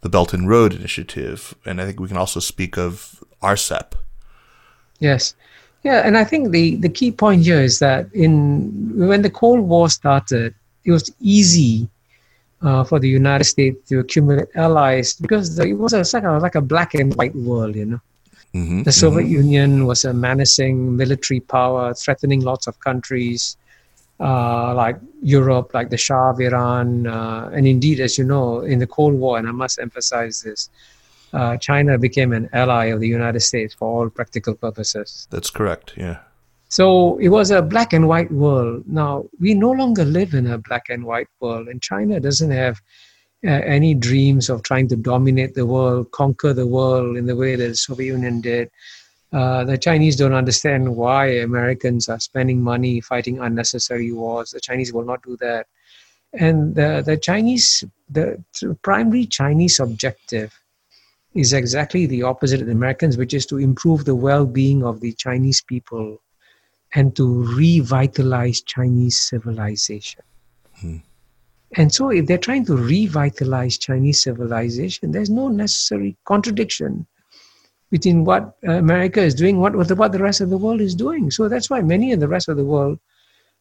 the 0.00 0.08
Belt 0.08 0.32
and 0.32 0.48
Road 0.48 0.74
Initiative, 0.74 1.54
and 1.64 1.80
I 1.80 1.86
think 1.86 2.00
we 2.00 2.08
can 2.08 2.16
also 2.16 2.40
speak 2.40 2.76
of 2.76 3.22
RCEP. 3.42 3.94
Yes. 4.98 5.34
Yeah, 5.82 6.02
and 6.04 6.16
I 6.16 6.24
think 6.24 6.50
the, 6.50 6.76
the 6.76 6.88
key 6.88 7.12
point 7.12 7.42
here 7.42 7.60
is 7.60 7.78
that 7.78 8.12
in 8.12 8.92
when 9.08 9.22
the 9.22 9.30
Cold 9.30 9.60
War 9.60 9.88
started, 9.88 10.54
it 10.84 10.90
was 10.90 11.12
easy 11.20 11.88
uh, 12.62 12.82
for 12.82 12.98
the 12.98 13.08
United 13.08 13.44
States 13.44 13.88
to 13.88 14.00
accumulate 14.00 14.48
allies 14.54 15.14
because 15.14 15.58
it 15.58 15.74
was 15.74 15.92
a, 15.92 16.04
like 16.16 16.24
a, 16.24 16.32
like 16.38 16.54
a 16.54 16.60
black 16.60 16.94
and 16.94 17.14
white 17.14 17.36
world, 17.36 17.76
you 17.76 17.84
know. 17.84 18.00
Mm-hmm, 18.54 18.82
the 18.82 18.92
Soviet 18.92 19.28
Union 19.28 19.86
was 19.86 20.04
a 20.04 20.14
menacing 20.14 20.96
military 20.96 21.40
power, 21.40 21.92
threatening 21.92 22.40
lots 22.40 22.66
of 22.66 22.80
countries 22.80 23.56
uh, 24.18 24.74
like 24.74 24.96
Europe, 25.22 25.72
like 25.74 25.90
the 25.90 25.96
Shah 25.96 26.30
of 26.30 26.40
Iran. 26.40 27.06
Uh, 27.06 27.50
and 27.52 27.66
indeed, 27.66 28.00
as 28.00 28.16
you 28.16 28.24
know, 28.24 28.60
in 28.60 28.78
the 28.78 28.86
Cold 28.86 29.14
War, 29.14 29.38
and 29.38 29.46
I 29.46 29.52
must 29.52 29.78
emphasize 29.78 30.42
this, 30.42 30.70
uh, 31.32 31.56
China 31.56 31.98
became 31.98 32.32
an 32.32 32.48
ally 32.52 32.86
of 32.86 33.00
the 33.00 33.08
United 33.08 33.40
States 33.40 33.74
for 33.74 33.88
all 33.88 34.10
practical 34.10 34.54
purposes. 34.54 35.26
That's 35.30 35.50
correct, 35.50 35.94
yeah. 35.96 36.18
So 36.68 37.18
it 37.18 37.28
was 37.28 37.50
a 37.50 37.62
black 37.62 37.92
and 37.92 38.08
white 38.08 38.30
world. 38.32 38.84
Now, 38.86 39.26
we 39.40 39.54
no 39.54 39.70
longer 39.70 40.04
live 40.04 40.34
in 40.34 40.46
a 40.46 40.58
black 40.58 40.88
and 40.88 41.04
white 41.04 41.28
world, 41.40 41.68
and 41.68 41.80
China 41.80 42.18
doesn't 42.20 42.50
have 42.50 42.80
uh, 43.44 43.50
any 43.50 43.94
dreams 43.94 44.48
of 44.48 44.62
trying 44.62 44.88
to 44.88 44.96
dominate 44.96 45.54
the 45.54 45.66
world, 45.66 46.10
conquer 46.10 46.52
the 46.52 46.66
world 46.66 47.16
in 47.16 47.26
the 47.26 47.36
way 47.36 47.54
that 47.54 47.68
the 47.68 47.74
Soviet 47.76 48.06
Union 48.06 48.40
did. 48.40 48.70
Uh, 49.32 49.64
the 49.64 49.78
Chinese 49.78 50.16
don't 50.16 50.32
understand 50.32 50.96
why 50.96 51.26
Americans 51.26 52.08
are 52.08 52.18
spending 52.18 52.62
money 52.62 53.00
fighting 53.00 53.38
unnecessary 53.38 54.10
wars. 54.12 54.50
The 54.50 54.60
Chinese 54.60 54.92
will 54.92 55.04
not 55.04 55.22
do 55.22 55.36
that. 55.38 55.66
And 56.32 56.74
the, 56.74 57.02
the 57.04 57.16
Chinese, 57.16 57.84
the 58.10 58.42
primary 58.82 59.26
Chinese 59.26 59.78
objective 59.80 60.58
is 61.36 61.52
exactly 61.52 62.06
the 62.06 62.22
opposite 62.22 62.60
of 62.60 62.66
the 62.66 62.72
Americans, 62.72 63.16
which 63.16 63.34
is 63.34 63.46
to 63.46 63.58
improve 63.58 64.04
the 64.04 64.14
well 64.14 64.46
being 64.46 64.84
of 64.84 65.00
the 65.00 65.12
Chinese 65.12 65.60
people 65.60 66.22
and 66.94 67.14
to 67.16 67.44
revitalize 67.56 68.62
Chinese 68.62 69.20
civilization. 69.20 70.22
Hmm. 70.80 70.96
And 71.76 71.92
so, 71.92 72.10
if 72.10 72.26
they're 72.26 72.38
trying 72.38 72.64
to 72.66 72.76
revitalize 72.76 73.76
Chinese 73.76 74.22
civilization, 74.22 75.12
there's 75.12 75.30
no 75.30 75.48
necessary 75.48 76.16
contradiction 76.24 77.06
between 77.90 78.24
what 78.24 78.56
America 78.66 79.20
is 79.20 79.34
doing, 79.34 79.58
what 79.58 79.74
what 79.74 80.12
the 80.12 80.22
rest 80.22 80.40
of 80.40 80.50
the 80.50 80.58
world 80.58 80.80
is 80.80 80.94
doing. 80.94 81.30
So 81.30 81.48
that's 81.48 81.70
why 81.70 81.80
many 81.82 82.12
in 82.12 82.20
the 82.20 82.28
rest 82.28 82.48
of 82.48 82.56
the 82.56 82.64
world 82.64 82.98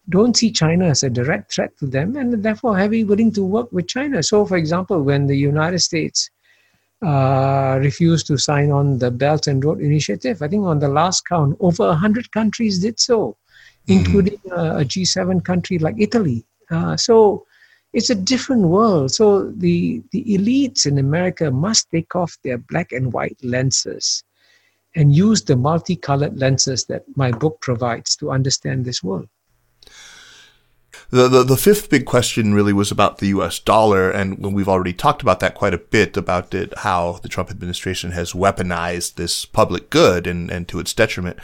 don't 0.10 0.38
see 0.38 0.52
China 0.52 0.86
as 0.86 1.04
a 1.04 1.10
direct 1.10 1.54
threat 1.54 1.78
to 1.80 1.88
them, 1.88 2.16
and 2.16 2.44
therefore 2.44 2.78
heavy 2.78 3.04
willing 3.04 3.32
to 3.34 3.44
work 3.44 3.72
with 3.72 3.88
China. 3.88 4.22
So, 4.22 4.46
for 4.46 4.58
example, 4.58 5.02
when 5.02 5.28
the 5.28 5.38
United 5.38 5.80
States 5.80 6.30
uh, 7.02 7.78
refused 7.82 8.28
to 8.28 8.38
sign 8.38 8.72
on 8.72 9.00
the 9.00 9.12
Belt 9.12 9.48
and 9.48 9.64
Road 9.64 9.82
Initiative, 9.82 10.42
I 10.42 10.48
think 10.48 10.64
on 10.64 10.80
the 10.80 10.88
last 10.88 11.28
count, 11.28 11.58
over 11.60 11.94
hundred 11.94 12.32
countries 12.32 12.80
did 12.80 13.00
so, 13.00 13.38
mm-hmm. 13.88 14.00
including 14.00 14.40
uh, 14.52 14.78
a 14.78 14.86
G7 14.86 15.44
country 15.44 15.78
like 15.80 15.96
Italy. 15.98 16.46
Uh, 16.72 16.96
so 16.98 17.46
it's 17.94 18.10
a 18.10 18.16
different 18.16 18.64
world. 18.64 19.12
So 19.12 19.52
the, 19.52 20.02
the 20.12 20.24
elites 20.24 20.86
in 20.86 20.98
America 20.98 21.52
must 21.52 21.90
take 21.92 22.16
off 22.16 22.38
their 22.44 22.58
black 22.58 22.92
and 22.92 23.14
white 23.14 23.38
lenses 23.44 24.24
and 24.96 25.14
use 25.14 25.44
the 25.44 25.56
multicolored 25.56 26.38
lenses 26.40 26.86
that 26.86 27.04
my 27.16 27.32
book 27.32 27.60
provides 27.62 28.16
to 28.18 28.32
understand 28.32 28.86
this 28.86 29.04
world. 29.04 29.28
The, 31.12 31.28
the, 31.28 31.44
the 31.44 31.58
fifth 31.58 31.90
big 31.90 32.06
question 32.06 32.54
really 32.54 32.74
was 32.74 32.92
about 32.92 33.20
the 33.20 33.28
U.S. 33.28 33.60
dollar, 33.60 34.10
and 34.10 34.54
we've 34.54 34.70
already 34.70 34.94
talked 34.94 35.22
about 35.22 35.40
that 35.40 35.56
quite 35.56 35.74
a 35.74 35.78
bit 35.78 36.18
about 36.18 36.54
it, 36.54 36.78
how 36.80 37.20
the 37.22 37.30
Trump 37.30 37.52
administration 37.52 38.12
has 38.12 38.34
weaponized 38.34 39.16
this 39.16 39.46
public 39.46 39.90
good 39.90 40.28
and, 40.28 40.50
and 40.50 40.68
to 40.68 40.80
its 40.80 40.94
detriment. 40.94 41.38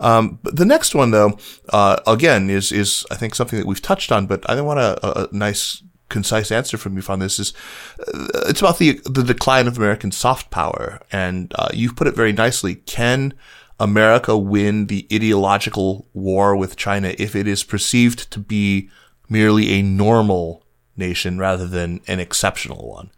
Um, 0.00 0.38
but 0.42 0.56
the 0.56 0.64
next 0.64 0.94
one, 0.94 1.12
though, 1.12 1.38
uh, 1.70 2.00
again, 2.06 2.50
is 2.50 2.72
is 2.72 3.06
I 3.10 3.14
think 3.14 3.34
something 3.34 3.58
that 3.58 3.66
we've 3.66 3.80
touched 3.80 4.10
on, 4.10 4.26
but 4.26 4.48
I 4.50 4.60
want 4.60 4.80
a, 4.80 5.22
a 5.22 5.28
nice 5.32 5.82
concise 6.08 6.52
answer 6.52 6.76
from 6.76 6.96
you 6.96 7.02
on 7.08 7.18
this 7.18 7.38
is 7.38 7.52
uh, 7.98 8.46
it's 8.48 8.60
about 8.60 8.78
the 8.78 9.00
the 9.04 9.22
decline 9.22 9.66
of 9.66 9.76
American 9.76 10.12
soft 10.12 10.50
power, 10.50 11.00
and 11.12 11.52
uh, 11.56 11.68
you've 11.72 11.96
put 11.96 12.06
it 12.06 12.16
very 12.16 12.32
nicely. 12.32 12.74
Can 12.74 13.34
America 13.80 14.36
win 14.36 14.86
the 14.86 15.06
ideological 15.12 16.08
war 16.12 16.56
with 16.56 16.76
China 16.76 17.14
if 17.18 17.34
it 17.34 17.48
is 17.48 17.64
perceived 17.64 18.30
to 18.30 18.38
be 18.38 18.88
merely 19.28 19.70
a 19.72 19.82
normal 19.82 20.62
nation 20.96 21.38
rather 21.38 21.66
than 21.66 22.00
an 22.06 22.20
exceptional 22.20 22.88
one? 22.88 23.10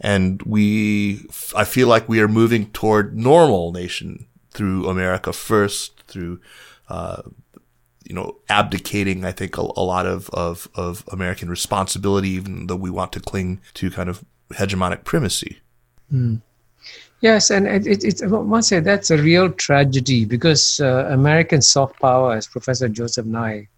And 0.00 0.42
we, 0.42 1.26
I 1.56 1.64
feel 1.64 1.88
like 1.88 2.08
we 2.08 2.20
are 2.20 2.28
moving 2.28 2.70
toward 2.70 3.16
normal 3.16 3.72
nation 3.72 4.26
through 4.50 4.88
America 4.88 5.32
first, 5.32 6.02
through 6.06 6.40
uh, 6.88 7.22
you 8.04 8.14
know, 8.14 8.36
abdicating, 8.48 9.24
I 9.24 9.32
think, 9.32 9.56
a, 9.56 9.62
a, 9.62 9.82
lot 9.82 10.06
of, 10.06 10.28
of, 10.30 10.68
of 10.74 11.04
American 11.10 11.48
responsibility, 11.48 12.28
even 12.30 12.66
though 12.66 12.76
we 12.76 12.90
want 12.90 13.12
to 13.12 13.20
cling 13.20 13.60
to 13.74 13.90
kind 13.90 14.08
of 14.08 14.24
hegemonic 14.52 15.04
primacy. 15.04 15.60
Mm. 16.12 16.42
Yes, 17.20 17.50
and 17.50 17.66
it, 17.66 17.86
it, 17.86 18.04
it's, 18.04 18.22
I 18.22 18.26
must 18.26 18.68
say 18.68 18.80
that's 18.80 19.10
a 19.10 19.16
real 19.16 19.50
tragedy 19.50 20.26
because 20.26 20.80
uh, 20.80 21.08
American 21.10 21.62
soft 21.62 21.98
power, 21.98 22.34
as 22.34 22.46
Professor 22.46 22.88
Joseph 22.88 23.24
Nye 23.24 23.68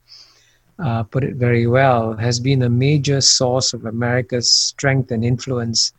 uh, 0.78 1.02
put 1.02 1.24
it 1.24 1.36
very 1.36 1.66
well, 1.66 2.14
has 2.14 2.38
been 2.38 2.62
a 2.62 2.68
major 2.68 3.20
source 3.20 3.72
of 3.72 3.84
America's 3.86 4.52
strength 4.52 5.10
and 5.10 5.24
influence 5.24 5.92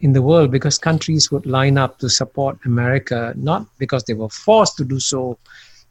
in 0.00 0.12
the 0.12 0.22
world 0.22 0.50
because 0.50 0.78
countries 0.78 1.30
would 1.32 1.46
line 1.46 1.76
up 1.76 1.98
to 1.98 2.08
support 2.08 2.58
America, 2.64 3.32
not 3.36 3.66
because 3.78 4.04
they 4.04 4.14
were 4.14 4.28
forced 4.28 4.76
to 4.76 4.84
do 4.84 5.00
so, 5.00 5.38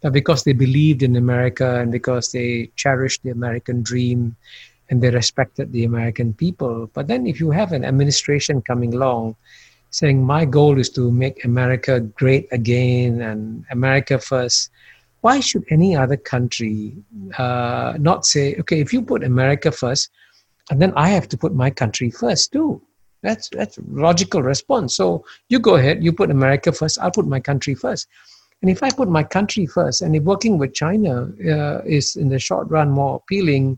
but 0.01 0.13
because 0.13 0.43
they 0.43 0.53
believed 0.53 1.03
in 1.03 1.15
America 1.15 1.79
and 1.79 1.91
because 1.91 2.31
they 2.31 2.69
cherished 2.75 3.23
the 3.23 3.31
American 3.31 3.81
dream 3.81 4.35
and 4.89 5.01
they 5.01 5.09
respected 5.09 5.71
the 5.71 5.83
American 5.83 6.33
people. 6.33 6.89
But 6.93 7.07
then, 7.07 7.27
if 7.27 7.39
you 7.39 7.51
have 7.51 7.73
an 7.73 7.83
administration 7.83 8.61
coming 8.61 8.93
along 8.93 9.35
saying, 9.89 10.23
My 10.23 10.45
goal 10.45 10.79
is 10.79 10.89
to 10.91 11.11
make 11.11 11.43
America 11.43 11.99
great 11.99 12.47
again 12.51 13.21
and 13.21 13.65
America 13.71 14.19
first, 14.19 14.69
why 15.21 15.39
should 15.39 15.65
any 15.69 15.95
other 15.95 16.17
country 16.17 16.95
uh, 17.37 17.93
not 17.99 18.25
say, 18.25 18.55
Okay, 18.59 18.79
if 18.79 18.93
you 18.93 19.01
put 19.01 19.23
America 19.23 19.71
first, 19.71 20.09
and 20.69 20.81
then 20.81 20.93
I 20.95 21.09
have 21.09 21.27
to 21.29 21.37
put 21.37 21.53
my 21.55 21.69
country 21.69 22.11
first 22.11 22.51
too? 22.51 22.81
That's 23.23 23.49
that's 23.49 23.79
logical 23.89 24.43
response. 24.43 24.95
So 24.95 25.25
you 25.49 25.59
go 25.59 25.75
ahead, 25.75 26.03
you 26.03 26.13
put 26.13 26.29
America 26.29 26.71
first, 26.71 26.99
I'll 26.99 27.11
put 27.11 27.27
my 27.27 27.39
country 27.39 27.73
first. 27.73 28.07
And 28.61 28.71
if 28.71 28.81
I 28.81 28.89
put 28.89 29.09
my 29.09 29.23
country 29.23 29.65
first, 29.65 30.01
and 30.01 30.15
if 30.15 30.23
working 30.23 30.57
with 30.57 30.73
China 30.73 31.29
uh, 31.47 31.81
is 31.85 32.15
in 32.15 32.29
the 32.29 32.39
short 32.39 32.69
run 32.69 32.89
more 32.89 33.15
appealing 33.17 33.77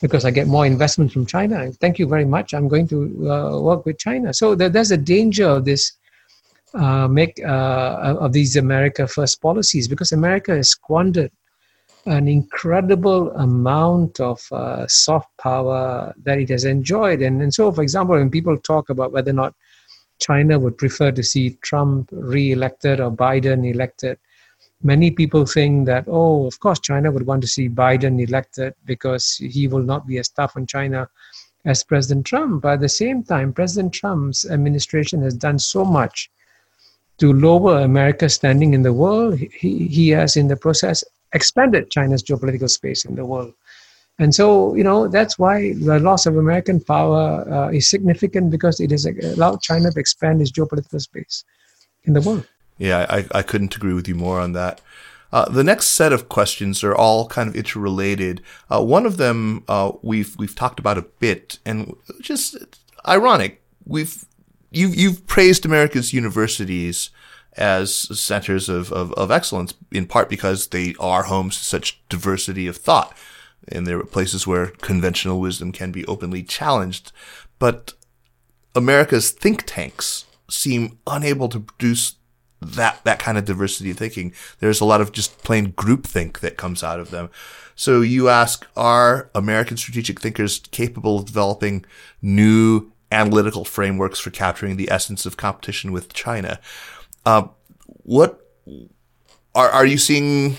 because 0.00 0.24
I 0.24 0.30
get 0.30 0.46
more 0.46 0.66
investment 0.66 1.12
from 1.12 1.26
China, 1.26 1.70
thank 1.72 1.98
you 1.98 2.06
very 2.06 2.24
much. 2.24 2.54
I'm 2.54 2.68
going 2.68 2.88
to 2.88 3.30
uh, 3.30 3.60
work 3.60 3.84
with 3.86 3.98
China. 3.98 4.32
So 4.32 4.54
there, 4.54 4.68
there's 4.68 4.90
a 4.90 4.96
danger 4.96 5.46
of 5.46 5.64
this 5.64 5.92
uh, 6.74 7.08
make 7.08 7.40
uh, 7.44 8.16
of 8.20 8.32
these 8.32 8.56
America 8.56 9.06
first 9.06 9.40
policies 9.42 9.88
because 9.88 10.12
America 10.12 10.54
has 10.54 10.68
squandered 10.68 11.32
an 12.06 12.28
incredible 12.28 13.30
amount 13.32 14.20
of 14.20 14.40
uh, 14.52 14.86
soft 14.86 15.28
power 15.38 16.14
that 16.22 16.38
it 16.38 16.48
has 16.48 16.64
enjoyed. 16.64 17.20
And, 17.22 17.42
and 17.42 17.52
so, 17.52 17.70
for 17.72 17.82
example, 17.82 18.16
when 18.16 18.30
people 18.30 18.56
talk 18.56 18.88
about 18.88 19.12
whether 19.12 19.30
or 19.30 19.34
not 19.34 19.54
China 20.20 20.58
would 20.58 20.78
prefer 20.78 21.10
to 21.10 21.22
see 21.22 21.58
Trump 21.62 22.08
re-elected 22.12 23.00
or 23.00 23.10
Biden 23.10 23.68
elected. 23.68 24.18
Many 24.82 25.10
people 25.10 25.44
think 25.44 25.86
that, 25.86 26.04
oh, 26.06 26.46
of 26.46 26.60
course, 26.60 26.78
China 26.78 27.10
would 27.10 27.26
want 27.26 27.42
to 27.42 27.48
see 27.48 27.68
Biden 27.68 28.22
elected 28.26 28.74
because 28.84 29.36
he 29.36 29.66
will 29.66 29.82
not 29.82 30.06
be 30.06 30.18
as 30.18 30.28
tough 30.28 30.56
on 30.56 30.66
China 30.66 31.08
as 31.64 31.84
President 31.84 32.26
Trump. 32.26 32.62
But 32.62 32.74
at 32.74 32.80
the 32.80 32.88
same 32.88 33.22
time, 33.22 33.52
President 33.52 33.92
Trump's 33.92 34.48
administration 34.48 35.20
has 35.22 35.34
done 35.34 35.58
so 35.58 35.84
much 35.84 36.30
to 37.20 37.32
lower 37.32 37.80
America's 37.80 38.34
standing 38.34 38.74
in 38.74 38.82
the 38.82 38.92
world. 38.92 39.38
He, 39.38 39.86
he 39.86 40.08
has, 40.10 40.36
in 40.36 40.48
the 40.48 40.56
process, 40.56 41.04
expanded 41.32 41.90
China's 41.90 42.22
geopolitical 42.22 42.68
space 42.68 43.04
in 43.04 43.14
the 43.14 43.24
world. 43.24 43.54
And 44.18 44.34
so, 44.34 44.74
you 44.74 44.84
know, 44.84 45.08
that's 45.08 45.38
why 45.38 45.72
the 45.74 45.98
loss 45.98 46.26
of 46.26 46.36
American 46.36 46.80
power 46.80 47.48
uh, 47.50 47.68
is 47.68 47.88
significant 47.88 48.50
because 48.50 48.80
it 48.80 48.90
has 48.90 49.06
allowed 49.06 49.62
China 49.62 49.90
to 49.90 49.98
expand 49.98 50.42
its 50.42 50.50
geopolitical 50.50 51.00
space 51.00 51.44
in 52.04 52.12
the 52.12 52.20
world. 52.20 52.46
Yeah, 52.76 53.06
I, 53.08 53.26
I 53.32 53.42
couldn't 53.42 53.76
agree 53.76 53.94
with 53.94 54.08
you 54.08 54.14
more 54.14 54.40
on 54.40 54.52
that. 54.52 54.80
Uh, 55.32 55.48
the 55.48 55.64
next 55.64 55.88
set 55.88 56.12
of 56.12 56.28
questions 56.28 56.82
are 56.82 56.94
all 56.94 57.28
kind 57.28 57.48
of 57.48 57.54
interrelated. 57.54 58.42
Uh, 58.68 58.82
one 58.82 59.06
of 59.06 59.16
them 59.16 59.62
uh, 59.68 59.92
we've 60.02 60.36
we've 60.38 60.56
talked 60.56 60.80
about 60.80 60.98
a 60.98 61.02
bit, 61.02 61.58
and 61.64 61.94
just 62.20 62.56
ironic. 63.06 63.62
We've 63.86 64.24
you 64.70 64.88
you've 64.88 65.26
praised 65.26 65.64
America's 65.64 66.12
universities 66.12 67.10
as 67.56 67.92
centers 67.92 68.68
of, 68.68 68.92
of, 68.92 69.12
of 69.14 69.30
excellence 69.30 69.74
in 69.90 70.06
part 70.06 70.28
because 70.28 70.68
they 70.68 70.94
are 71.00 71.24
homes 71.24 71.58
to 71.58 71.64
such 71.64 72.00
diversity 72.08 72.68
of 72.68 72.76
thought 72.76 73.16
and 73.68 73.86
there 73.86 73.98
are 73.98 74.04
places 74.04 74.46
where 74.46 74.66
conventional 74.66 75.40
wisdom 75.40 75.72
can 75.72 75.92
be 75.92 76.04
openly 76.06 76.42
challenged. 76.42 77.12
But 77.58 77.94
America's 78.74 79.30
think 79.30 79.64
tanks 79.66 80.26
seem 80.48 80.98
unable 81.06 81.48
to 81.48 81.60
produce 81.60 82.16
that 82.60 83.02
that 83.04 83.18
kind 83.18 83.38
of 83.38 83.44
diversity 83.46 83.90
of 83.90 83.96
thinking. 83.96 84.34
There's 84.58 84.80
a 84.80 84.84
lot 84.84 85.00
of 85.00 85.12
just 85.12 85.42
plain 85.42 85.72
groupthink 85.72 86.40
that 86.40 86.58
comes 86.58 86.82
out 86.82 87.00
of 87.00 87.10
them. 87.10 87.30
So 87.74 88.02
you 88.02 88.28
ask, 88.28 88.66
are 88.76 89.30
American 89.34 89.78
strategic 89.78 90.20
thinkers 90.20 90.58
capable 90.70 91.18
of 91.18 91.24
developing 91.24 91.86
new 92.20 92.89
analytical 93.10 93.64
frameworks 93.64 94.18
for 94.18 94.30
capturing 94.30 94.76
the 94.76 94.90
essence 94.90 95.26
of 95.26 95.36
competition 95.36 95.92
with 95.92 96.12
China? 96.12 96.60
Uh, 97.24 97.48
what 97.86 98.46
are 99.54 99.68
are 99.70 99.86
you 99.86 99.98
seeing 99.98 100.56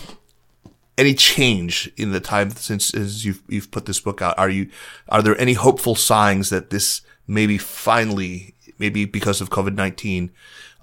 any 0.97 1.14
change 1.14 1.91
in 1.97 2.12
the 2.12 2.20
time 2.20 2.52
since 2.52 2.93
you've 3.26 3.41
you've 3.47 3.72
put 3.72 3.86
this 3.86 3.99
book 3.99 4.22
out? 4.22 4.38
Are 4.38 4.49
you 4.49 4.70
are 5.10 5.22
there 5.22 5.39
any 5.39 5.54
hopeful 5.54 5.95
signs 5.95 6.49
that 6.49 6.70
this 6.70 7.02
maybe 7.28 7.58
finally 7.58 8.56
maybe 8.78 9.06
because 9.06 9.41
of 9.41 9.49
COVID 9.49 9.76
nineteen 9.76 10.32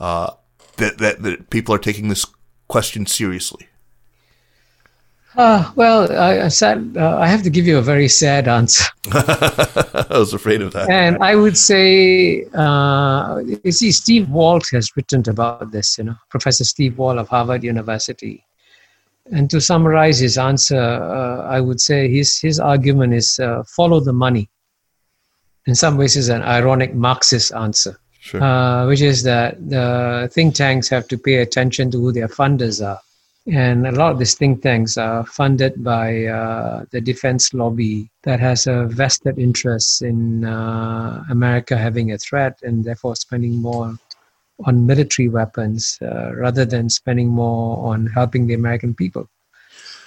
uh, 0.00 0.32
that, 0.76 0.98
that 0.98 1.22
that 1.22 1.50
people 1.50 1.74
are 1.74 1.78
taking 1.78 2.08
this 2.08 2.26
question 2.68 3.06
seriously? 3.06 3.68
Uh, 5.39 5.70
well, 5.76 6.11
I, 6.12 6.47
I, 6.47 6.49
sad, 6.49 6.97
uh, 6.97 7.16
I 7.16 7.28
have 7.28 7.45
to 7.45 7.51
give 7.51 7.64
you 7.64 7.78
a 7.78 7.82
very 7.82 8.09
sad 8.09 8.49
answer. 8.49 8.84
I 9.12 10.07
was 10.11 10.34
afraid 10.34 10.62
of 10.62 10.72
that. 10.72 10.91
And 10.91 11.16
I 11.22 11.36
would 11.36 11.57
say, 11.57 12.45
uh, 12.55 13.41
you 13.64 13.70
see, 13.70 13.93
Steve 13.93 14.28
Walt 14.30 14.66
has 14.72 14.91
written 14.97 15.22
about 15.28 15.70
this, 15.70 15.97
you 15.97 16.03
know, 16.03 16.16
Professor 16.28 16.64
Steve 16.64 16.99
Walt 16.99 17.18
of 17.18 17.28
Harvard 17.28 17.62
University. 17.62 18.45
And 19.30 19.49
to 19.51 19.61
summarize 19.61 20.18
his 20.18 20.39
answer, 20.39 20.80
uh, 20.80 21.45
I 21.45 21.61
would 21.61 21.80
say 21.80 22.11
his, 22.11 22.36
his 22.41 22.59
argument 22.59 23.14
is 23.14 23.39
uh, 23.39 23.62
follow 23.76 24.01
the 24.01 24.12
money. 24.12 24.51
In 25.66 25.76
some 25.76 25.97
ways, 25.97 26.16
is 26.16 26.30
an 26.30 26.43
ironic 26.43 26.95
Marxist 26.95 27.53
answer, 27.55 28.01
Sure. 28.18 28.43
uh, 28.43 28.86
which 28.89 29.03
is 29.03 29.22
that 29.22 29.55
the 29.68 30.28
think 30.32 30.57
tanks 30.57 30.89
have 30.89 31.07
to 31.09 31.16
pay 31.18 31.36
attention 31.36 31.93
to 31.93 32.01
who 32.01 32.11
their 32.11 32.26
funders 32.26 32.84
are. 32.84 32.99
And 33.51 33.86
a 33.86 33.92
lot 33.92 34.12
of 34.12 34.18
these 34.18 34.34
think 34.34 34.62
tanks 34.62 34.99
are 34.99 35.24
funded 35.24 35.82
by 35.82 36.26
uh, 36.26 36.84
the 36.90 37.01
defense 37.01 37.55
lobby 37.55 38.11
that 38.24 38.40
has 38.40 38.66
a 38.66 38.84
vested 38.84 39.38
interest 39.38 40.03
in 40.03 40.44
uh, 40.44 41.24
America 41.30 41.78
having 41.78 42.12
a 42.12 42.18
threat 42.18 42.59
and 42.62 42.84
therefore 42.84 43.16
spending 43.16 43.55
more 43.57 43.96
on 44.66 44.86
military 44.86 45.30
weapons 45.30 45.99
uh, 46.03 46.34
rather 46.34 46.66
than 46.66 46.90
spending 46.90 47.28
more 47.28 47.86
on 47.86 48.07
helping 48.09 48.46
the 48.46 48.55
American 48.55 48.94
people. 48.94 49.26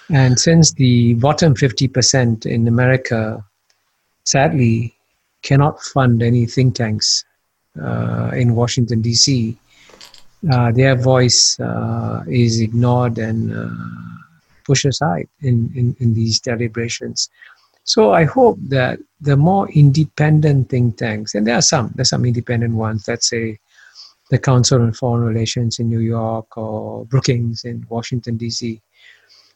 And 0.09 0.39
since 0.39 0.73
the 0.73 1.15
bottom 1.15 1.55
50% 1.55 2.45
in 2.45 2.67
America, 2.67 3.43
sadly, 4.23 4.95
cannot 5.41 5.81
fund 5.81 6.21
any 6.21 6.45
think 6.45 6.75
tanks 6.75 7.25
uh, 7.81 8.31
in 8.35 8.53
Washington, 8.53 9.01
D.C., 9.01 9.57
uh, 10.49 10.71
their 10.71 10.95
voice 10.95 11.59
uh, 11.59 12.23
is 12.27 12.61
ignored 12.61 13.17
and 13.17 13.55
uh, 13.55 13.69
pushed 14.65 14.85
aside 14.85 15.27
in, 15.41 15.71
in, 15.75 15.95
in 15.99 16.13
these 16.13 16.39
deliberations. 16.39 17.29
So 17.83 18.13
I 18.13 18.23
hope 18.23 18.57
that 18.69 18.99
the 19.19 19.37
more 19.37 19.69
independent 19.69 20.69
think 20.69 20.97
tanks, 20.97 21.35
and 21.35 21.45
there 21.45 21.55
are 21.55 21.61
some, 21.61 21.91
there's 21.95 22.09
some 22.09 22.25
independent 22.25 22.75
ones, 22.75 23.07
let's 23.07 23.29
say 23.29 23.59
the 24.29 24.39
Council 24.39 24.81
on 24.81 24.93
Foreign 24.93 25.23
Relations 25.23 25.79
in 25.79 25.89
New 25.89 25.99
York 25.99 26.57
or 26.57 27.05
Brookings 27.05 27.65
in 27.65 27.85
Washington, 27.89 28.37
D.C. 28.37 28.81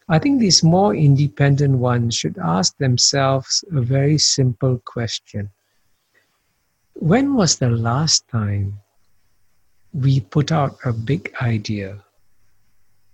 I 0.09 0.19
think 0.19 0.39
these 0.39 0.63
more 0.63 0.93
independent 0.93 1.77
ones 1.77 2.15
should 2.15 2.37
ask 2.37 2.77
themselves 2.77 3.63
a 3.71 3.81
very 3.81 4.17
simple 4.17 4.81
question. 4.85 5.49
When 6.93 7.35
was 7.35 7.57
the 7.57 7.69
last 7.69 8.27
time 8.27 8.81
we 9.95 10.19
put 10.19 10.51
out 10.51 10.77
a 10.83 10.91
big 10.91 11.33
idea 11.41 11.97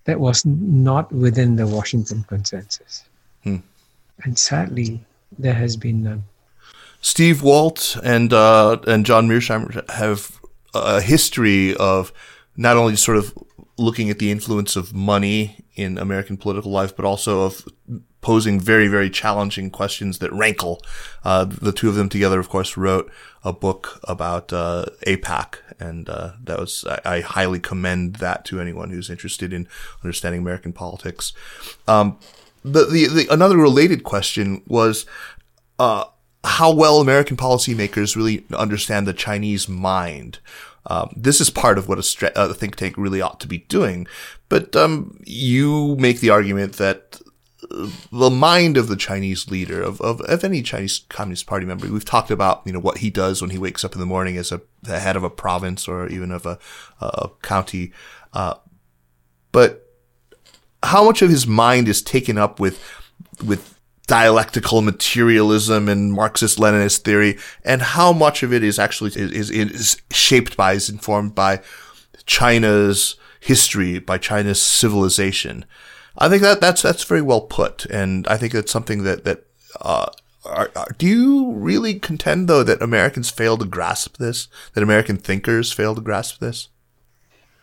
that 0.05 0.19
was 0.19 0.45
not 0.45 1.11
within 1.11 1.55
the 1.55 1.67
Washington 1.67 2.23
consensus. 2.23 3.03
Hmm. 3.43 3.57
And 4.23 4.37
sadly, 4.37 4.99
there 5.37 5.53
has 5.53 5.77
been 5.77 6.03
none. 6.03 6.23
Steve 7.01 7.41
Walt 7.41 7.97
and 8.03 8.31
uh, 8.33 8.77
and 8.87 9.05
John 9.05 9.27
Mearsheimer 9.27 9.89
have 9.89 10.39
a 10.73 11.01
history 11.01 11.75
of 11.75 12.13
not 12.55 12.77
only 12.77 12.95
sort 12.95 13.17
of 13.17 13.33
looking 13.77 14.09
at 14.09 14.19
the 14.19 14.31
influence 14.31 14.75
of 14.75 14.93
money 14.93 15.57
in 15.75 15.97
American 15.97 16.37
political 16.37 16.71
life, 16.71 16.95
but 16.95 17.05
also 17.05 17.41
of 17.41 17.65
posing 18.21 18.59
very, 18.59 18.87
very 18.87 19.09
challenging 19.09 19.69
questions 19.69 20.19
that 20.19 20.31
rankle. 20.31 20.81
Uh, 21.23 21.45
the 21.45 21.71
two 21.71 21.89
of 21.89 21.95
them 21.95 22.09
together, 22.09 22.39
of 22.39 22.49
course, 22.49 22.77
wrote 22.77 23.11
a 23.43 23.51
book 23.51 23.99
about 24.03 24.53
uh, 24.53 24.85
AIPAC, 25.07 25.55
and 25.79 26.07
uh, 26.07 26.33
that 26.43 26.59
was 26.59 26.85
I, 26.87 27.01
I, 27.17 27.21
highly 27.21 27.59
commend 27.59 28.17
that 28.17 28.45
to 28.45 28.61
anyone 28.61 28.91
who's 28.91 29.09
interested 29.09 29.51
in 29.51 29.67
understanding 30.03 30.41
American 30.41 30.73
politics. 30.73 31.33
Um, 31.87 32.19
the, 32.63 32.85
the, 32.85 33.07
the 33.07 33.27
another 33.33 33.57
related 33.57 34.03
question 34.03 34.61
was 34.67 35.07
uh, 35.79 36.05
how 36.43 36.71
well 36.71 37.01
American 37.01 37.37
policymakers 37.37 38.15
really 38.15 38.45
understand 38.53 39.07
the 39.07 39.13
Chinese 39.13 39.67
mind. 39.67 40.39
Um, 40.87 41.13
this 41.15 41.39
is 41.39 41.49
part 41.49 41.77
of 41.77 41.87
what 41.87 41.99
a, 41.99 42.03
stra- 42.03 42.31
a, 42.35 42.53
think 42.53 42.75
tank 42.75 42.97
really 42.97 43.21
ought 43.21 43.39
to 43.41 43.47
be 43.47 43.59
doing. 43.59 44.07
But 44.49 44.75
um, 44.75 45.19
you 45.23 45.95
make 45.97 46.19
the 46.19 46.31
argument 46.31 46.73
that 46.73 47.20
the 48.11 48.29
mind 48.29 48.77
of 48.77 48.87
the 48.87 48.95
Chinese 48.95 49.49
leader 49.49 49.81
of, 49.81 50.01
of, 50.01 50.21
of 50.21 50.43
any 50.43 50.61
Chinese 50.61 51.05
Communist 51.09 51.47
Party 51.47 51.65
member. 51.65 51.87
We've 51.87 52.05
talked 52.05 52.31
about 52.31 52.61
you 52.65 52.73
know 52.73 52.79
what 52.79 52.99
he 52.99 53.09
does 53.09 53.41
when 53.41 53.51
he 53.51 53.57
wakes 53.57 53.83
up 53.83 53.93
in 53.93 53.99
the 53.99 54.05
morning 54.05 54.37
as 54.37 54.51
a 54.51 54.61
the 54.81 54.99
head 54.99 55.15
of 55.15 55.23
a 55.23 55.29
province 55.29 55.87
or 55.87 56.07
even 56.07 56.31
of 56.31 56.45
a, 56.45 56.59
a 56.99 57.29
county, 57.41 57.91
uh, 58.33 58.55
but 59.51 59.87
how 60.83 61.03
much 61.03 61.21
of 61.21 61.29
his 61.29 61.45
mind 61.45 61.87
is 61.87 62.01
taken 62.01 62.37
up 62.37 62.59
with 62.59 62.81
with 63.43 63.79
dialectical 64.07 64.81
materialism 64.81 65.87
and 65.87 66.13
Marxist 66.13 66.57
Leninist 66.57 66.99
theory, 66.99 67.37
and 67.63 67.81
how 67.81 68.11
much 68.11 68.43
of 68.43 68.51
it 68.51 68.63
is 68.63 68.77
actually 68.77 69.11
is, 69.11 69.49
is, 69.49 69.71
is 69.71 70.01
shaped 70.11 70.57
by, 70.57 70.73
is 70.73 70.89
informed 70.89 71.33
by 71.33 71.61
China's 72.25 73.15
history, 73.39 73.99
by 73.99 74.17
China's 74.17 74.61
civilization. 74.61 75.65
I 76.17 76.29
think 76.29 76.41
that 76.41 76.61
that's 76.61 76.81
that's 76.81 77.03
very 77.03 77.21
well 77.21 77.41
put, 77.41 77.85
and 77.85 78.27
I 78.27 78.37
think 78.37 78.53
that's 78.53 78.71
something 78.71 79.03
that 79.03 79.23
that. 79.25 79.45
Uh, 79.79 80.07
are, 80.43 80.71
are, 80.75 80.87
do 80.97 81.05
you 81.05 81.51
really 81.51 81.99
contend, 81.99 82.47
though, 82.47 82.63
that 82.63 82.81
Americans 82.81 83.29
fail 83.29 83.57
to 83.57 83.65
grasp 83.65 84.17
this? 84.17 84.47
That 84.73 84.81
American 84.81 85.17
thinkers 85.17 85.71
fail 85.71 85.93
to 85.93 86.01
grasp 86.01 86.39
this? 86.39 86.69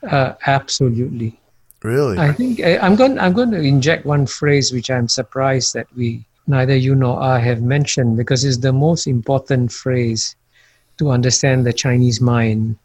Uh, 0.09 0.35
absolutely. 0.47 1.41
Really? 1.83 2.19
I 2.19 2.33
think 2.33 2.61
I, 2.61 2.79
I'm 2.79 2.97
going. 2.97 3.19
I'm 3.19 3.33
going 3.33 3.53
to 3.53 3.61
inject 3.61 4.05
one 4.05 4.27
phrase 4.27 4.73
which 4.73 4.91
I'm 4.91 5.09
surprised 5.09 5.75
that 5.75 5.87
we 5.97 6.25
neither 6.47 6.75
you 6.75 6.95
nor 6.95 7.21
I 7.21 7.39
have 7.39 7.63
mentioned 7.63 8.17
because 8.17 8.45
it's 8.45 8.59
the 8.59 8.73
most 8.73 9.07
important 9.07 9.71
phrase 9.71 10.35
to 10.99 11.11
understand 11.11 11.65
the 11.65 11.73
Chinese 11.73 12.21
mind, 12.21 12.77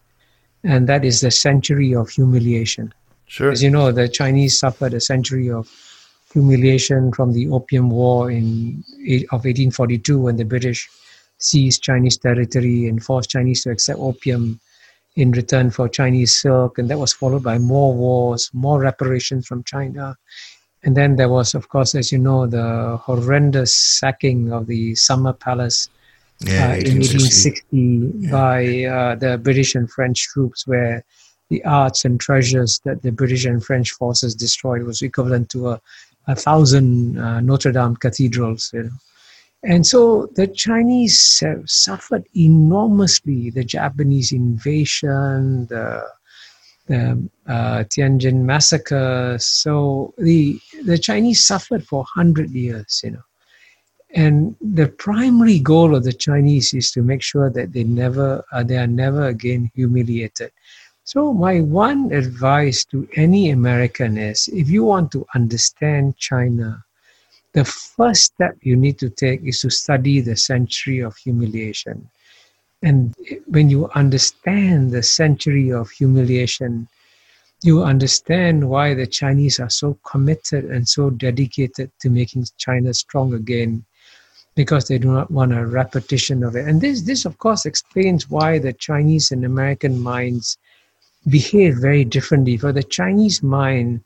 and 0.64 0.88
that 0.88 1.04
is 1.04 1.22
the 1.22 1.32
century 1.32 1.96
of 1.96 2.10
humiliation. 2.10 2.94
Sure. 3.34 3.50
As 3.50 3.64
you 3.64 3.72
know, 3.72 3.92
the 3.92 4.08
Chinese 4.08 4.60
suffered 4.60 4.94
a 4.94 5.02
century 5.02 5.50
of 5.50 5.68
humiliation 6.34 7.12
from 7.12 7.34
the 7.34 7.50
Opium 7.50 7.90
War 7.90 8.30
in 8.30 8.84
of 9.32 9.42
1842 9.46 10.20
when 10.20 10.36
the 10.36 10.46
British 10.46 10.88
seized 11.40 11.82
Chinese 11.82 12.16
territory 12.16 12.88
and 12.88 13.04
forced 13.04 13.32
Chinese 13.32 13.64
to 13.64 13.72
accept 13.72 13.98
opium 13.98 14.60
in 15.16 15.32
return 15.32 15.72
for 15.72 15.90
Chinese 15.90 16.40
silk, 16.40 16.78
and 16.78 16.92
that 16.92 17.00
was 17.00 17.12
followed 17.12 17.42
by 17.42 17.58
more 17.58 17.92
wars, 17.96 18.52
more 18.54 18.80
reparations 18.80 19.48
from 19.48 19.64
China. 19.64 20.16
And 20.84 20.96
then 20.96 21.16
there 21.16 21.30
was, 21.30 21.56
of 21.56 21.70
course, 21.70 21.96
as 21.96 22.12
you 22.12 22.20
know, 22.20 22.46
the 22.46 22.98
horrendous 23.02 23.76
sacking 23.76 24.54
of 24.54 24.68
the 24.68 24.94
Summer 24.94 25.34
Palace 25.34 25.90
yeah, 26.42 26.66
uh, 26.66 26.76
in 26.76 27.02
1860 27.02 28.12
yeah. 28.16 28.32
by 28.32 28.84
uh, 28.84 29.16
the 29.16 29.40
British 29.40 29.74
and 29.74 29.90
French 29.90 30.22
troops, 30.28 30.68
where 30.68 31.04
the 31.50 31.64
arts 31.66 32.06
and 32.06 32.20
treasures 32.20 32.80
that 32.86 33.02
the 33.02 33.12
British 33.12 33.46
and 33.46 33.64
French 33.64 33.92
forces 33.92 34.36
destroyed 34.36 34.84
was 34.84 35.02
equivalent 35.02 35.50
to 35.50 35.70
a, 35.70 35.82
a 36.28 36.36
thousand 36.36 37.20
uh, 37.20 37.40
Notre 37.42 37.72
Dame 37.72 37.96
cathedrals. 37.96 38.72
You 38.74 38.84
know. 38.84 38.90
And 39.64 39.88
so 39.88 40.28
the 40.36 40.48
Chinese 40.48 41.42
suffered 41.66 42.26
enormously 42.36 43.50
the 43.50 43.64
Japanese 43.64 44.34
invasion, 44.34 45.68
the, 45.68 46.06
the 46.88 47.30
uh, 47.48 47.84
Tianjin 47.86 48.42
massacre. 48.42 49.38
So 49.40 50.14
the, 50.18 50.60
the 50.84 50.98
Chinese 50.98 51.48
suffered 51.48 51.86
for 51.86 52.00
100 52.00 52.50
years, 52.52 53.02
you 53.04 53.12
know. 53.12 53.24
And 54.16 54.56
the 54.62 54.90
primary 54.90 55.58
goal 55.60 55.96
of 55.96 56.04
the 56.04 56.14
Chinese 56.14 56.74
is 56.74 56.92
to 56.92 57.02
make 57.02 57.24
sure 57.24 57.50
that 57.50 57.74
they 57.74 57.84
never, 57.84 58.44
uh, 58.52 58.64
they 58.64 58.78
are 58.78 58.86
never 58.86 59.28
again 59.28 59.72
humiliated. 59.74 60.52
So 61.06 61.34
my 61.34 61.60
one 61.60 62.14
advice 62.14 62.86
to 62.86 63.08
any 63.16 63.50
American 63.50 64.18
is, 64.18 64.48
if 64.54 64.70
you 64.70 64.86
want 64.86 65.12
to 65.12 65.26
understand 65.36 66.16
China, 66.18 66.84
the 67.52 67.66
first 67.66 68.24
step 68.24 68.58
you 68.62 68.78
need 68.78 68.98
to 69.00 69.10
take 69.10 69.42
is 69.44 69.60
to 69.62 69.70
study 69.70 70.22
the 70.22 70.38
century 70.38 71.00
of 71.00 71.18
humiliation. 71.18 72.10
And 72.82 73.14
when 73.48 73.70
you 73.70 73.90
understand 73.96 74.92
the 74.92 75.04
century 75.04 75.72
of 75.72 75.90
humiliation, 75.92 76.88
you 77.64 77.84
understand 77.84 78.70
why 78.70 78.94
the 78.94 79.08
Chinese 79.08 79.60
are 79.60 79.70
so 79.70 79.98
committed 80.06 80.66
and 80.66 80.88
so 80.88 81.10
dedicated 81.10 81.92
to 82.00 82.10
making 82.10 82.46
China 82.58 82.94
strong 82.94 83.34
again 83.34 83.86
because 84.56 84.88
they 84.88 84.98
do 84.98 85.12
not 85.12 85.32
want 85.32 85.54
a 85.54 85.66
repetition 85.66 86.44
of 86.44 86.56
it. 86.56 86.68
And 86.68 86.80
this, 86.80 87.02
this 87.02 87.26
of 87.26 87.38
course, 87.40 87.66
explains 87.66 88.30
why 88.30 88.60
the 88.60 88.74
Chinese 88.74 89.32
and 89.32 89.44
American 89.46 90.00
minds 90.00 90.58
behave 91.30 91.78
very 91.78 92.04
differently. 92.04 92.58
For 92.58 92.72
the 92.72 92.84
Chinese 92.84 93.42
mind, 93.44 94.02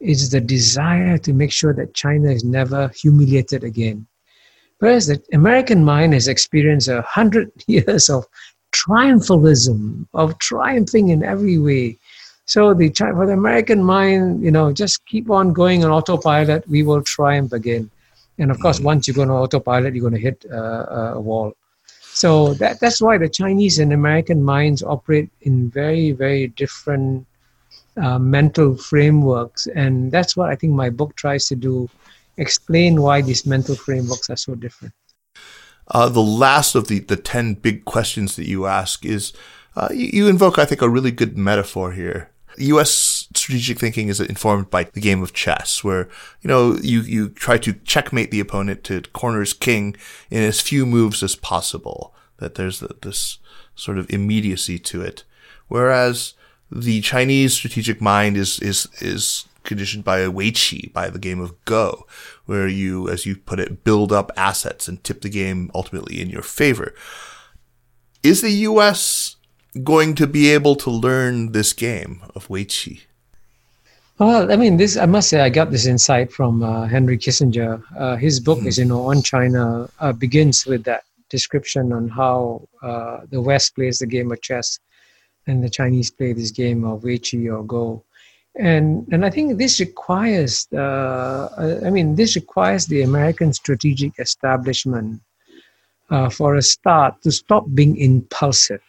is 0.00 0.30
the 0.30 0.40
desire 0.40 1.18
to 1.18 1.32
make 1.32 1.52
sure 1.52 1.74
that 1.74 1.94
China 1.94 2.30
is 2.30 2.44
never 2.44 2.88
humiliated 2.88 3.64
again. 3.64 4.06
Whereas 4.78 5.08
the 5.08 5.20
American 5.32 5.84
mind 5.84 6.14
has 6.14 6.28
experienced 6.28 6.88
a 6.88 7.02
hundred 7.02 7.50
years 7.66 8.08
of 8.08 8.26
triumphalism, 8.72 10.06
of 10.14 10.38
triumphing 10.38 11.08
in 11.08 11.24
every 11.24 11.58
way. 11.58 11.98
So 12.44 12.72
the 12.74 12.90
for 12.90 13.26
the 13.26 13.32
American 13.32 13.82
mind, 13.82 14.42
you 14.42 14.50
know, 14.50 14.72
just 14.72 15.04
keep 15.06 15.30
on 15.30 15.52
going 15.52 15.84
on 15.84 15.90
autopilot. 15.90 16.66
We 16.68 16.82
will 16.82 17.02
triumph 17.02 17.52
again. 17.52 17.90
And 18.38 18.50
of 18.50 18.60
course, 18.60 18.80
once 18.80 19.08
you 19.08 19.14
go 19.14 19.22
on 19.22 19.30
autopilot, 19.30 19.94
you're 19.94 20.08
going 20.08 20.14
to 20.14 20.20
hit 20.20 20.44
uh, 20.50 21.14
a 21.14 21.20
wall. 21.20 21.52
So 22.18 22.54
that, 22.54 22.80
that's 22.80 23.00
why 23.00 23.16
the 23.16 23.28
Chinese 23.28 23.78
and 23.78 23.92
American 23.92 24.42
minds 24.42 24.82
operate 24.82 25.30
in 25.42 25.70
very, 25.70 26.10
very 26.10 26.48
different 26.48 27.24
uh, 27.96 28.18
mental 28.18 28.76
frameworks. 28.76 29.68
And 29.68 30.10
that's 30.10 30.36
what 30.36 30.50
I 30.50 30.56
think 30.56 30.72
my 30.72 30.90
book 30.90 31.14
tries 31.14 31.46
to 31.46 31.54
do 31.54 31.88
explain 32.36 33.02
why 33.02 33.22
these 33.22 33.46
mental 33.46 33.76
frameworks 33.76 34.28
are 34.30 34.36
so 34.36 34.56
different. 34.56 34.94
Uh, 35.86 36.08
the 36.08 36.20
last 36.20 36.74
of 36.74 36.88
the, 36.88 36.98
the 36.98 37.16
10 37.16 37.54
big 37.54 37.84
questions 37.84 38.34
that 38.34 38.48
you 38.48 38.66
ask 38.66 39.04
is 39.04 39.32
uh, 39.76 39.86
you, 39.92 40.10
you 40.12 40.26
invoke, 40.26 40.58
I 40.58 40.64
think, 40.64 40.82
a 40.82 40.88
really 40.88 41.12
good 41.12 41.38
metaphor 41.38 41.92
here. 41.92 42.30
U.S. 42.56 42.90
strategic 43.34 43.78
thinking 43.78 44.08
is 44.08 44.20
informed 44.20 44.70
by 44.70 44.84
the 44.84 45.00
game 45.00 45.22
of 45.22 45.32
chess, 45.32 45.84
where 45.84 46.08
you 46.40 46.48
know 46.48 46.76
you 46.82 47.00
you 47.00 47.28
try 47.28 47.58
to 47.58 47.72
checkmate 47.72 48.30
the 48.30 48.40
opponent 48.40 48.84
to 48.84 49.02
corner 49.12 49.40
his 49.40 49.52
king 49.52 49.96
in 50.30 50.42
as 50.42 50.60
few 50.60 50.86
moves 50.86 51.22
as 51.22 51.36
possible. 51.36 52.14
That 52.38 52.54
there's 52.54 52.80
this 52.80 53.38
sort 53.74 53.98
of 53.98 54.08
immediacy 54.10 54.78
to 54.78 55.02
it, 55.02 55.24
whereas 55.68 56.34
the 56.70 57.00
Chinese 57.00 57.54
strategic 57.54 58.00
mind 58.00 58.36
is 58.36 58.60
is 58.60 58.88
is 59.00 59.46
conditioned 59.64 60.04
by 60.04 60.20
a 60.20 60.30
wei 60.30 60.50
weiqi, 60.50 60.92
by 60.92 61.10
the 61.10 61.18
game 61.18 61.40
of 61.40 61.62
Go, 61.64 62.06
where 62.46 62.66
you, 62.66 63.08
as 63.08 63.26
you 63.26 63.36
put 63.36 63.60
it, 63.60 63.84
build 63.84 64.12
up 64.12 64.32
assets 64.36 64.88
and 64.88 65.02
tip 65.04 65.20
the 65.20 65.28
game 65.28 65.70
ultimately 65.74 66.20
in 66.20 66.30
your 66.30 66.42
favor. 66.42 66.94
Is 68.22 68.40
the 68.40 68.50
U.S. 68.50 69.36
going 69.84 70.14
to 70.14 70.26
be 70.26 70.48
able 70.48 70.74
to 70.76 70.90
learn 70.90 71.52
this 71.52 71.72
game 71.74 72.22
of 72.34 72.48
wei 72.48 72.64
weiqi? 72.64 73.02
Well, 74.18 74.50
I 74.50 74.56
mean, 74.56 74.78
this 74.78 74.96
I 74.96 75.06
must 75.06 75.28
say 75.28 75.40
I 75.40 75.48
got 75.48 75.70
this 75.70 75.86
insight 75.86 76.32
from 76.32 76.60
uh, 76.64 76.88
Henry 76.88 77.16
Kissinger. 77.16 77.80
Uh, 77.96 78.16
his 78.16 78.40
book 78.40 78.58
is, 78.64 78.76
you 78.76 78.84
know, 78.84 79.02
on 79.02 79.22
China 79.22 79.88
uh, 80.00 80.12
begins 80.12 80.66
with 80.66 80.82
that 80.84 81.04
description 81.30 81.92
on 81.92 82.08
how 82.08 82.66
uh, 82.82 83.20
the 83.30 83.40
West 83.40 83.76
plays 83.76 84.00
the 84.00 84.06
game 84.06 84.32
of 84.32 84.42
chess 84.42 84.80
and 85.46 85.62
the 85.62 85.70
Chinese 85.70 86.10
play 86.10 86.32
this 86.32 86.50
game 86.50 86.84
of 86.84 87.02
Weiqi 87.02 87.46
or 87.46 87.62
Go. 87.62 88.02
And, 88.56 89.06
and 89.12 89.24
I 89.24 89.30
think 89.30 89.56
this 89.56 89.78
requires, 89.78 90.66
uh, 90.72 91.78
I 91.84 91.90
mean, 91.90 92.16
this 92.16 92.34
requires 92.34 92.86
the 92.86 93.02
American 93.02 93.52
strategic 93.52 94.18
establishment 94.18 95.20
uh, 96.10 96.28
for 96.28 96.56
a 96.56 96.62
start 96.62 97.22
to 97.22 97.30
stop 97.30 97.66
being 97.72 97.96
impulsive. 97.96 98.82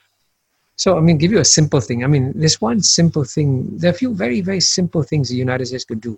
So, 0.79 0.97
I 0.97 1.01
mean, 1.01 1.17
give 1.17 1.33
you 1.33 1.39
a 1.39 1.45
simple 1.59 1.81
thing. 1.81 2.05
I 2.05 2.07
mean, 2.07 2.31
there's 2.33 2.61
one 2.61 2.81
simple 2.81 3.25
thing. 3.25 3.67
There 3.77 3.89
are 3.89 3.93
a 3.93 3.97
few 3.97 4.13
very, 4.15 4.39
very 4.39 4.61
simple 4.61 5.03
things 5.03 5.27
the 5.27 5.35
United 5.35 5.65
States 5.65 5.83
could 5.83 5.99
do 5.99 6.17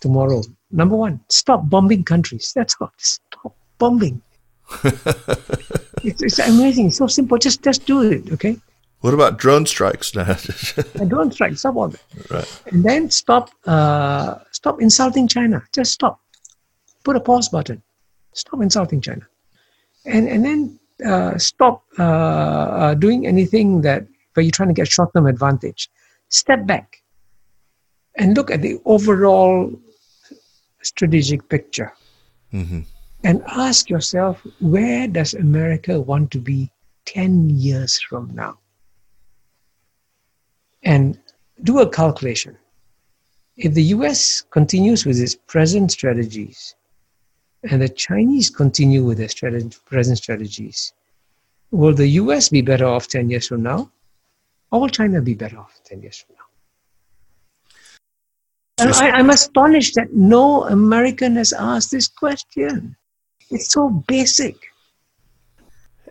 tomorrow. 0.00 0.42
Number 0.72 0.96
one, 0.96 1.20
stop 1.28 1.70
bombing 1.70 2.02
countries. 2.02 2.52
That's 2.56 2.74
all. 2.80 2.90
Stop 2.96 3.54
bombing. 3.78 4.20
it's, 6.02 6.20
it's 6.22 6.40
amazing. 6.40 6.88
It's 6.88 6.96
so 6.96 7.06
simple. 7.06 7.38
Just, 7.38 7.62
just 7.62 7.86
do 7.86 8.02
it. 8.02 8.32
Okay. 8.32 8.56
What 9.02 9.14
about 9.14 9.38
drone 9.38 9.64
strikes 9.64 10.12
now? 10.12 10.24
drone 11.06 11.30
strikes, 11.30 11.60
stop 11.60 11.76
all 11.76 11.86
that. 11.86 12.02
Right. 12.32 12.62
And 12.72 12.82
then 12.82 13.10
stop, 13.10 13.50
uh, 13.64 14.38
stop 14.50 14.82
insulting 14.82 15.28
China. 15.28 15.62
Just 15.72 15.92
stop. 15.92 16.20
Put 17.04 17.14
a 17.14 17.20
pause 17.20 17.48
button. 17.48 17.80
Stop 18.32 18.60
insulting 18.60 19.00
China. 19.00 19.24
And, 20.04 20.26
and 20.26 20.44
then 20.44 20.80
uh, 21.04 21.38
stop 21.38 21.84
uh, 21.98 22.02
uh, 22.02 22.94
doing 22.94 23.26
anything 23.26 23.82
that 23.82 24.06
where 24.34 24.42
you're 24.42 24.52
trying 24.52 24.68
to 24.68 24.74
get 24.74 24.88
short-term 24.88 25.26
advantage. 25.26 25.90
Step 26.28 26.66
back 26.66 27.02
and 28.16 28.36
look 28.36 28.50
at 28.50 28.62
the 28.62 28.78
overall 28.84 29.72
strategic 30.82 31.48
picture. 31.48 31.92
Mm-hmm. 32.52 32.80
And 33.24 33.42
ask 33.48 33.90
yourself, 33.90 34.46
where 34.60 35.08
does 35.08 35.34
America 35.34 36.00
want 36.00 36.30
to 36.32 36.38
be 36.38 36.70
10 37.06 37.50
years 37.50 38.00
from 38.00 38.30
now? 38.34 38.58
and 40.82 41.18
do 41.64 41.80
a 41.80 41.90
calculation. 41.90 42.56
If 43.56 43.74
the 43.74 43.82
US 43.96 44.42
continues 44.50 45.04
with 45.04 45.20
its 45.20 45.34
present 45.34 45.90
strategies 45.90 46.74
and 47.64 47.82
the 47.82 47.88
Chinese 47.88 48.50
continue 48.50 49.04
with 49.04 49.18
their 49.18 49.28
strategy, 49.28 49.76
present 49.86 50.18
strategies, 50.18 50.92
will 51.70 51.94
the 51.94 52.06
US 52.08 52.48
be 52.48 52.62
better 52.62 52.86
off 52.86 53.08
10 53.08 53.30
years 53.30 53.48
from 53.48 53.62
now? 53.62 53.90
Or 54.70 54.80
will 54.80 54.88
China 54.88 55.20
be 55.20 55.34
better 55.34 55.58
off 55.58 55.80
10 55.84 56.02
years 56.02 56.18
from 56.18 56.36
now? 56.36 56.44
And 58.80 58.94
I, 58.94 59.10
I'm 59.10 59.30
astonished 59.30 59.96
that 59.96 60.14
no 60.14 60.64
American 60.64 61.34
has 61.36 61.52
asked 61.52 61.90
this 61.90 62.06
question. 62.06 62.96
It's 63.50 63.72
so 63.72 63.90
basic. 63.90 64.56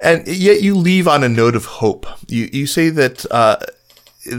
And 0.01 0.27
yet 0.27 0.61
you 0.61 0.75
leave 0.75 1.07
on 1.07 1.23
a 1.23 1.29
note 1.29 1.55
of 1.55 1.65
hope. 1.65 2.05
You, 2.27 2.49
you 2.51 2.67
say 2.67 2.89
that 2.89 3.25
uh, 3.31 3.57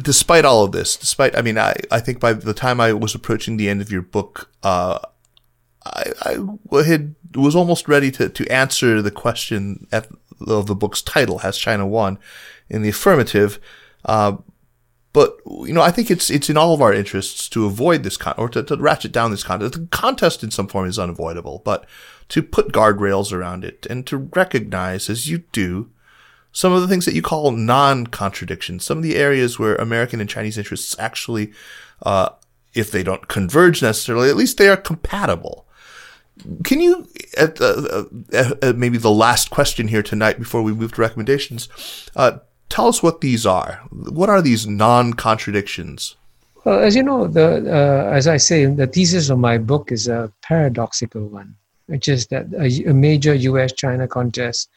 despite 0.03 0.45
all 0.45 0.65
of 0.65 0.73
this, 0.73 0.97
despite, 0.97 1.37
I 1.37 1.43
mean, 1.43 1.59
I, 1.59 1.75
I 1.91 2.01
think 2.01 2.21
by 2.21 2.35
the 2.35 2.53
time 2.53 2.81
I 2.81 2.93
was 2.93 3.15
approaching 3.15 3.57
the 3.57 3.69
end 3.69 3.81
of 3.81 3.91
your 3.91 4.03
book, 4.03 4.51
uh, 4.63 4.99
I, 5.95 6.13
I 6.73 6.83
had, 6.83 7.15
was 7.35 7.57
almost 7.57 7.89
ready 7.89 8.11
to, 8.13 8.29
to 8.29 8.53
answer 8.53 9.03
the 9.03 9.11
question 9.11 9.87
at, 9.93 10.09
of 10.47 10.67
the 10.67 10.75
book's 10.75 11.03
title, 11.03 11.39
Has 11.39 11.59
China 11.59 11.87
Won? 11.87 12.19
in 12.69 12.83
the 12.83 12.91
affirmative. 12.91 13.59
Uh, 14.05 14.37
but, 15.13 15.39
you 15.47 15.73
know, 15.73 15.81
I 15.81 15.91
think 15.91 16.11
it's, 16.11 16.31
it's 16.31 16.51
in 16.51 16.57
all 16.57 16.75
of 16.75 16.83
our 16.83 16.93
interests 16.93 17.49
to 17.49 17.65
avoid 17.65 18.03
this 18.03 18.17
con, 18.17 18.35
or 18.37 18.49
to, 18.51 18.63
to 18.63 18.77
ratchet 18.77 19.11
down 19.11 19.31
this 19.31 19.43
contest. 19.43 19.73
The 19.73 19.87
contest 19.87 20.45
in 20.45 20.51
some 20.51 20.69
form 20.69 20.87
is 20.87 20.99
unavoidable, 20.99 21.63
but 21.65 21.87
to 22.29 22.43
put 22.43 22.73
guardrails 22.73 23.33
around 23.33 23.65
it 23.65 23.87
and 23.89 24.07
to 24.07 24.19
recognize, 24.19 25.09
as 25.09 25.29
you 25.29 25.39
do, 25.51 25.91
some 26.53 26.73
of 26.73 26.83
the 26.83 26.89
things 26.89 27.05
that 27.05 27.15
you 27.15 27.23
call 27.23 27.51
non-contradictions, 27.53 28.85
some 28.85 28.99
of 28.99 29.03
the 29.03 29.17
areas 29.17 29.59
where 29.59 29.77
American 29.77 30.21
and 30.21 30.29
Chinese 30.29 30.59
interests 30.59 30.95
actually, 30.99 31.53
uh, 32.03 32.29
if 32.75 32.91
they 32.91 33.03
don't 33.03 33.29
converge 33.29 33.83
necessarily, 33.83 34.29
at 34.29 34.37
least 34.37 34.59
they 34.59 34.69
are 34.69 34.77
compatible. 34.77 35.67
Can 36.65 36.81
you, 36.81 37.07
at, 37.37 37.61
uh, 37.61 38.05
uh, 38.33 38.55
uh 38.63 38.73
maybe 38.77 38.99
the 38.99 39.11
last 39.11 39.51
question 39.51 39.89
here 39.89 40.03
tonight 40.03 40.39
before 40.39 40.63
we 40.63 40.73
move 40.73 40.95
to 40.95 41.01
recommendations, 41.01 41.69
uh, 42.17 42.39
tell 42.69 42.89
us 42.89 43.03
what 43.03 43.21
these 43.21 43.47
are. 43.47 43.83
What 43.91 44.29
are 44.29 44.43
these 44.43 44.67
non-contradictions? 44.67 46.17
Well, 46.65 46.81
as 46.81 46.95
you 46.97 47.03
know, 47.03 47.27
the 47.27 47.65
uh, 47.67 48.11
as 48.13 48.27
I 48.27 48.37
say, 48.37 48.67
the 48.67 48.87
thesis 48.87 49.31
of 49.31 49.39
my 49.39 49.59
book 49.59 49.93
is 49.93 50.09
a 50.09 50.33
paradoxical 50.43 51.27
one, 51.27 51.55
which 51.87 52.09
is 52.09 52.27
that 52.27 52.47
a, 52.59 52.91
a 52.91 52.95
major 52.95 53.35
U.S.-China 53.35 54.09
contest 54.09 54.69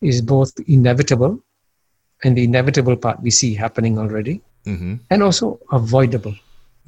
is 0.00 0.20
both 0.20 0.52
inevitable, 0.66 1.42
and 2.24 2.36
the 2.36 2.44
inevitable 2.44 2.96
part 2.96 3.22
we 3.22 3.30
see 3.30 3.54
happening 3.54 3.98
already, 3.98 4.42
mm-hmm. 4.66 4.96
and 5.08 5.22
also 5.22 5.58
avoidable. 5.72 6.34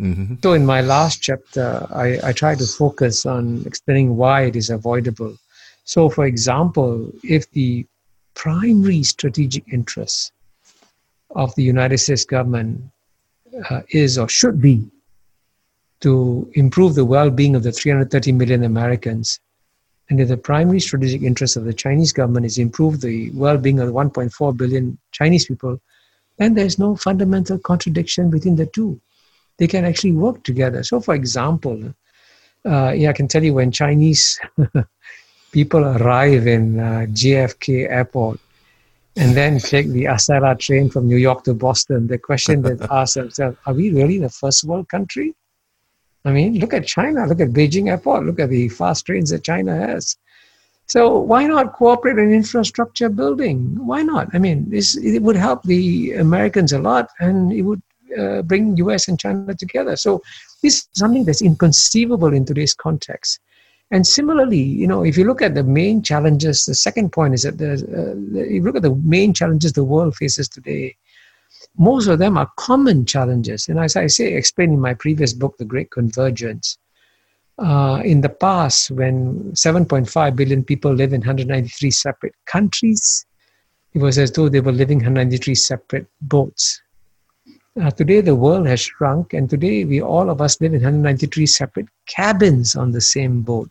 Mm-hmm. 0.01 0.37
So, 0.43 0.53
in 0.53 0.67
my 0.67 0.81
last 0.81 1.23
chapter, 1.23 1.87
I, 1.91 2.19
I 2.25 2.33
try 2.33 2.55
to 2.55 2.67
focus 2.67 3.27
on 3.27 3.63
explaining 3.67 4.17
why 4.17 4.43
it 4.43 4.57
is 4.57 4.71
avoidable. 4.71 5.37
So, 5.85 6.09
for 6.09 6.25
example, 6.25 7.11
if 7.23 7.51
the 7.51 7.87
primary 8.35 9.03
strategic 9.03 9.69
interest 9.73 10.33
of 11.31 11.55
the 11.55 11.63
United 11.63 11.99
States 11.99 12.25
government 12.25 12.83
uh, 13.71 13.83
is 13.91 14.19
or 14.19 14.29
should 14.29 14.61
be 14.61 14.85
to 16.01 16.51
improve 16.55 16.95
the 16.95 17.05
well 17.05 17.31
being 17.31 17.55
of 17.55 17.63
the 17.63 17.73
330 17.73 18.33
million 18.33 18.65
Americans 18.65 19.41
and 20.13 20.21
if 20.21 20.29
the 20.29 20.37
primary 20.37 20.79
strategic 20.79 21.23
interest 21.23 21.57
of 21.57 21.65
the 21.65 21.73
Chinese 21.73 22.13
government 22.13 22.45
is 22.45 22.59
improve 22.59 23.01
the 23.01 23.31
well-being 23.31 23.81
of 23.81 23.89
1.4 23.89 24.57
billion 24.57 24.99
Chinese 25.11 25.47
people, 25.47 25.81
then 26.37 26.53
there's 26.53 26.79
no 26.79 26.97
fundamental 26.97 27.59
contradiction 27.59 28.29
between 28.29 28.57
the 28.57 28.67
two. 28.67 29.01
They 29.59 29.67
can 29.67 29.85
actually 29.85 30.13
work 30.13 30.43
together. 30.45 30.83
So, 30.83 31.01
for 31.01 31.15
example, 31.15 31.95
uh, 32.65 32.93
yeah, 32.97 33.11
I 33.11 33.13
can 33.13 33.29
tell 33.29 33.43
you 33.43 33.55
when 33.55 33.71
Chinese 33.71 34.41
people 35.53 35.85
arrive 35.85 36.47
in 36.47 36.81
uh, 36.81 37.07
JFK 37.11 37.91
Airport 37.91 38.41
and 39.17 39.37
then 39.37 39.59
take 39.59 39.89
the 39.89 40.05
Acela 40.05 40.59
train 40.59 40.89
from 40.89 41.07
New 41.07 41.17
York 41.17 41.45
to 41.45 41.55
Boston, 41.55 42.07
the 42.07 42.19
question 42.19 42.63
they 42.63 42.77
ask 42.91 43.15
themselves: 43.15 43.59
Are 43.67 43.75
we 43.75 43.91
really 43.91 44.17
in 44.17 44.25
a 44.25 44.31
first 44.31 44.65
world 44.65 44.89
country? 44.89 45.35
I 46.25 46.31
mean, 46.31 46.59
look 46.61 46.73
at 46.73 46.87
China, 46.87 47.27
look 47.27 47.41
at 47.41 47.49
Beijing 47.49 47.89
Airport, 47.89 48.25
look 48.25 48.39
at 48.39 48.49
the 48.49 48.69
fast 48.69 49.07
trains 49.07 49.31
that 49.31 49.43
China 49.43 49.77
has. 49.77 50.17
So 50.87 51.19
why 51.19 51.47
not 51.47 51.73
cooperate 51.73 52.19
in 52.19 52.33
infrastructure 52.33 53.09
building? 53.09 53.77
Why 53.85 54.03
not? 54.03 54.29
I 54.35 54.39
mean, 54.39 54.69
this, 54.71 54.97
it 54.97 55.21
would 55.21 55.37
help 55.37 55.63
the 55.65 56.13
Americans 56.13 56.73
a 56.73 56.79
lot, 56.79 57.09
and 57.19 57.53
it 57.53 57.63
would 57.63 57.83
uh, 58.19 58.43
bring 58.43 58.77
U.S. 58.79 59.09
and 59.09 59.19
China 59.19 59.55
together. 59.55 59.97
So 59.97 60.23
this 60.63 60.79
is 60.79 60.89
something 60.93 61.25
that's 61.25 61.43
inconceivable 61.43 62.33
in 62.33 62.45
today's 62.45 62.75
context. 62.75 63.41
And 63.91 64.07
similarly, 64.07 64.63
you 64.63 64.87
know, 64.87 65.05
if 65.05 65.19
you 65.19 65.25
look 65.25 65.43
at 65.43 65.55
the 65.55 65.63
main 65.63 66.03
challenges, 66.03 66.65
the 66.65 66.75
second 66.75 67.13
point 67.13 67.35
is 67.35 67.43
that 67.43 67.59
the, 67.59 67.73
uh, 67.73 68.41
if 68.41 68.53
you 68.53 68.63
look 68.63 68.77
at 68.77 68.83
the 68.83 68.95
main 68.95 69.35
challenges 69.35 69.75
the 69.75 69.85
world 69.85 70.17
faces 70.17 70.49
today, 70.49 70.97
most 71.77 72.07
of 72.07 72.19
them 72.19 72.39
are 72.39 72.51
common 72.57 73.05
challenges. 73.05 73.69
And 73.69 73.79
as 73.79 73.97
I 73.97 74.07
say, 74.07 74.33
explained 74.33 74.73
in 74.73 74.81
my 74.81 74.95
previous 74.95 75.35
book, 75.35 75.57
The 75.59 75.67
Great 75.67 75.91
Convergence, 75.91 76.79
uh, 77.59 78.01
in 78.05 78.23
the 78.23 78.29
past, 78.29 78.91
when 78.91 79.53
7.5 79.53 80.37
billion 80.37 80.65
people 80.65 80.93
live 80.93 81.13
in 81.13 81.21
193 81.21 81.91
separate 81.91 82.35
countries, 82.47 83.27
it 83.93 84.01
was 84.01 84.19
as 84.19 84.33
though 84.33 84.49
they 84.49 84.61
were 84.61 84.73
living 84.73 85.01
in 85.01 85.05
193 85.05 85.55
separate 85.55 86.07
boats. 86.23 86.81
Uh, 87.81 87.91
today, 87.91 88.21
the 88.21 88.35
world 88.35 88.67
has 88.67 88.81
shrunk, 88.81 89.33
and 89.33 89.49
today, 89.49 89.85
we 89.85 90.03
all 90.03 90.29
of 90.29 90.43
us 90.43 90.61
live 90.61 90.75
in 90.75 90.83
193 90.83 91.47
separate 91.47 91.87
cabins 92.07 92.77
on 92.77 92.93
the 92.93 93.01
same 93.01 93.41
boat. 93.41 93.71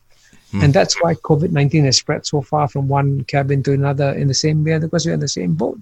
Hmm. 0.51 0.61
And 0.61 0.73
that's 0.73 0.99
why 1.03 1.13
COVID 1.13 1.51
19 1.51 1.85
has 1.85 1.97
spread 1.97 2.25
so 2.25 2.41
far 2.41 2.67
from 2.67 2.87
one 2.87 3.23
cabin 3.25 3.61
to 3.63 3.73
another 3.73 4.11
in 4.13 4.27
the 4.27 4.33
same 4.33 4.63
way 4.63 4.79
because 4.79 5.05
we're 5.05 5.13
in 5.13 5.19
the 5.19 5.27
same 5.27 5.53
boat. 5.53 5.79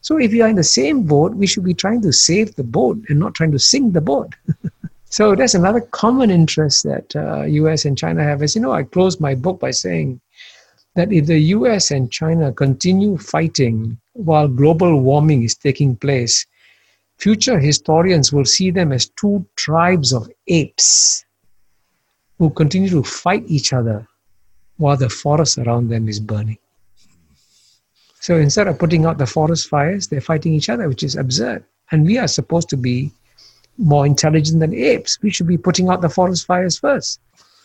So, 0.00 0.16
if 0.18 0.32
we 0.32 0.40
are 0.40 0.48
in 0.48 0.56
the 0.56 0.64
same 0.64 1.02
boat, 1.02 1.34
we 1.34 1.46
should 1.46 1.64
be 1.64 1.74
trying 1.74 2.00
to 2.02 2.12
save 2.12 2.54
the 2.54 2.64
boat 2.64 2.98
and 3.10 3.18
not 3.18 3.34
trying 3.34 3.52
to 3.52 3.58
sink 3.58 3.92
the 3.92 4.00
boat. 4.00 4.34
so, 5.10 5.34
that's 5.34 5.54
another 5.54 5.82
common 5.82 6.30
interest 6.30 6.84
that 6.84 7.14
uh, 7.14 7.42
US 7.42 7.84
and 7.84 7.98
China 7.98 8.24
have. 8.24 8.40
As 8.40 8.54
you 8.54 8.62
know, 8.62 8.72
I 8.72 8.84
closed 8.84 9.20
my 9.20 9.34
book 9.34 9.60
by 9.60 9.72
saying 9.72 10.22
that 10.94 11.12
if 11.12 11.26
the 11.26 11.38
US 11.38 11.90
and 11.90 12.10
China 12.10 12.50
continue 12.50 13.18
fighting 13.18 13.98
while 14.14 14.48
global 14.48 15.02
warming 15.02 15.42
is 15.42 15.54
taking 15.54 15.96
place, 15.96 16.46
future 17.18 17.58
historians 17.58 18.32
will 18.32 18.44
see 18.44 18.70
them 18.70 18.92
as 18.92 19.08
two 19.10 19.44
tribes 19.56 20.12
of 20.12 20.30
apes 20.46 21.24
who 22.38 22.48
continue 22.50 22.88
to 22.88 23.02
fight 23.02 23.44
each 23.48 23.72
other 23.72 24.06
while 24.76 24.96
the 24.96 25.08
forest 25.08 25.58
around 25.58 25.88
them 25.88 26.08
is 26.08 26.20
burning. 26.20 26.58
So 28.20 28.36
instead 28.36 28.68
of 28.68 28.78
putting 28.78 29.04
out 29.04 29.18
the 29.18 29.26
forest 29.26 29.68
fires, 29.68 30.06
they're 30.06 30.20
fighting 30.20 30.54
each 30.54 30.68
other, 30.68 30.88
which 30.88 31.02
is 31.02 31.16
absurd. 31.16 31.64
And 31.90 32.04
we 32.04 32.18
are 32.18 32.28
supposed 32.28 32.68
to 32.70 32.76
be 32.76 33.10
more 33.78 34.06
intelligent 34.06 34.60
than 34.60 34.74
apes. 34.74 35.20
We 35.22 35.30
should 35.30 35.46
be 35.46 35.58
putting 35.58 35.88
out 35.88 36.00
the 36.00 36.08
forest 36.08 36.46
fires 36.46 36.78
first. 36.78 37.20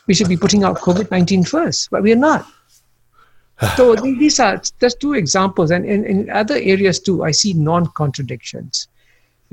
We 0.07 0.13
should 0.13 0.29
be 0.29 0.37
putting 0.37 0.63
out 0.63 0.77
COVID 0.77 1.11
19 1.11 1.43
first, 1.43 1.91
but 1.91 2.01
we 2.01 2.11
are 2.11 2.23
not. 2.29 2.47
so 3.75 3.95
these 4.19 4.39
are 4.39 4.61
just 4.79 4.99
two 4.99 5.13
examples. 5.13 5.69
And 5.69 5.85
in 5.85 6.29
other 6.29 6.55
areas 6.55 6.99
too, 6.99 7.23
I 7.23 7.31
see 7.31 7.53
non 7.53 7.87
contradictions 7.87 8.87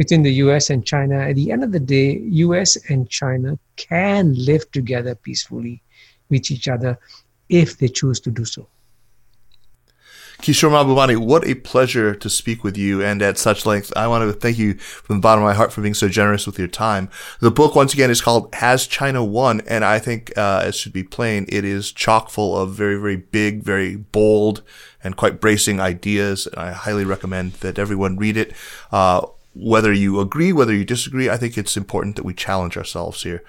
between 0.01 0.22
the 0.22 0.32
US 0.44 0.70
and 0.70 0.82
China. 0.82 1.16
At 1.28 1.36
the 1.36 1.53
end 1.53 1.62
of 1.62 1.72
the 1.72 1.78
day, 1.78 2.20
US 2.46 2.78
and 2.88 3.07
China 3.11 3.59
can 3.76 4.32
live 4.34 4.64
together 4.70 5.14
peacefully 5.14 5.82
with 6.30 6.51
each 6.51 6.68
other 6.68 6.98
if 7.51 7.76
they 7.76 7.88
choose 7.88 8.18
to 8.20 8.30
do 8.30 8.46
so. 8.46 8.66
Kishore 10.40 10.70
Mahbubani, 10.70 11.18
what 11.18 11.46
a 11.46 11.55
pleasure 11.55 12.14
to 12.14 12.30
speak 12.30 12.64
with 12.64 12.78
you 12.78 13.03
and 13.05 13.20
at 13.20 13.36
such 13.36 13.66
length. 13.66 13.92
I 13.94 14.07
want 14.07 14.26
to 14.26 14.32
thank 14.32 14.57
you 14.57 14.72
from 14.78 15.16
the 15.16 15.20
bottom 15.20 15.44
of 15.44 15.48
my 15.48 15.53
heart 15.53 15.70
for 15.70 15.82
being 15.82 15.92
so 15.92 16.09
generous 16.09 16.46
with 16.46 16.59
your 16.59 16.66
time. 16.66 17.11
The 17.40 17.51
book, 17.51 17.74
once 17.74 17.92
again, 17.92 18.09
is 18.09 18.22
called 18.22 18.55
Has 18.55 18.86
China 18.86 19.22
Won? 19.22 19.61
And 19.66 19.84
I 19.84 19.98
think, 19.98 20.32
uh, 20.34 20.64
it 20.66 20.74
should 20.74 20.94
be 20.94 21.05
plain, 21.05 21.44
it 21.51 21.66
is 21.66 21.92
chock 21.92 22.30
full 22.30 22.57
of 22.57 22.72
very, 22.72 22.96
very 22.96 23.16
big, 23.16 23.62
very 23.62 23.96
bold, 23.96 24.62
and 25.05 25.14
quite 25.14 25.42
bracing 25.42 25.78
ideas. 25.78 26.48
I 26.57 26.70
highly 26.72 27.05
recommend 27.05 27.53
that 27.61 27.78
everyone 27.78 28.16
read 28.16 28.38
it. 28.38 28.55
Uh, 28.90 29.26
whether 29.55 29.92
you 29.92 30.20
agree, 30.20 30.53
whether 30.53 30.74
you 30.74 30.84
disagree, 30.84 31.28
I 31.28 31.36
think 31.36 31.59
it's 31.59 31.76
important 31.76 32.16
that 32.16 32.24
we 32.24 32.34
challenge 32.34 32.76
ourselves 32.76 33.22
here. 33.22 33.42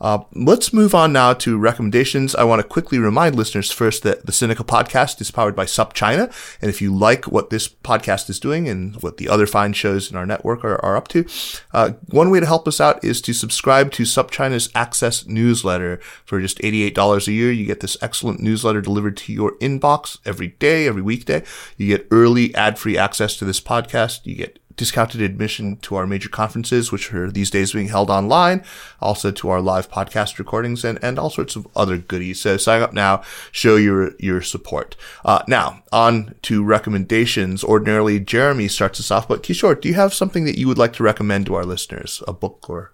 Uh, 0.00 0.20
let's 0.34 0.72
move 0.72 0.94
on 0.94 1.12
now 1.12 1.34
to 1.34 1.58
recommendations. 1.58 2.34
I 2.34 2.44
want 2.44 2.62
to 2.62 2.66
quickly 2.66 2.98
remind 2.98 3.36
listeners 3.36 3.70
first 3.70 4.02
that 4.02 4.24
the 4.24 4.32
Sinica 4.32 4.66
podcast 4.66 5.20
is 5.20 5.30
powered 5.30 5.54
by 5.54 5.66
SupChina. 5.66 6.32
And 6.62 6.70
if 6.70 6.80
you 6.80 6.94
like 6.94 7.26
what 7.26 7.50
this 7.50 7.68
podcast 7.68 8.30
is 8.30 8.40
doing 8.40 8.66
and 8.66 8.96
what 9.02 9.18
the 9.18 9.28
other 9.28 9.46
fine 9.46 9.74
shows 9.74 10.10
in 10.10 10.16
our 10.16 10.24
network 10.24 10.64
are, 10.64 10.82
are 10.82 10.96
up 10.96 11.08
to, 11.08 11.26
uh, 11.74 11.92
one 12.08 12.30
way 12.30 12.40
to 12.40 12.46
help 12.46 12.66
us 12.66 12.80
out 12.80 13.04
is 13.04 13.20
to 13.22 13.34
subscribe 13.34 13.92
to 13.92 14.04
SupChina's 14.04 14.70
Access 14.74 15.26
newsletter. 15.26 16.00
For 16.24 16.40
just 16.40 16.58
$88 16.60 17.28
a 17.28 17.32
year, 17.32 17.52
you 17.52 17.66
get 17.66 17.80
this 17.80 17.98
excellent 18.00 18.40
newsletter 18.40 18.80
delivered 18.80 19.18
to 19.18 19.32
your 19.32 19.52
inbox 19.58 20.18
every 20.24 20.48
day, 20.48 20.86
every 20.86 21.02
weekday. 21.02 21.42
You 21.76 21.88
get 21.88 22.08
early 22.10 22.54
ad-free 22.54 22.96
access 22.96 23.36
to 23.36 23.44
this 23.44 23.60
podcast. 23.60 24.24
You 24.24 24.34
get 24.36 24.58
discounted 24.80 25.20
admission 25.20 25.76
to 25.76 25.94
our 25.94 26.06
major 26.06 26.30
conferences, 26.30 26.90
which 26.90 27.12
are 27.12 27.30
these 27.30 27.50
days 27.50 27.74
being 27.74 27.88
held 27.88 28.08
online, 28.08 28.64
also 28.98 29.30
to 29.30 29.50
our 29.50 29.60
live 29.60 29.90
podcast 29.90 30.38
recordings 30.38 30.86
and, 30.86 30.98
and 31.02 31.18
all 31.18 31.28
sorts 31.28 31.54
of 31.54 31.68
other 31.76 31.98
goodies. 31.98 32.40
So 32.40 32.56
sign 32.56 32.80
up 32.80 32.94
now, 32.94 33.22
show 33.52 33.76
your, 33.76 34.12
your 34.18 34.40
support. 34.40 34.96
Uh, 35.22 35.42
now 35.46 35.82
on 35.92 36.34
to 36.48 36.64
recommendations. 36.64 37.62
Ordinarily, 37.62 38.18
Jeremy 38.20 38.68
starts 38.68 38.98
us 39.00 39.10
off, 39.10 39.28
but 39.28 39.42
Kishore, 39.42 39.78
do 39.78 39.86
you 39.86 39.94
have 39.96 40.14
something 40.14 40.46
that 40.46 40.56
you 40.56 40.66
would 40.66 40.78
like 40.78 40.94
to 40.94 41.02
recommend 41.02 41.44
to 41.46 41.56
our 41.56 41.66
listeners? 41.66 42.22
A 42.26 42.32
book 42.32 42.70
or? 42.70 42.92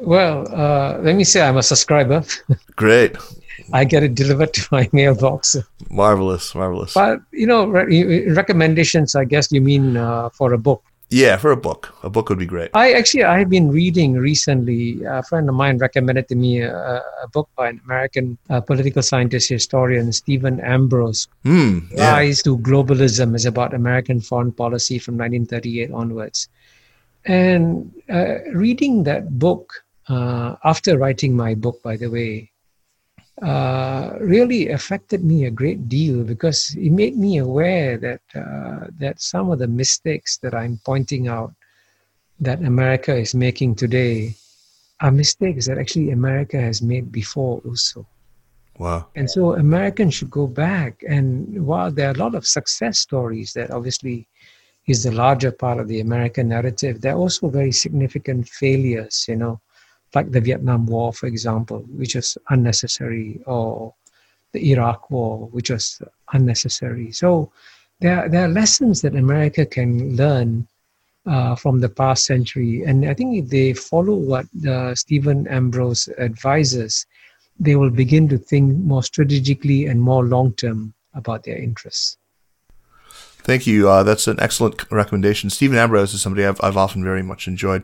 Well, 0.00 0.52
uh, 0.52 0.98
let 0.98 1.14
me 1.14 1.22
say 1.22 1.40
I'm 1.40 1.56
a 1.56 1.62
subscriber. 1.62 2.24
Great. 2.74 3.16
I 3.72 3.84
get 3.84 4.02
it 4.02 4.16
delivered 4.16 4.54
to 4.54 4.68
my 4.72 4.88
mailbox. 4.92 5.56
Marvelous, 5.88 6.52
marvelous. 6.52 6.94
But 6.94 7.20
you 7.30 7.46
know, 7.46 7.66
re- 7.66 8.28
recommendations. 8.30 9.14
I 9.14 9.24
guess 9.24 9.52
you 9.52 9.60
mean 9.60 9.96
uh, 9.96 10.30
for 10.30 10.52
a 10.52 10.58
book. 10.58 10.82
Yeah, 11.10 11.38
for 11.38 11.50
a 11.52 11.56
book. 11.56 11.94
A 12.02 12.10
book 12.10 12.28
would 12.28 12.38
be 12.38 12.46
great. 12.46 12.70
I 12.74 12.92
actually 12.92 13.24
I 13.24 13.38
have 13.38 13.48
been 13.48 13.70
reading 13.70 14.14
recently. 14.14 15.02
A 15.04 15.22
friend 15.22 15.48
of 15.48 15.54
mine 15.54 15.78
recommended 15.78 16.28
to 16.28 16.34
me 16.34 16.60
a, 16.60 17.02
a 17.22 17.28
book 17.32 17.48
by 17.56 17.68
an 17.70 17.80
American 17.84 18.36
uh, 18.50 18.60
political 18.60 19.02
scientist 19.02 19.48
historian 19.48 20.12
Stephen 20.12 20.60
Ambrose. 20.60 21.26
Mm, 21.44 21.90
yeah. 21.92 22.12
Rise 22.12 22.42
to 22.42 22.58
Globalism 22.58 23.34
is 23.34 23.46
about 23.46 23.72
American 23.72 24.20
foreign 24.20 24.52
policy 24.52 24.98
from 24.98 25.14
1938 25.14 25.90
onwards. 25.92 26.48
And 27.24 27.90
uh, 28.10 28.44
reading 28.52 29.04
that 29.04 29.38
book 29.38 29.84
uh, 30.08 30.56
after 30.64 30.98
writing 30.98 31.34
my 31.34 31.54
book, 31.54 31.82
by 31.82 31.96
the 31.96 32.08
way, 32.08 32.50
uh, 33.42 34.16
really 34.20 34.70
affected 34.70 35.24
me 35.24 35.44
a 35.44 35.50
great 35.50 35.88
deal 35.88 36.24
because 36.24 36.74
it 36.76 36.90
made 36.90 37.16
me 37.16 37.38
aware 37.38 37.96
that 37.96 38.20
uh, 38.34 38.86
that 38.98 39.20
some 39.20 39.50
of 39.50 39.58
the 39.58 39.68
mistakes 39.68 40.38
that 40.38 40.54
I'm 40.54 40.80
pointing 40.84 41.28
out 41.28 41.54
that 42.40 42.62
America 42.62 43.14
is 43.14 43.34
making 43.34 43.76
today 43.76 44.34
are 45.00 45.12
mistakes 45.12 45.66
that 45.66 45.78
actually 45.78 46.10
America 46.10 46.60
has 46.60 46.82
made 46.82 47.12
before 47.12 47.60
also. 47.64 48.06
Wow. 48.78 49.06
And 49.14 49.30
so 49.30 49.54
Americans 49.54 50.14
should 50.14 50.30
go 50.30 50.46
back 50.46 51.02
and 51.08 51.64
while 51.66 51.90
there 51.90 52.08
are 52.08 52.14
a 52.14 52.18
lot 52.18 52.34
of 52.34 52.46
success 52.46 52.98
stories 52.98 53.52
that 53.54 53.70
obviously 53.70 54.28
is 54.86 55.02
the 55.02 55.12
larger 55.12 55.52
part 55.52 55.78
of 55.78 55.88
the 55.88 56.00
American 56.00 56.48
narrative, 56.48 57.00
there 57.00 57.12
are 57.12 57.18
also 57.18 57.48
very 57.48 57.72
significant 57.72 58.48
failures, 58.48 59.26
you 59.28 59.36
know 59.36 59.60
like 60.14 60.30
the 60.30 60.40
Vietnam 60.40 60.86
War, 60.86 61.12
for 61.12 61.26
example, 61.26 61.80
which 61.96 62.14
was 62.14 62.38
unnecessary, 62.50 63.40
or 63.46 63.94
the 64.52 64.72
Iraq 64.72 65.10
War, 65.10 65.48
which 65.48 65.70
was 65.70 66.00
unnecessary. 66.32 67.12
So 67.12 67.52
there, 68.00 68.28
there 68.28 68.44
are 68.44 68.48
lessons 68.48 69.02
that 69.02 69.14
America 69.14 69.66
can 69.66 70.16
learn 70.16 70.68
uh, 71.26 71.54
from 71.54 71.80
the 71.80 71.88
past 71.88 72.24
century. 72.24 72.84
And 72.84 73.04
I 73.08 73.14
think 73.14 73.36
if 73.36 73.50
they 73.50 73.72
follow 73.72 74.14
what 74.14 74.46
uh, 74.66 74.94
Stephen 74.94 75.46
Ambrose 75.48 76.08
advises, 76.18 77.06
they 77.60 77.76
will 77.76 77.90
begin 77.90 78.28
to 78.28 78.38
think 78.38 78.76
more 78.78 79.02
strategically 79.02 79.86
and 79.86 80.00
more 80.00 80.24
long 80.24 80.54
term 80.54 80.94
about 81.14 81.44
their 81.44 81.58
interests. 81.58 82.17
Thank 83.42 83.66
you. 83.66 83.88
Uh, 83.88 84.02
that's 84.02 84.26
an 84.26 84.38
excellent 84.40 84.90
recommendation. 84.90 85.48
Stephen 85.48 85.78
Ambrose 85.78 86.12
is 86.12 86.20
somebody 86.20 86.44
I've, 86.44 86.60
I've 86.62 86.76
often 86.76 87.02
very 87.02 87.22
much 87.22 87.48
enjoyed. 87.48 87.82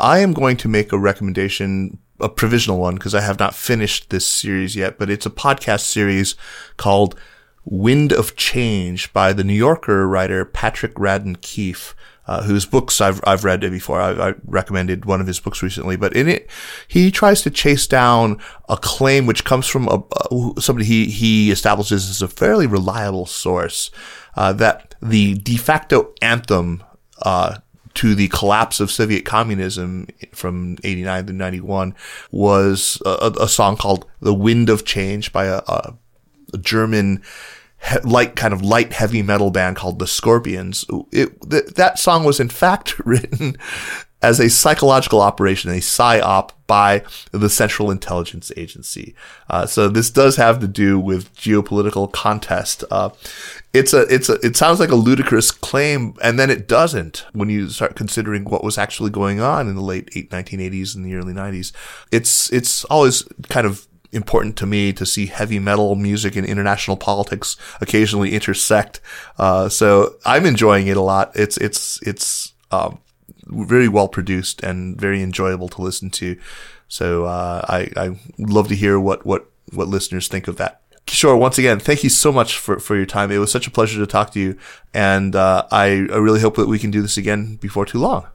I 0.00 0.20
am 0.20 0.32
going 0.32 0.56
to 0.58 0.68
make 0.68 0.92
a 0.92 0.98
recommendation, 0.98 1.98
a 2.20 2.28
provisional 2.28 2.78
one, 2.78 2.94
because 2.94 3.14
I 3.14 3.20
have 3.20 3.38
not 3.38 3.54
finished 3.54 4.10
this 4.10 4.24
series 4.24 4.76
yet, 4.76 4.98
but 4.98 5.10
it's 5.10 5.26
a 5.26 5.30
podcast 5.30 5.82
series 5.82 6.36
called 6.76 7.18
Wind 7.64 8.12
of 8.12 8.36
Change 8.36 9.12
by 9.12 9.32
the 9.32 9.44
New 9.44 9.54
Yorker 9.54 10.08
writer 10.08 10.44
Patrick 10.44 10.94
Radden 10.94 11.40
Keefe. 11.40 11.94
Uh, 12.26 12.42
whose 12.44 12.64
books 12.64 13.02
I've 13.02 13.20
I've 13.26 13.44
read 13.44 13.60
before. 13.60 14.00
I, 14.00 14.30
I, 14.30 14.34
recommended 14.46 15.04
one 15.04 15.20
of 15.20 15.26
his 15.26 15.40
books 15.40 15.62
recently, 15.62 15.96
but 15.96 16.16
in 16.16 16.26
it, 16.26 16.48
he 16.88 17.10
tries 17.10 17.42
to 17.42 17.50
chase 17.50 17.86
down 17.86 18.40
a 18.66 18.78
claim 18.78 19.26
which 19.26 19.44
comes 19.44 19.66
from 19.66 19.88
a, 19.88 20.58
somebody 20.58 20.86
he 20.86 21.04
he 21.10 21.50
establishes 21.50 22.08
as 22.08 22.22
a 22.22 22.28
fairly 22.28 22.66
reliable 22.66 23.26
source 23.26 23.90
uh, 24.36 24.52
that 24.54 24.94
the 25.02 25.34
de 25.34 25.56
facto 25.56 26.12
anthem 26.22 26.82
uh, 27.22 27.58
to 27.94 28.14
the 28.14 28.28
collapse 28.28 28.80
of 28.80 28.90
Soviet 28.90 29.24
communism 29.24 30.08
from 30.32 30.76
89 30.82 31.26
to 31.26 31.32
91 31.32 31.94
was 32.30 33.00
a, 33.06 33.32
a 33.40 33.48
song 33.48 33.76
called 33.76 34.06
The 34.20 34.34
Wind 34.34 34.68
of 34.68 34.84
Change 34.84 35.32
by 35.32 35.46
a, 35.46 35.62
a, 35.68 35.94
German 36.60 37.22
he- 37.90 38.00
light, 38.00 38.36
kind 38.36 38.52
of 38.52 38.62
light 38.62 38.92
heavy 38.92 39.22
metal 39.22 39.50
band 39.50 39.76
called 39.76 39.98
the 39.98 40.06
Scorpions. 40.06 40.84
It, 41.12 41.40
th- 41.48 41.74
that 41.74 41.98
song 41.98 42.24
was 42.24 42.40
in 42.40 42.48
fact 42.48 42.98
written 43.04 43.56
as 44.24 44.40
a 44.40 44.48
psychological 44.48 45.20
operation, 45.20 45.70
a 45.70 45.74
psyop 45.74 46.52
by 46.66 47.04
the 47.30 47.50
Central 47.50 47.90
Intelligence 47.90 48.50
Agency. 48.56 49.14
Uh, 49.50 49.66
so 49.66 49.86
this 49.86 50.08
does 50.08 50.36
have 50.36 50.60
to 50.60 50.66
do 50.66 50.98
with 50.98 51.34
geopolitical 51.36 52.10
contest. 52.10 52.84
Uh, 52.90 53.10
it's 53.74 53.92
a, 53.92 54.02
it's 54.12 54.30
a, 54.30 54.34
it 54.42 54.56
sounds 54.56 54.80
like 54.80 54.88
a 54.88 54.94
ludicrous 54.94 55.50
claim, 55.50 56.14
and 56.22 56.38
then 56.38 56.48
it 56.48 56.66
doesn't 56.66 57.26
when 57.34 57.50
you 57.50 57.68
start 57.68 57.96
considering 57.96 58.44
what 58.44 58.64
was 58.64 58.78
actually 58.78 59.10
going 59.10 59.40
on 59.40 59.68
in 59.68 59.74
the 59.74 59.82
late 59.82 60.10
1980s 60.10 60.96
and 60.96 61.04
the 61.04 61.14
early 61.16 61.34
90s. 61.34 61.72
It's, 62.10 62.50
it's 62.50 62.84
always 62.86 63.24
kind 63.50 63.66
of 63.66 63.86
important 64.10 64.56
to 64.56 64.64
me 64.64 64.94
to 64.94 65.04
see 65.04 65.26
heavy 65.26 65.58
metal 65.58 65.96
music 65.96 66.34
and 66.34 66.46
international 66.46 66.96
politics 66.96 67.58
occasionally 67.82 68.32
intersect. 68.32 69.02
Uh, 69.36 69.68
so 69.68 70.14
I'm 70.24 70.46
enjoying 70.46 70.86
it 70.86 70.96
a 70.96 71.02
lot. 71.02 71.32
It's, 71.34 71.58
it's, 71.58 72.00
it's, 72.06 72.54
um, 72.70 73.00
very 73.46 73.88
well 73.88 74.08
produced 74.08 74.62
and 74.62 75.00
very 75.00 75.22
enjoyable 75.22 75.68
to 75.68 75.82
listen 75.82 76.10
to. 76.10 76.38
So, 76.88 77.24
uh, 77.24 77.64
I, 77.68 77.90
I 77.96 78.18
love 78.38 78.68
to 78.68 78.76
hear 78.76 79.00
what, 79.00 79.24
what, 79.24 79.50
what 79.72 79.88
listeners 79.88 80.28
think 80.28 80.48
of 80.48 80.56
that. 80.56 80.80
Kishore, 81.06 81.38
once 81.38 81.58
again, 81.58 81.80
thank 81.80 82.02
you 82.02 82.10
so 82.10 82.32
much 82.32 82.58
for, 82.58 82.78
for 82.78 82.96
your 82.96 83.06
time. 83.06 83.30
It 83.30 83.38
was 83.38 83.52
such 83.52 83.66
a 83.66 83.70
pleasure 83.70 83.98
to 83.98 84.06
talk 84.06 84.32
to 84.32 84.40
you. 84.40 84.58
And, 84.92 85.36
uh, 85.36 85.66
I, 85.70 85.86
I 85.86 86.16
really 86.16 86.40
hope 86.40 86.56
that 86.56 86.68
we 86.68 86.78
can 86.78 86.90
do 86.90 87.02
this 87.02 87.16
again 87.16 87.56
before 87.56 87.84
too 87.84 87.98
long. 87.98 88.26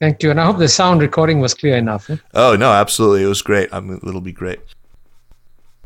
Thank 0.00 0.22
you. 0.22 0.30
And 0.30 0.40
I 0.40 0.46
hope 0.46 0.58
the 0.58 0.68
sound 0.68 1.00
recording 1.00 1.40
was 1.40 1.54
clear 1.54 1.76
enough. 1.76 2.10
Eh? 2.10 2.16
Oh, 2.34 2.56
no, 2.56 2.72
absolutely. 2.72 3.22
It 3.22 3.28
was 3.28 3.42
great. 3.42 3.68
I 3.72 3.80
mean, 3.80 4.00
it'll 4.02 4.20
be 4.20 4.32
great. 4.32 4.60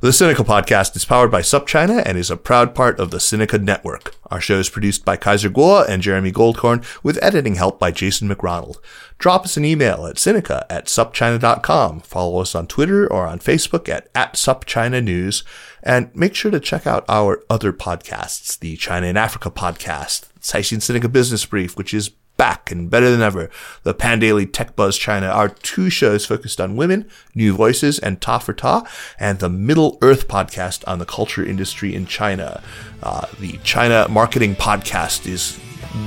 The 0.01 0.09
Sinica 0.09 0.45
podcast 0.45 0.95
is 0.95 1.07
powered 1.07 1.31
by 1.31 1.41
SupChina 1.41 2.03
and 2.05 2.19
is 2.19 2.31
a 2.31 2.37
proud 2.37 2.75
part 2.75 3.01
of 3.01 3.11
the 3.11 3.17
Sinica 3.17 3.59
Network. 3.59 4.15
Our 4.31 4.43
show 4.43 4.59
is 4.59 4.69
produced 4.69 5.07
by 5.07 5.17
Kaiser 5.17 5.49
Kuo 5.49 5.89
and 5.89 6.03
Jeremy 6.03 6.33
Goldkorn 6.33 6.85
with 7.03 7.19
editing 7.23 7.55
help 7.55 7.81
by 7.81 7.93
Jason 7.93 8.29
MacRonald. 8.29 8.79
Drop 9.17 9.47
us 9.47 9.57
an 9.57 9.65
email 9.65 10.05
at 10.05 10.17
Sinica 10.17 10.67
at 10.69 10.85
supchina.com. 10.85 12.01
Follow 12.01 12.43
us 12.43 12.55
on 12.55 12.67
Twitter 12.67 13.11
or 13.11 13.27
on 13.27 13.39
Facebook 13.39 13.89
at, 13.89 14.11
at 14.15 14.35
SupChina 14.35 15.03
News. 15.03 15.45
And 15.83 16.15
make 16.15 16.35
sure 16.35 16.51
to 16.51 16.61
check 16.61 16.87
out 16.87 17.07
our 17.09 17.43
other 17.49 17.73
podcasts, 17.73 18.59
the 18.59 18.77
China 18.77 19.07
and 19.07 19.17
Africa 19.17 19.51
podcast, 19.51 20.29
Caixin 20.41 20.81
Sinica 20.81 21.11
Business 21.11 21.47
Brief, 21.47 21.75
which 21.75 21.95
is 21.95 22.11
back 22.37 22.71
and 22.71 22.91
better 22.91 23.11
than 23.11 23.23
ever. 23.23 23.51
The 23.83 23.95
Pandaily 23.95 24.51
Tech 24.51 24.77
Buzz 24.77 24.97
China 24.97 25.27
are 25.27 25.49
two 25.49 25.91
shows 25.91 26.27
focused 26.27 26.61
on 26.61 26.77
women, 26.77 27.09
NüVoices, 27.35 28.01
and 28.03 28.21
Ta 28.21 28.39
for 28.39 28.53
Ta, 28.53 28.87
and 29.19 29.39
the 29.39 29.49
Middle 29.49 29.99
Earth 30.03 30.29
podcast 30.29 30.85
on 30.87 30.99
the 30.99 31.07
culture 31.07 31.45
industry 31.45 31.95
in 31.95 32.07
China. 32.07 32.63
Uh, 33.03 33.27
the 33.41 33.59
China 33.65 34.07
Marketing 34.09 34.55
Podcast 34.55 35.27
is 35.27 35.59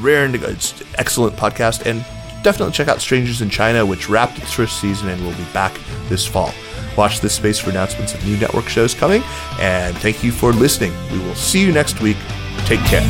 rare 0.02 0.26
and 0.26 0.36
it's 0.36 0.82
excellent 0.96 1.36
podcast, 1.36 1.86
and 1.86 2.06
definitely 2.44 2.74
check 2.74 2.88
out 2.88 3.02
Strangers 3.02 3.42
in 3.42 3.50
China, 3.50 3.86
which 3.86 4.10
wrapped 4.10 4.38
its 4.38 4.54
first 4.54 4.80
season 4.80 5.10
and 5.10 5.22
will 5.24 5.36
be 5.36 5.46
back 5.54 5.78
this 6.08 6.26
fall. 6.26 6.54
Watch 6.98 7.22
this 7.22 7.34
space 7.34 7.60
for 7.60 7.70
announcements 7.70 8.14
of 8.14 8.26
new 8.26 8.38
network 8.38 8.68
shows 8.68 8.94
coming, 8.94 9.22
and 9.60 9.98
thank 9.98 10.24
you 10.24 10.32
for 10.32 10.52
listening. 10.52 10.94
We 11.12 11.20
will 11.20 11.36
see 11.36 11.62
you 11.62 11.72
next 11.72 12.02
week. 12.02 12.18
Take 12.66 12.82
care. 12.82 13.06